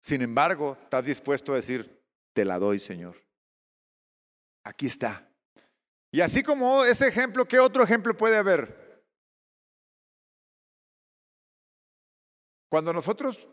Sin 0.03 0.21
embargo, 0.21 0.77
estás 0.83 1.07
dispuesto 1.07 1.55
a 1.55 1.57
decir, 1.57 2.05
te 2.35 2.45
la 2.45 2.59
doy, 2.59 2.79
Señor. 2.79 3.17
Aquí 4.65 4.89
está. 4.89 5.27
Y 6.11 6.21
así 6.21 6.43
como 6.43 6.85
ese 6.85 7.09
ejemplo, 7.09 7.49
¿qué 7.49 7.59
otro 7.59 7.83
ejemplo 7.83 8.15
puede 8.15 8.37
haber? 8.37 9.03
Cuando 12.69 12.93
nosotros... 12.93 13.49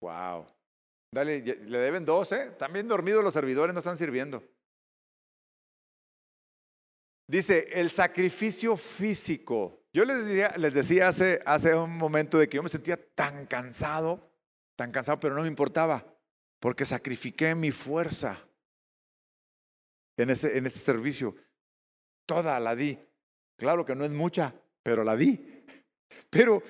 Wow. 0.00 0.46
Dale, 1.12 1.40
le 1.40 1.78
deben 1.78 2.04
dos, 2.04 2.32
¿eh? 2.32 2.48
Están 2.50 2.72
bien 2.72 2.88
dormidos 2.88 3.24
los 3.24 3.32
servidores, 3.32 3.72
no 3.72 3.78
están 3.80 3.96
sirviendo. 3.96 4.42
Dice, 7.28 7.68
el 7.72 7.90
sacrificio 7.90 8.76
físico. 8.76 9.82
Yo 9.92 10.04
les 10.04 10.24
decía, 10.24 10.52
les 10.58 10.74
decía 10.74 11.08
hace, 11.08 11.40
hace 11.44 11.74
un 11.74 11.96
momento 11.96 12.38
de 12.38 12.48
que 12.48 12.56
yo 12.56 12.62
me 12.62 12.68
sentía 12.68 12.96
tan 13.14 13.46
cansado, 13.46 14.30
tan 14.76 14.92
cansado, 14.92 15.18
pero 15.18 15.34
no 15.34 15.42
me 15.42 15.48
importaba, 15.48 16.04
porque 16.60 16.84
sacrifiqué 16.84 17.54
mi 17.54 17.72
fuerza 17.72 18.38
en 20.16 20.30
ese, 20.30 20.58
en 20.58 20.66
este 20.66 20.78
servicio. 20.78 21.34
Toda 22.26 22.60
la 22.60 22.76
di. 22.76 22.98
Claro 23.56 23.84
que 23.84 23.96
no 23.96 24.04
es 24.04 24.10
mucha, 24.10 24.54
pero 24.82 25.02
la 25.02 25.16
di. 25.16 25.64
Pero 26.30 26.62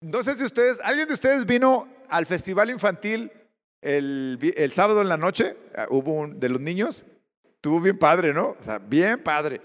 no 0.00 0.22
sé 0.22 0.36
si 0.36 0.44
ustedes, 0.44 0.78
¿alguien 0.80 1.08
de 1.08 1.14
ustedes 1.14 1.46
vino 1.46 1.88
al 2.12 2.26
festival 2.26 2.70
infantil 2.70 3.32
el, 3.80 4.38
el 4.56 4.72
sábado 4.72 5.00
en 5.00 5.08
la 5.08 5.16
noche? 5.16 5.56
Ah, 5.74 5.86
hubo 5.90 6.12
un 6.12 6.38
de 6.38 6.48
los 6.48 6.60
niños. 6.60 7.04
Estuvo 7.44 7.80
bien 7.80 7.98
padre, 7.98 8.34
¿no? 8.34 8.56
O 8.60 8.64
sea, 8.64 8.78
bien 8.78 9.22
padre. 9.22 9.60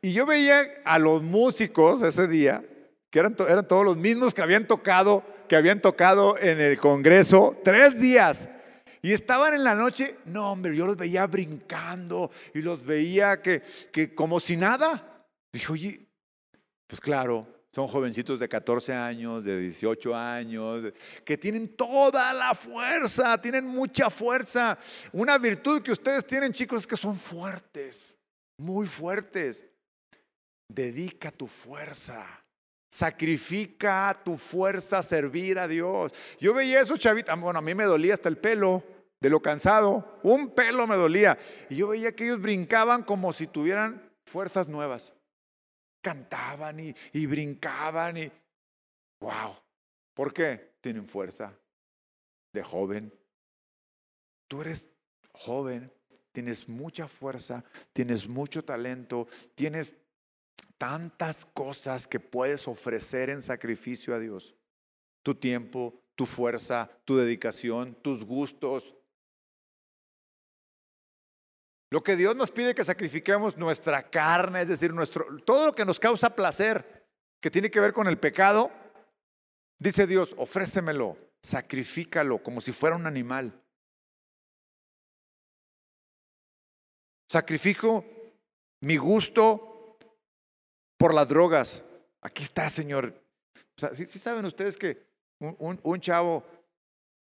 Y 0.00 0.12
yo 0.12 0.24
veía 0.24 0.66
a 0.84 0.98
los 0.98 1.22
músicos 1.22 2.02
ese 2.02 2.26
día, 2.28 2.64
que 3.10 3.18
eran, 3.18 3.36
eran 3.48 3.66
todos 3.66 3.84
los 3.84 3.96
mismos 3.96 4.34
que 4.34 4.40
habían 4.40 4.66
tocado, 4.66 5.24
que 5.48 5.56
habían 5.56 5.80
tocado 5.80 6.38
en 6.38 6.60
el 6.60 6.78
Congreso 6.78 7.60
tres 7.64 8.00
días. 8.00 8.48
Y 9.02 9.12
estaban 9.12 9.54
en 9.54 9.64
la 9.64 9.74
noche, 9.74 10.16
no 10.26 10.52
hombre, 10.52 10.76
yo 10.76 10.86
los 10.86 10.96
veía 10.96 11.26
brincando 11.26 12.30
y 12.54 12.62
los 12.62 12.84
veía 12.84 13.42
que, 13.42 13.62
que 13.92 14.14
como 14.14 14.40
si 14.40 14.56
nada. 14.56 15.26
Dije, 15.52 15.72
oye, 15.72 16.06
pues 16.86 17.00
claro, 17.00 17.48
son 17.72 17.86
jovencitos 17.86 18.40
de 18.40 18.48
14 18.48 18.92
años, 18.92 19.44
de 19.44 19.58
18 19.60 20.16
años, 20.16 20.92
que 21.24 21.38
tienen 21.38 21.76
toda 21.76 22.32
la 22.32 22.52
fuerza, 22.54 23.40
tienen 23.40 23.66
mucha 23.66 24.10
fuerza. 24.10 24.76
Una 25.12 25.38
virtud 25.38 25.80
que 25.80 25.92
ustedes 25.92 26.26
tienen, 26.26 26.52
chicos, 26.52 26.80
es 26.80 26.86
que 26.86 26.96
son 26.96 27.16
fuertes, 27.16 28.16
muy 28.58 28.88
fuertes. 28.88 29.64
Dedica 30.68 31.30
tu 31.30 31.46
fuerza. 31.46 32.26
Sacrifica 32.92 34.20
tu 34.24 34.36
fuerza 34.36 34.98
a 34.98 35.02
servir 35.04 35.56
a 35.60 35.68
Dios. 35.68 36.12
Yo 36.40 36.52
veía 36.52 36.80
eso, 36.80 36.96
chavita. 36.96 37.36
Bueno, 37.36 37.60
a 37.60 37.62
mí 37.62 37.72
me 37.72 37.84
dolía 37.84 38.14
hasta 38.14 38.28
el 38.28 38.36
pelo 38.36 38.82
de 39.20 39.30
lo 39.30 39.40
cansado. 39.40 40.18
Un 40.24 40.50
pelo 40.50 40.88
me 40.88 40.96
dolía. 40.96 41.38
Y 41.68 41.76
yo 41.76 41.88
veía 41.88 42.16
que 42.16 42.24
ellos 42.24 42.40
brincaban 42.40 43.04
como 43.04 43.32
si 43.32 43.46
tuvieran 43.46 44.10
fuerzas 44.26 44.66
nuevas 44.66 45.14
cantaban 46.00 46.78
y, 47.12 47.26
brincaban 47.26 48.16
y, 48.16 48.32
wow, 49.20 49.54
¿por 50.14 50.32
qué? 50.32 50.74
Tienen 50.80 51.06
fuerza 51.06 51.56
de 52.52 52.62
joven. 52.62 53.12
Tú 54.48 54.62
eres 54.62 54.90
joven, 55.32 55.92
tienes 56.32 56.68
mucha 56.68 57.06
fuerza, 57.06 57.64
tienes 57.92 58.28
mucho 58.28 58.64
talento, 58.64 59.28
tienes 59.54 59.94
tantas 60.78 61.44
cosas 61.44 62.08
que 62.08 62.20
puedes 62.20 62.66
ofrecer 62.66 63.30
en 63.30 63.42
sacrificio 63.42 64.14
a 64.14 64.18
Dios. 64.18 64.54
Tu 65.22 65.34
tiempo, 65.34 66.00
tu 66.16 66.26
fuerza, 66.26 66.90
tu 67.04 67.16
dedicación, 67.16 67.94
tus 68.02 68.24
gustos, 68.24 68.94
lo 71.90 72.02
que 72.02 72.16
Dios 72.16 72.36
nos 72.36 72.50
pide 72.52 72.74
que 72.74 72.84
sacrifiquemos 72.84 73.56
nuestra 73.56 74.08
carne, 74.08 74.62
es 74.62 74.68
decir, 74.68 74.94
nuestro, 74.94 75.26
todo 75.44 75.66
lo 75.66 75.72
que 75.72 75.84
nos 75.84 75.98
causa 75.98 76.36
placer, 76.36 77.06
que 77.40 77.50
tiene 77.50 77.70
que 77.70 77.80
ver 77.80 77.92
con 77.92 78.06
el 78.06 78.18
pecado, 78.18 78.70
dice 79.78 80.06
Dios, 80.06 80.34
ofrécemelo, 80.38 81.18
sacrifícalo 81.42 82.42
como 82.42 82.60
si 82.60 82.72
fuera 82.72 82.96
un 82.96 83.06
animal. 83.06 83.60
Sacrifico 87.28 88.04
mi 88.82 88.96
gusto 88.96 89.98
por 90.96 91.14
las 91.14 91.28
drogas. 91.28 91.82
Aquí 92.22 92.42
está, 92.42 92.68
Señor. 92.68 93.20
Si 93.94 94.18
saben 94.18 94.44
ustedes 94.44 94.76
que 94.76 95.06
un, 95.40 95.80
un 95.82 96.00
chavo 96.00 96.44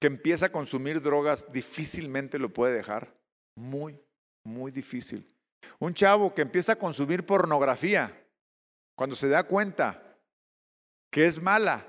que 0.00 0.08
empieza 0.08 0.46
a 0.46 0.52
consumir 0.52 1.00
drogas 1.00 1.52
difícilmente 1.52 2.38
lo 2.38 2.52
puede 2.52 2.74
dejar? 2.74 3.14
Muy, 3.54 4.00
muy 4.44 4.72
difícil. 4.72 5.26
Un 5.78 5.94
chavo 5.94 6.34
que 6.34 6.42
empieza 6.42 6.72
a 6.72 6.78
consumir 6.78 7.24
pornografía, 7.24 8.26
cuando 8.96 9.16
se 9.16 9.28
da 9.28 9.44
cuenta 9.44 10.02
que 11.10 11.26
es 11.26 11.40
mala, 11.40 11.86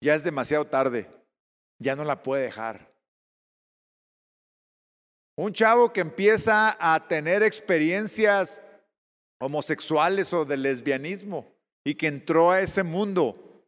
ya 0.00 0.14
es 0.14 0.24
demasiado 0.24 0.66
tarde, 0.66 1.08
ya 1.78 1.96
no 1.96 2.04
la 2.04 2.22
puede 2.22 2.44
dejar. 2.44 2.92
Un 5.36 5.52
chavo 5.52 5.92
que 5.92 6.00
empieza 6.00 6.76
a 6.80 7.08
tener 7.08 7.42
experiencias 7.42 8.60
homosexuales 9.38 10.32
o 10.32 10.44
de 10.44 10.56
lesbianismo 10.56 11.54
y 11.84 11.94
que 11.94 12.06
entró 12.06 12.50
a 12.50 12.60
ese 12.60 12.82
mundo, 12.82 13.64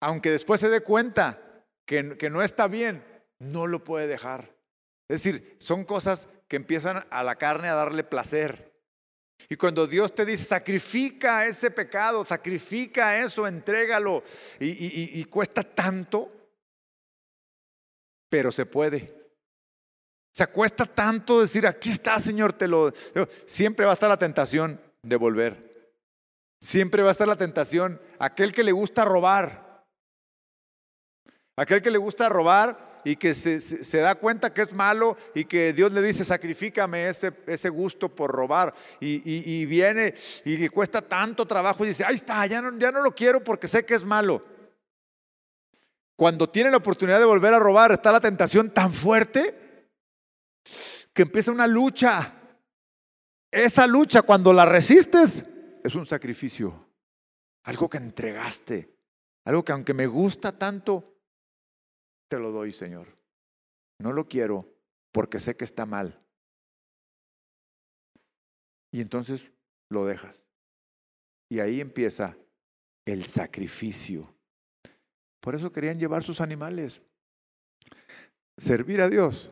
aunque 0.00 0.30
después 0.30 0.60
se 0.60 0.68
dé 0.68 0.80
cuenta 0.80 1.64
que, 1.84 2.16
que 2.16 2.30
no 2.30 2.42
está 2.42 2.68
bien, 2.68 3.04
no 3.38 3.66
lo 3.66 3.82
puede 3.82 4.06
dejar. 4.06 4.54
Es 5.10 5.24
decir, 5.24 5.56
son 5.58 5.82
cosas 5.84 6.28
que 6.46 6.54
empiezan 6.54 7.04
a 7.10 7.24
la 7.24 7.34
carne 7.34 7.68
a 7.68 7.74
darle 7.74 8.04
placer. 8.04 8.72
Y 9.48 9.56
cuando 9.56 9.88
Dios 9.88 10.14
te 10.14 10.24
dice, 10.24 10.44
sacrifica 10.44 11.46
ese 11.46 11.72
pecado, 11.72 12.24
sacrifica 12.24 13.18
eso, 13.18 13.44
entrégalo, 13.44 14.22
y, 14.60 15.24
cuesta 15.24 15.64
tanto, 15.64 16.30
pero 18.28 18.52
se 18.52 18.66
puede. 18.66 19.12
Se 20.32 20.46
cuesta 20.46 20.86
tanto 20.86 21.40
decir, 21.40 21.66
aquí 21.66 21.90
está, 21.90 22.20
Señor, 22.20 22.52
te 22.52 22.68
lo... 22.68 22.92
Siempre 23.46 23.86
va 23.86 23.90
a 23.90 23.94
estar 23.94 24.08
la 24.08 24.16
tentación 24.16 24.80
de 25.02 25.16
volver. 25.16 25.92
Siempre 26.60 27.02
va 27.02 27.08
a 27.08 27.12
estar 27.12 27.26
la 27.26 27.34
tentación. 27.34 28.00
Aquel 28.20 28.52
que 28.52 28.62
le 28.62 28.70
gusta 28.70 29.04
robar. 29.04 29.84
Aquel 31.56 31.82
que 31.82 31.90
le 31.90 31.98
gusta 31.98 32.28
robar 32.28 32.89
y 33.04 33.16
que 33.16 33.34
se, 33.34 33.98
da 33.98 34.14
cuenta 34.14 34.52
que 34.52 34.62
es 34.62 34.72
malo 34.72 35.16
y 35.34 35.44
que 35.44 35.72
Dios 35.72 35.92
le 35.92 36.02
dice, 36.02 36.24
sacrifícame 36.24 37.08
ese, 37.08 37.32
ese 37.46 37.68
gusto 37.68 38.08
por 38.08 38.30
robar. 38.30 38.74
Y, 39.00 39.64
viene 39.66 40.14
y 40.44 40.56
le 40.56 40.70
cuesta 40.70 41.02
tanto 41.02 41.46
trabajo 41.46 41.84
y 41.84 41.88
dice, 41.88 42.04
ahí 42.04 42.14
está, 42.14 42.46
ya 42.46 42.60
no, 42.60 42.76
ya 42.78 42.90
no 42.90 43.02
lo 43.02 43.14
quiero 43.14 43.42
porque 43.42 43.68
sé 43.68 43.84
que 43.84 43.94
es 43.94 44.04
malo. 44.04 44.44
Cuando 46.16 46.48
tiene 46.50 46.70
la 46.70 46.76
oportunidad 46.76 47.18
de 47.18 47.24
volver 47.24 47.54
a 47.54 47.58
robar, 47.58 47.92
está 47.92 48.12
la 48.12 48.20
tentación 48.20 48.70
tan 48.70 48.92
fuerte 48.92 49.88
que 51.12 51.22
empieza 51.22 51.50
una 51.50 51.66
lucha. 51.66 52.34
Esa 53.50 53.86
lucha, 53.86 54.22
cuando 54.22 54.52
la 54.52 54.66
resistes, 54.66 55.44
es 55.82 55.94
un 55.94 56.06
sacrificio. 56.06 56.88
Algo 57.64 57.88
que 57.88 57.96
entregaste. 57.98 58.96
Algo 59.44 59.64
que 59.64 59.72
aunque 59.72 59.94
me 59.94 60.06
gusta 60.06 60.52
tanto, 60.52 61.09
te 62.30 62.38
lo 62.38 62.52
doy, 62.52 62.72
Señor. 62.72 63.08
No 63.98 64.12
lo 64.12 64.28
quiero 64.28 64.72
porque 65.12 65.40
sé 65.40 65.56
que 65.56 65.64
está 65.64 65.84
mal. 65.84 66.24
Y 68.92 69.00
entonces 69.00 69.50
lo 69.90 70.06
dejas. 70.06 70.46
Y 71.50 71.58
ahí 71.58 71.80
empieza 71.80 72.38
el 73.04 73.26
sacrificio. 73.26 74.32
Por 75.40 75.56
eso 75.56 75.72
querían 75.72 75.98
llevar 75.98 76.22
sus 76.22 76.40
animales. 76.40 77.02
Servir 78.56 79.00
a 79.00 79.08
Dios 79.08 79.50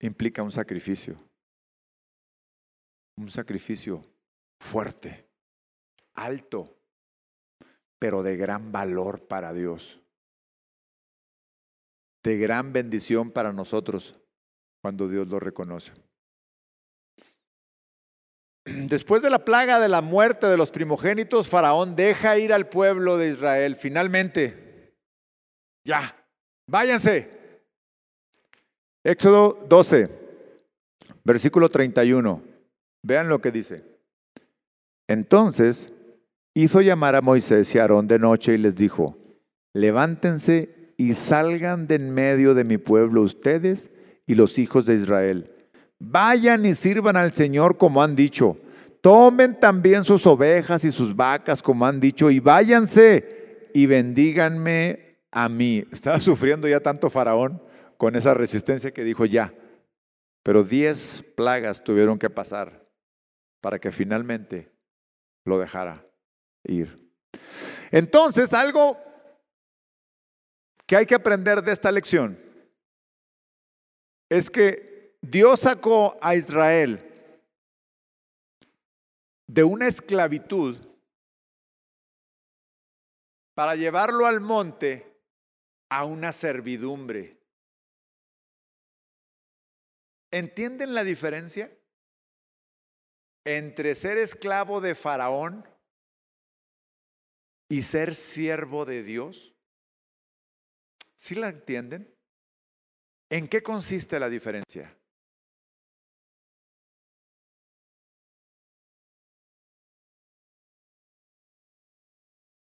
implica 0.00 0.42
un 0.42 0.50
sacrificio. 0.50 1.16
Un 3.16 3.30
sacrificio 3.30 4.04
fuerte, 4.60 5.28
alto, 6.14 6.76
pero 8.00 8.24
de 8.24 8.36
gran 8.36 8.72
valor 8.72 9.28
para 9.28 9.52
Dios. 9.52 10.00
De 12.28 12.36
gran 12.36 12.74
bendición 12.74 13.30
para 13.30 13.54
nosotros 13.54 14.14
cuando 14.82 15.08
Dios 15.08 15.28
lo 15.28 15.40
reconoce. 15.40 15.94
Después 18.66 19.22
de 19.22 19.30
la 19.30 19.46
plaga 19.46 19.80
de 19.80 19.88
la 19.88 20.02
muerte 20.02 20.46
de 20.46 20.58
los 20.58 20.70
primogénitos, 20.70 21.48
Faraón 21.48 21.96
deja 21.96 22.36
ir 22.36 22.52
al 22.52 22.68
pueblo 22.68 23.16
de 23.16 23.30
Israel. 23.30 23.76
Finalmente, 23.76 24.92
ya, 25.86 26.22
váyanse. 26.66 27.30
Éxodo 29.02 29.64
12, 29.66 30.10
versículo 31.24 31.70
31. 31.70 32.42
Vean 33.04 33.30
lo 33.30 33.40
que 33.40 33.52
dice. 33.52 33.82
Entonces 35.08 35.90
hizo 36.52 36.82
llamar 36.82 37.16
a 37.16 37.22
Moisés 37.22 37.74
y 37.74 37.78
a 37.78 37.82
Aarón 37.82 38.06
de 38.06 38.18
noche 38.18 38.52
y 38.52 38.58
les 38.58 38.74
dijo, 38.74 39.16
levántense 39.72 40.77
y 40.98 41.14
salgan 41.14 41.86
de 41.86 41.94
en 41.94 42.10
medio 42.10 42.54
de 42.54 42.64
mi 42.64 42.76
pueblo 42.76 43.22
ustedes 43.22 43.90
y 44.26 44.34
los 44.34 44.58
hijos 44.58 44.84
de 44.84 44.94
Israel. 44.94 45.54
Vayan 46.00 46.66
y 46.66 46.74
sirvan 46.74 47.16
al 47.16 47.32
Señor 47.32 47.78
como 47.78 48.02
han 48.02 48.16
dicho. 48.16 48.58
Tomen 49.00 49.58
también 49.58 50.02
sus 50.02 50.26
ovejas 50.26 50.84
y 50.84 50.90
sus 50.90 51.14
vacas 51.14 51.62
como 51.62 51.86
han 51.86 52.00
dicho 52.00 52.30
y 52.30 52.40
váyanse 52.40 53.70
y 53.72 53.86
bendíganme 53.86 55.20
a 55.30 55.48
mí. 55.48 55.84
Estaba 55.92 56.18
sufriendo 56.20 56.66
ya 56.66 56.80
tanto 56.80 57.08
Faraón 57.08 57.62
con 57.96 58.16
esa 58.16 58.34
resistencia 58.34 58.90
que 58.90 59.04
dijo 59.04 59.24
ya. 59.24 59.54
Pero 60.42 60.64
diez 60.64 61.24
plagas 61.36 61.84
tuvieron 61.84 62.18
que 62.18 62.28
pasar 62.28 62.88
para 63.60 63.78
que 63.78 63.92
finalmente 63.92 64.72
lo 65.44 65.60
dejara 65.60 66.04
ir. 66.64 67.08
Entonces, 67.90 68.52
algo 68.52 68.98
que 70.88 70.96
hay 70.96 71.04
que 71.04 71.14
aprender 71.14 71.62
de 71.62 71.70
esta 71.70 71.92
lección 71.92 72.42
es 74.30 74.48
que 74.48 75.18
Dios 75.20 75.60
sacó 75.60 76.18
a 76.22 76.34
Israel 76.34 77.04
de 79.46 79.64
una 79.64 79.86
esclavitud 79.86 80.78
para 83.54 83.76
llevarlo 83.76 84.24
al 84.24 84.40
monte 84.40 85.20
a 85.90 86.06
una 86.06 86.32
servidumbre. 86.32 87.38
¿Entienden 90.30 90.94
la 90.94 91.04
diferencia 91.04 91.70
entre 93.44 93.94
ser 93.94 94.16
esclavo 94.16 94.80
de 94.80 94.94
Faraón 94.94 95.68
y 97.68 97.82
ser 97.82 98.14
siervo 98.14 98.86
de 98.86 99.02
Dios? 99.02 99.57
¿Sí 101.18 101.34
la 101.34 101.48
entienden? 101.48 102.14
¿En 103.28 103.48
qué 103.48 103.60
consiste 103.60 104.20
la 104.20 104.28
diferencia? 104.28 104.96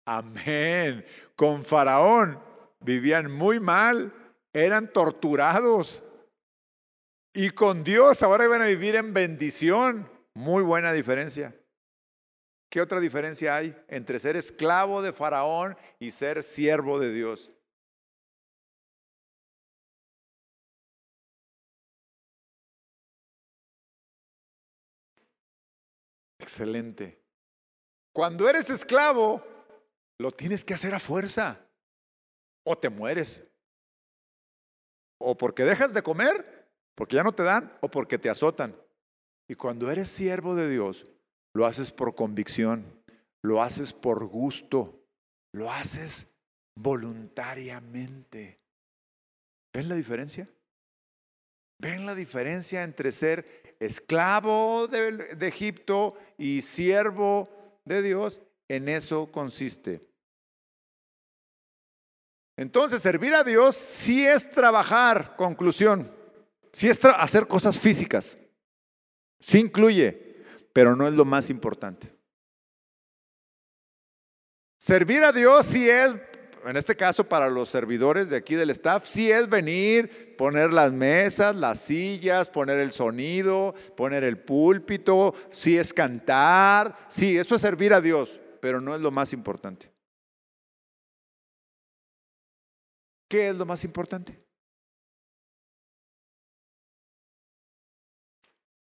Amén. 0.04 1.06
Con 1.36 1.64
Faraón 1.64 2.42
vivían 2.80 3.30
muy 3.30 3.60
mal, 3.60 4.12
eran 4.52 4.92
torturados. 4.92 6.02
Y 7.32 7.50
con 7.50 7.84
Dios 7.84 8.24
ahora 8.24 8.48
van 8.48 8.62
a 8.62 8.66
vivir 8.66 8.96
en 8.96 9.14
bendición. 9.14 10.10
Muy 10.34 10.64
buena 10.64 10.92
diferencia. 10.92 11.54
¿Qué 12.68 12.80
otra 12.80 12.98
diferencia 12.98 13.54
hay 13.54 13.76
entre 13.86 14.18
ser 14.18 14.34
esclavo 14.36 15.00
de 15.00 15.12
Faraón 15.12 15.76
y 16.00 16.10
ser 16.10 16.42
siervo 16.42 16.98
de 16.98 17.12
Dios? 17.12 17.52
Excelente. 26.42 27.22
Cuando 28.12 28.48
eres 28.48 28.68
esclavo, 28.68 29.42
lo 30.18 30.32
tienes 30.32 30.64
que 30.64 30.74
hacer 30.74 30.94
a 30.94 30.98
fuerza. 30.98 31.66
O 32.64 32.76
te 32.76 32.90
mueres. 32.90 33.44
O 35.18 35.38
porque 35.38 35.62
dejas 35.62 35.94
de 35.94 36.02
comer, 36.02 36.68
porque 36.94 37.16
ya 37.16 37.22
no 37.22 37.32
te 37.32 37.44
dan, 37.44 37.76
o 37.80 37.88
porque 37.88 38.18
te 38.18 38.28
azotan. 38.28 38.76
Y 39.48 39.54
cuando 39.54 39.90
eres 39.90 40.08
siervo 40.08 40.54
de 40.54 40.68
Dios, 40.68 41.06
lo 41.54 41.64
haces 41.64 41.92
por 41.92 42.14
convicción, 42.14 43.02
lo 43.42 43.62
haces 43.62 43.92
por 43.92 44.26
gusto, 44.26 45.06
lo 45.52 45.70
haces 45.70 46.34
voluntariamente. 46.74 48.60
¿Ven 49.72 49.88
la 49.88 49.94
diferencia? 49.94 50.48
¿Ven 51.78 52.04
la 52.04 52.14
diferencia 52.14 52.82
entre 52.82 53.12
ser 53.12 53.61
esclavo 53.84 54.86
de, 54.88 55.36
Egipto 55.40 56.16
y 56.38 56.62
siervo 56.62 57.48
de 57.84 58.02
Dios? 58.02 58.42
En 58.68 58.88
eso 58.88 59.30
consiste. 59.30 60.08
Entonces, 62.56 63.02
servir 63.02 63.34
a 63.34 63.44
Dios 63.44 63.76
sí 63.76 64.26
es 64.26 64.48
trabajar, 64.48 65.36
conclusión, 65.36 66.10
sí 66.72 66.88
es 66.88 67.02
hacer 67.04 67.46
cosas 67.46 67.78
físicas, 67.78 68.36
sí 69.40 69.58
incluye, 69.58 70.44
pero 70.72 70.94
no 70.94 71.08
es 71.08 71.14
lo 71.14 71.24
más 71.24 71.50
importante. 71.50 72.14
Servir 74.78 75.22
a 75.22 75.32
Dios 75.32 75.66
sí 75.66 75.88
es, 75.88 76.14
en 76.64 76.76
este 76.76 76.96
caso 76.96 77.28
para 77.28 77.48
los 77.48 77.68
servidores 77.68 78.30
de 78.30 78.36
aquí 78.36 78.54
del 78.54 78.70
staff, 78.70 79.04
sí 79.04 79.30
es 79.30 79.48
venir, 79.48 80.36
poner 80.36 80.72
las 80.72 80.92
mesas, 80.92 81.56
las 81.56 81.80
sillas, 81.80 82.48
poner 82.48 82.78
el 82.78 82.92
sonido, 82.92 83.74
poner 83.96 84.24
el 84.24 84.38
púlpito, 84.38 85.34
sí 85.50 85.76
es 85.76 85.92
cantar, 85.92 86.96
sí, 87.08 87.36
eso 87.36 87.56
es 87.56 87.60
servir 87.60 87.92
a 87.92 88.00
Dios, 88.00 88.40
pero 88.60 88.80
no 88.80 88.94
es 88.94 89.00
lo 89.00 89.10
más 89.10 89.32
importante. 89.32 89.92
¿Qué 93.28 93.48
es 93.48 93.56
lo 93.56 93.64
más 93.64 93.82
importante? 93.84 94.44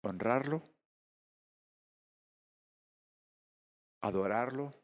Honrarlo, 0.01 0.63
adorarlo, 4.01 4.78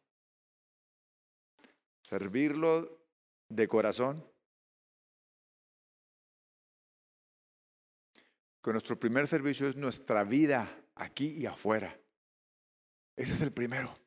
servirlo 2.06 3.02
de 3.50 3.68
corazón. 3.68 4.24
Que 8.64 8.72
nuestro 8.72 9.00
primer 9.00 9.28
servicio 9.28 9.68
es 9.68 9.76
nuestra 9.76 10.24
vida 10.24 10.70
aquí 10.94 11.36
y 11.36 11.48
afuera. 11.48 12.00
Ese 13.16 13.34
es 13.34 13.42
el 13.42 13.52
primero. 13.52 13.98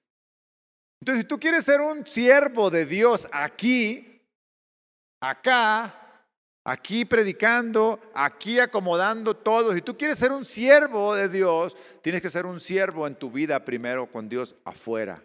Entonces, 1.00 1.22
si 1.22 1.28
tú 1.28 1.40
quieres 1.40 1.64
ser 1.64 1.80
un 1.80 2.06
siervo 2.06 2.70
de 2.70 2.86
Dios 2.86 3.28
aquí, 3.32 4.22
acá, 5.20 6.24
aquí 6.64 7.04
predicando, 7.04 8.00
aquí 8.14 8.60
acomodando 8.60 9.36
todo. 9.36 9.72
Si 9.72 9.82
tú 9.82 9.96
quieres 9.96 10.18
ser 10.18 10.30
un 10.30 10.44
siervo 10.44 11.16
de 11.16 11.28
Dios, 11.28 11.76
tienes 12.00 12.22
que 12.22 12.30
ser 12.30 12.46
un 12.46 12.60
siervo 12.60 13.08
en 13.08 13.16
tu 13.16 13.28
vida 13.30 13.64
primero 13.64 14.10
con 14.10 14.28
Dios 14.28 14.54
afuera. 14.64 15.24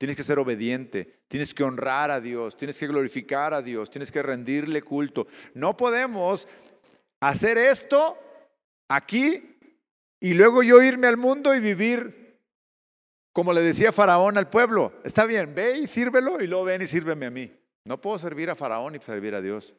Tienes 0.00 0.16
que 0.16 0.24
ser 0.24 0.38
obediente, 0.38 1.20
tienes 1.28 1.52
que 1.52 1.62
honrar 1.62 2.10
a 2.10 2.22
Dios, 2.22 2.56
tienes 2.56 2.78
que 2.78 2.86
glorificar 2.86 3.52
a 3.52 3.60
Dios, 3.60 3.90
tienes 3.90 4.10
que 4.10 4.22
rendirle 4.22 4.80
culto. 4.80 5.26
No 5.52 5.76
podemos 5.76 6.48
hacer 7.20 7.58
esto 7.58 8.16
aquí 8.88 9.58
y 10.18 10.32
luego 10.32 10.62
yo 10.62 10.82
irme 10.82 11.06
al 11.06 11.18
mundo 11.18 11.54
y 11.54 11.60
vivir 11.60 12.40
como 13.34 13.52
le 13.52 13.60
decía 13.60 13.92
Faraón 13.92 14.38
al 14.38 14.48
pueblo. 14.48 14.98
Está 15.04 15.26
bien, 15.26 15.54
ve 15.54 15.76
y 15.76 15.86
sírvelo 15.86 16.42
y 16.42 16.46
luego 16.46 16.64
ven 16.64 16.80
y 16.80 16.86
sírveme 16.86 17.26
a 17.26 17.30
mí. 17.30 17.52
No 17.84 18.00
puedo 18.00 18.18
servir 18.18 18.48
a 18.48 18.56
Faraón 18.56 18.94
y 18.94 19.00
servir 19.00 19.34
a 19.34 19.42
Dios. 19.42 19.74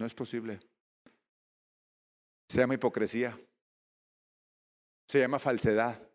No 0.00 0.06
es 0.06 0.14
posible. 0.14 0.58
Se 2.48 2.58
llama 2.58 2.74
hipocresía. 2.74 3.38
Se 5.06 5.20
llama 5.20 5.38
falsedad. 5.38 6.11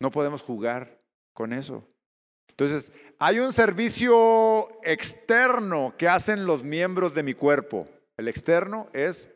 No 0.00 0.10
podemos 0.10 0.42
jugar 0.42 0.98
con 1.34 1.52
eso. 1.52 1.86
Entonces, 2.48 2.92
hay 3.18 3.38
un 3.38 3.52
servicio 3.52 4.68
externo 4.82 5.94
que 5.96 6.08
hacen 6.08 6.46
los 6.46 6.64
miembros 6.64 7.14
de 7.14 7.22
mi 7.22 7.34
cuerpo. 7.34 7.88
El 8.16 8.28
externo 8.28 8.88
es 8.92 9.30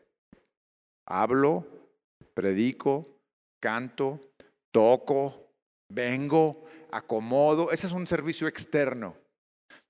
hablo, 1.07 1.65
predico, 2.33 3.07
canto, 3.59 4.19
toco, 4.71 5.49
vengo, 5.89 6.65
acomodo, 6.91 7.71
ese 7.71 7.87
es 7.87 7.93
un 7.93 8.07
servicio 8.07 8.47
externo. 8.47 9.15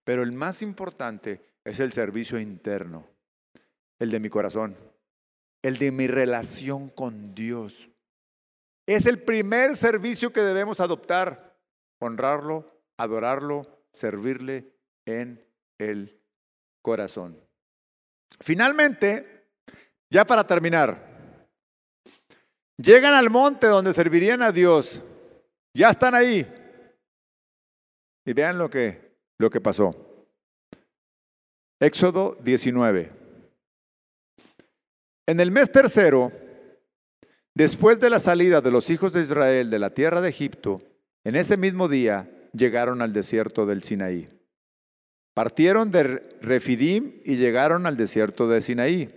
Pero 0.04 0.24
el 0.24 0.32
más 0.32 0.62
importante 0.62 1.42
es 1.66 1.80
el 1.80 1.92
servicio 1.92 2.40
interno. 2.40 3.08
el 3.98 4.12
de 4.12 4.20
mi 4.20 4.30
corazón, 4.30 4.76
el 5.64 5.78
de 5.78 5.92
mi 5.92 6.08
relación 6.08 6.90
con 6.90 7.34
Dios. 7.34 7.90
Es 8.88 9.06
el 9.06 9.22
primer 9.22 9.76
servicio 9.76 10.32
que 10.32 10.42
debemos 10.42 10.80
adoptar, 10.80 11.58
honrarlo, 12.00 12.84
adorarlo, 12.98 13.84
servirle 13.92 14.74
en 15.06 15.44
el 15.80 16.22
corazón. 16.82 17.40
Finalmente, 18.40 19.48
ya 20.10 20.26
para 20.26 20.46
terminar, 20.46 21.48
llegan 22.78 23.14
al 23.14 23.30
monte 23.30 23.68
donde 23.68 23.94
servirían 23.94 24.42
a 24.42 24.52
Dios. 24.52 25.02
Ya 25.74 25.90
están 25.90 26.14
ahí. 26.14 26.46
Y 28.26 28.34
vean 28.34 28.58
lo 28.58 28.70
que, 28.70 29.18
lo 29.40 29.50
que 29.50 29.62
pasó. 29.62 29.94
Éxodo 31.80 32.38
19. 32.42 33.12
En 35.28 35.40
el 35.40 35.52
mes 35.52 35.72
tercero, 35.72 36.32
después 37.56 38.00
de 38.00 38.12
la 38.12 38.20
salida 38.20 38.62
de 38.62 38.72
los 38.72 38.90
hijos 38.92 39.14
de 39.14 39.22
Israel 39.22 39.70
de 39.72 39.80
la 39.80 39.90
tierra 39.90 40.22
de 40.22 40.30
Egipto, 40.30 40.82
en 41.24 41.36
ese 41.36 41.58
mismo 41.58 41.88
día 41.88 42.30
llegaron 42.54 43.02
al 43.02 43.14
desierto 43.14 43.66
del 43.66 43.82
Sinaí. 43.82 44.30
Partieron 45.34 45.92
de 45.92 46.04
Refidim 46.42 47.22
y 47.26 47.36
llegaron 47.36 47.88
al 47.88 47.98
desierto 47.98 48.48
de 48.48 48.62
Sinaí. 48.62 49.10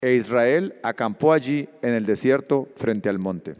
E 0.00 0.14
Israel 0.14 0.76
acampó 0.82 1.32
allí 1.32 1.68
en 1.82 1.94
el 1.94 2.06
desierto 2.06 2.68
frente 2.76 3.08
al 3.08 3.18
monte. 3.18 3.54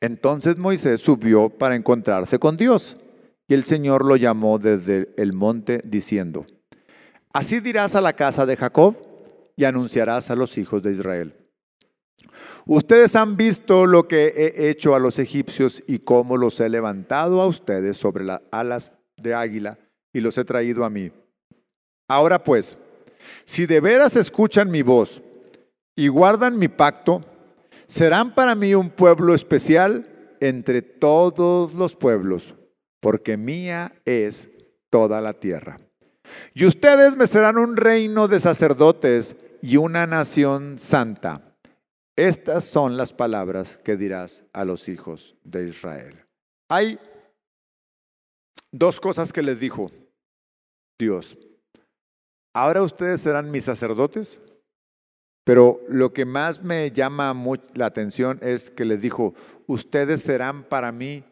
Entonces 0.00 0.58
Moisés 0.58 1.00
subió 1.00 1.48
para 1.48 1.76
encontrarse 1.76 2.38
con 2.38 2.56
Dios. 2.56 2.96
Y 3.48 3.54
el 3.54 3.64
Señor 3.64 4.04
lo 4.04 4.16
llamó 4.16 4.58
desde 4.58 5.12
el 5.16 5.32
monte 5.32 5.80
diciendo, 5.84 6.46
Así 7.32 7.60
dirás 7.60 7.96
a 7.96 8.00
la 8.00 8.12
casa 8.12 8.46
de 8.46 8.56
Jacob 8.56 8.96
y 9.56 9.64
anunciarás 9.64 10.30
a 10.30 10.36
los 10.36 10.56
hijos 10.56 10.82
de 10.82 10.92
Israel. 10.92 11.34
Ustedes 12.66 13.16
han 13.16 13.36
visto 13.36 13.86
lo 13.86 14.06
que 14.06 14.28
he 14.28 14.70
hecho 14.70 14.94
a 14.94 14.98
los 14.98 15.18
egipcios 15.18 15.82
y 15.86 16.00
cómo 16.00 16.36
los 16.36 16.60
he 16.60 16.68
levantado 16.68 17.40
a 17.40 17.46
ustedes 17.46 17.96
sobre 17.96 18.24
las 18.24 18.42
alas 18.50 18.92
de 19.16 19.34
águila 19.34 19.78
y 20.12 20.20
los 20.20 20.38
he 20.38 20.44
traído 20.44 20.84
a 20.84 20.90
mí. 20.90 21.10
Ahora 22.08 22.42
pues, 22.42 22.78
si 23.44 23.66
de 23.66 23.80
veras 23.80 24.16
escuchan 24.16 24.70
mi 24.70 24.82
voz 24.82 25.22
y 25.96 26.08
guardan 26.08 26.58
mi 26.58 26.68
pacto, 26.68 27.24
serán 27.86 28.34
para 28.34 28.54
mí 28.54 28.74
un 28.74 28.90
pueblo 28.90 29.34
especial 29.34 30.06
entre 30.40 30.82
todos 30.82 31.74
los 31.74 31.96
pueblos, 31.96 32.54
porque 33.00 33.36
mía 33.36 33.94
es 34.04 34.50
toda 34.90 35.20
la 35.20 35.34
tierra. 35.34 35.76
Y 36.54 36.66
ustedes 36.66 37.16
me 37.16 37.26
serán 37.26 37.58
un 37.58 37.76
reino 37.76 38.28
de 38.28 38.40
sacerdotes 38.40 39.36
y 39.62 39.76
una 39.76 40.06
nación 40.06 40.78
santa. 40.78 41.49
Estas 42.20 42.66
son 42.66 42.98
las 42.98 43.14
palabras 43.14 43.78
que 43.78 43.96
dirás 43.96 44.44
a 44.52 44.66
los 44.66 44.90
hijos 44.90 45.38
de 45.42 45.66
Israel. 45.66 46.22
Hay 46.68 46.98
dos 48.70 49.00
cosas 49.00 49.32
que 49.32 49.42
les 49.42 49.58
dijo 49.58 49.90
Dios. 50.98 51.38
Ahora 52.54 52.82
ustedes 52.82 53.22
serán 53.22 53.50
mis 53.50 53.64
sacerdotes, 53.64 54.42
pero 55.46 55.80
lo 55.88 56.12
que 56.12 56.26
más 56.26 56.62
me 56.62 56.90
llama 56.90 57.34
la 57.72 57.86
atención 57.86 58.38
es 58.42 58.68
que 58.68 58.84
les 58.84 59.00
dijo, 59.00 59.32
ustedes 59.66 60.20
serán 60.20 60.64
para 60.64 60.92
mí 60.92 61.24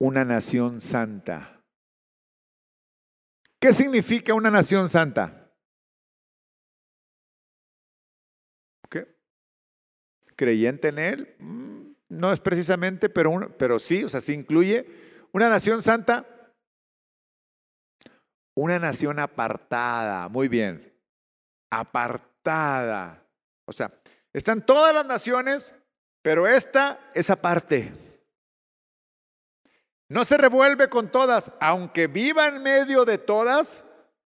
una 0.00 0.24
nación 0.24 0.80
santa. 0.80 1.60
¿Qué 3.60 3.74
significa 3.74 4.32
una 4.32 4.50
nación 4.50 4.88
santa? 4.88 5.41
¿Creyente 10.36 10.88
en 10.88 10.98
Él? 10.98 11.36
Mm, 11.38 11.92
no 12.08 12.32
es 12.32 12.40
precisamente, 12.40 13.08
pero, 13.08 13.56
pero 13.58 13.78
sí, 13.78 14.04
o 14.04 14.08
sea, 14.08 14.20
sí 14.20 14.32
incluye. 14.32 14.86
Una 15.32 15.48
nación 15.48 15.80
santa 15.80 16.26
una 18.54 18.78
nación 18.78 19.18
apartada, 19.18 20.28
muy 20.28 20.48
bien, 20.48 20.92
apartada. 21.70 23.26
O 23.66 23.72
sea, 23.72 23.92
están 24.32 24.64
todas 24.64 24.94
las 24.94 25.06
naciones, 25.06 25.74
pero 26.22 26.46
esta 26.46 27.00
es 27.14 27.30
aparte. 27.30 27.92
No 30.08 30.24
se 30.24 30.36
revuelve 30.36 30.88
con 30.88 31.10
todas, 31.10 31.52
aunque 31.60 32.06
viva 32.06 32.48
en 32.48 32.62
medio 32.62 33.06
de 33.06 33.16
todas, 33.16 33.84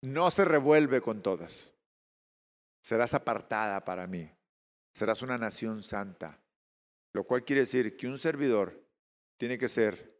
no 0.02 0.30
se 0.32 0.44
revuelve 0.44 1.00
con 1.00 1.22
todas. 1.22 1.72
Serás 2.82 3.14
apartada 3.14 3.84
para 3.84 4.06
mí, 4.08 4.28
serás 4.92 5.22
una 5.22 5.38
nación 5.38 5.82
santa, 5.82 6.40
lo 7.12 7.24
cual 7.24 7.44
quiere 7.44 7.60
decir 7.60 7.96
que 7.96 8.06
un 8.06 8.18
servidor 8.18 8.80
tiene 9.38 9.58
que 9.58 9.68
ser 9.68 10.18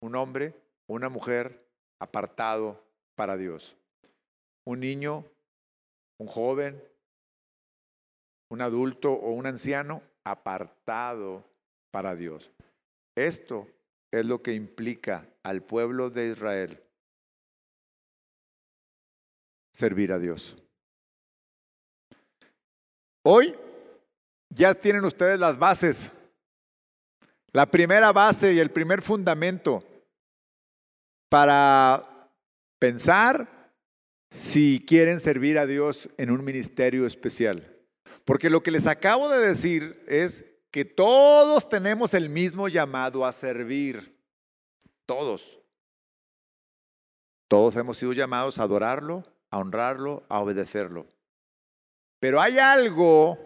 un 0.00 0.16
hombre, 0.16 0.54
una 0.86 1.08
mujer 1.08 1.66
apartado 1.98 2.84
para 3.14 3.36
Dios. 3.36 3.76
Un 4.66 4.80
niño, 4.80 5.24
un 6.18 6.26
joven, 6.26 6.82
un 8.50 8.60
adulto 8.60 9.12
o 9.12 9.32
un 9.32 9.46
anciano 9.46 10.02
apartado 10.24 11.44
para 11.90 12.14
Dios. 12.14 12.50
Esto 13.14 13.68
es 14.10 14.24
lo 14.24 14.42
que 14.42 14.52
implica 14.52 15.28
al 15.42 15.62
pueblo 15.62 16.10
de 16.10 16.28
Israel 16.28 16.84
servir 19.72 20.12
a 20.12 20.18
Dios. 20.18 20.56
Hoy 23.26 23.56
ya 24.50 24.74
tienen 24.74 25.02
ustedes 25.06 25.38
las 25.38 25.58
bases, 25.58 26.12
la 27.52 27.64
primera 27.64 28.12
base 28.12 28.52
y 28.52 28.58
el 28.58 28.70
primer 28.70 29.00
fundamento 29.00 29.82
para 31.30 32.28
pensar 32.78 33.48
si 34.28 34.84
quieren 34.86 35.20
servir 35.20 35.58
a 35.58 35.64
Dios 35.64 36.10
en 36.18 36.30
un 36.30 36.44
ministerio 36.44 37.06
especial. 37.06 37.74
Porque 38.26 38.50
lo 38.50 38.62
que 38.62 38.70
les 38.70 38.86
acabo 38.86 39.30
de 39.30 39.38
decir 39.38 40.04
es 40.06 40.44
que 40.70 40.84
todos 40.84 41.66
tenemos 41.66 42.12
el 42.12 42.28
mismo 42.28 42.68
llamado 42.68 43.24
a 43.24 43.32
servir. 43.32 44.20
Todos. 45.06 45.60
Todos 47.48 47.74
hemos 47.76 47.96
sido 47.96 48.12
llamados 48.12 48.58
a 48.58 48.64
adorarlo, 48.64 49.24
a 49.50 49.58
honrarlo, 49.58 50.24
a 50.28 50.40
obedecerlo. 50.40 51.06
Pero 52.24 52.40
hay 52.40 52.58
algo 52.58 53.38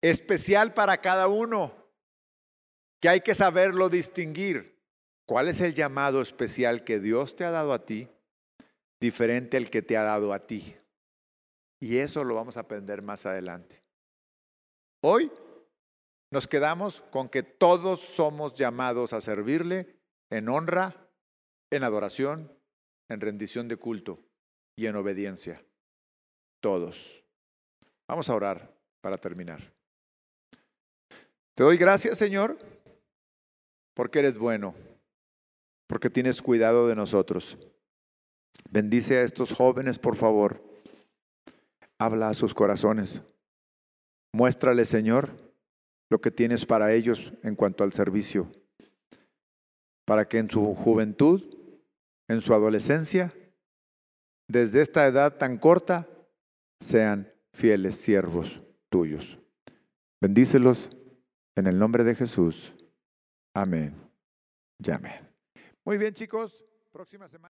especial 0.00 0.72
para 0.72 0.98
cada 0.98 1.26
uno 1.26 1.74
que 3.00 3.08
hay 3.08 3.22
que 3.22 3.34
saberlo 3.34 3.88
distinguir. 3.88 4.80
¿Cuál 5.26 5.48
es 5.48 5.60
el 5.60 5.74
llamado 5.74 6.22
especial 6.22 6.84
que 6.84 7.00
Dios 7.00 7.34
te 7.34 7.44
ha 7.44 7.50
dado 7.50 7.72
a 7.72 7.84
ti, 7.84 8.08
diferente 9.00 9.56
al 9.56 9.68
que 9.68 9.82
te 9.82 9.96
ha 9.96 10.04
dado 10.04 10.32
a 10.32 10.46
ti? 10.46 10.76
Y 11.80 11.96
eso 11.98 12.22
lo 12.22 12.36
vamos 12.36 12.56
a 12.56 12.60
aprender 12.60 13.02
más 13.02 13.26
adelante. 13.26 13.82
Hoy 15.00 15.32
nos 16.30 16.46
quedamos 16.46 17.02
con 17.10 17.28
que 17.28 17.42
todos 17.42 17.98
somos 17.98 18.54
llamados 18.54 19.12
a 19.12 19.20
servirle 19.20 19.98
en 20.30 20.48
honra, 20.48 21.10
en 21.68 21.82
adoración, 21.82 22.56
en 23.08 23.20
rendición 23.20 23.66
de 23.66 23.74
culto 23.74 24.20
y 24.76 24.86
en 24.86 24.94
obediencia. 24.94 25.66
Todos. 26.60 27.21
Vamos 28.12 28.28
a 28.28 28.34
orar 28.34 28.70
para 29.00 29.16
terminar. 29.16 29.72
Te 31.54 31.62
doy 31.62 31.78
gracias, 31.78 32.18
Señor, 32.18 32.58
porque 33.94 34.18
eres 34.18 34.36
bueno 34.36 34.74
porque 35.86 36.10
tienes 36.10 36.42
cuidado 36.42 36.88
de 36.88 36.94
nosotros. 36.94 37.56
Bendice 38.68 39.16
a 39.16 39.22
estos 39.22 39.54
jóvenes, 39.54 39.98
por 39.98 40.14
favor. 40.14 40.62
Habla 41.98 42.28
a 42.28 42.34
sus 42.34 42.52
corazones. 42.52 43.22
Muéstrale, 44.30 44.84
Señor, 44.84 45.30
lo 46.10 46.20
que 46.20 46.30
tienes 46.30 46.66
para 46.66 46.92
ellos 46.92 47.32
en 47.42 47.56
cuanto 47.56 47.82
al 47.82 47.94
servicio, 47.94 48.52
para 50.04 50.28
que 50.28 50.36
en 50.36 50.50
su 50.50 50.74
juventud, 50.74 51.42
en 52.28 52.42
su 52.42 52.52
adolescencia, 52.52 53.32
desde 54.48 54.82
esta 54.82 55.06
edad 55.06 55.38
tan 55.38 55.56
corta, 55.56 56.06
sean 56.78 57.31
fieles 57.52 57.96
siervos 57.96 58.64
tuyos. 58.88 59.38
Bendícelos 60.20 60.90
en 61.56 61.66
el 61.66 61.78
nombre 61.78 62.04
de 62.04 62.14
Jesús. 62.14 62.74
Amén. 63.54 63.94
Y 64.78 64.90
amén. 64.90 65.28
Muy 65.84 65.98
bien, 65.98 66.12
chicos. 66.14 66.64
Próxima 66.92 67.28
semana. 67.28 67.40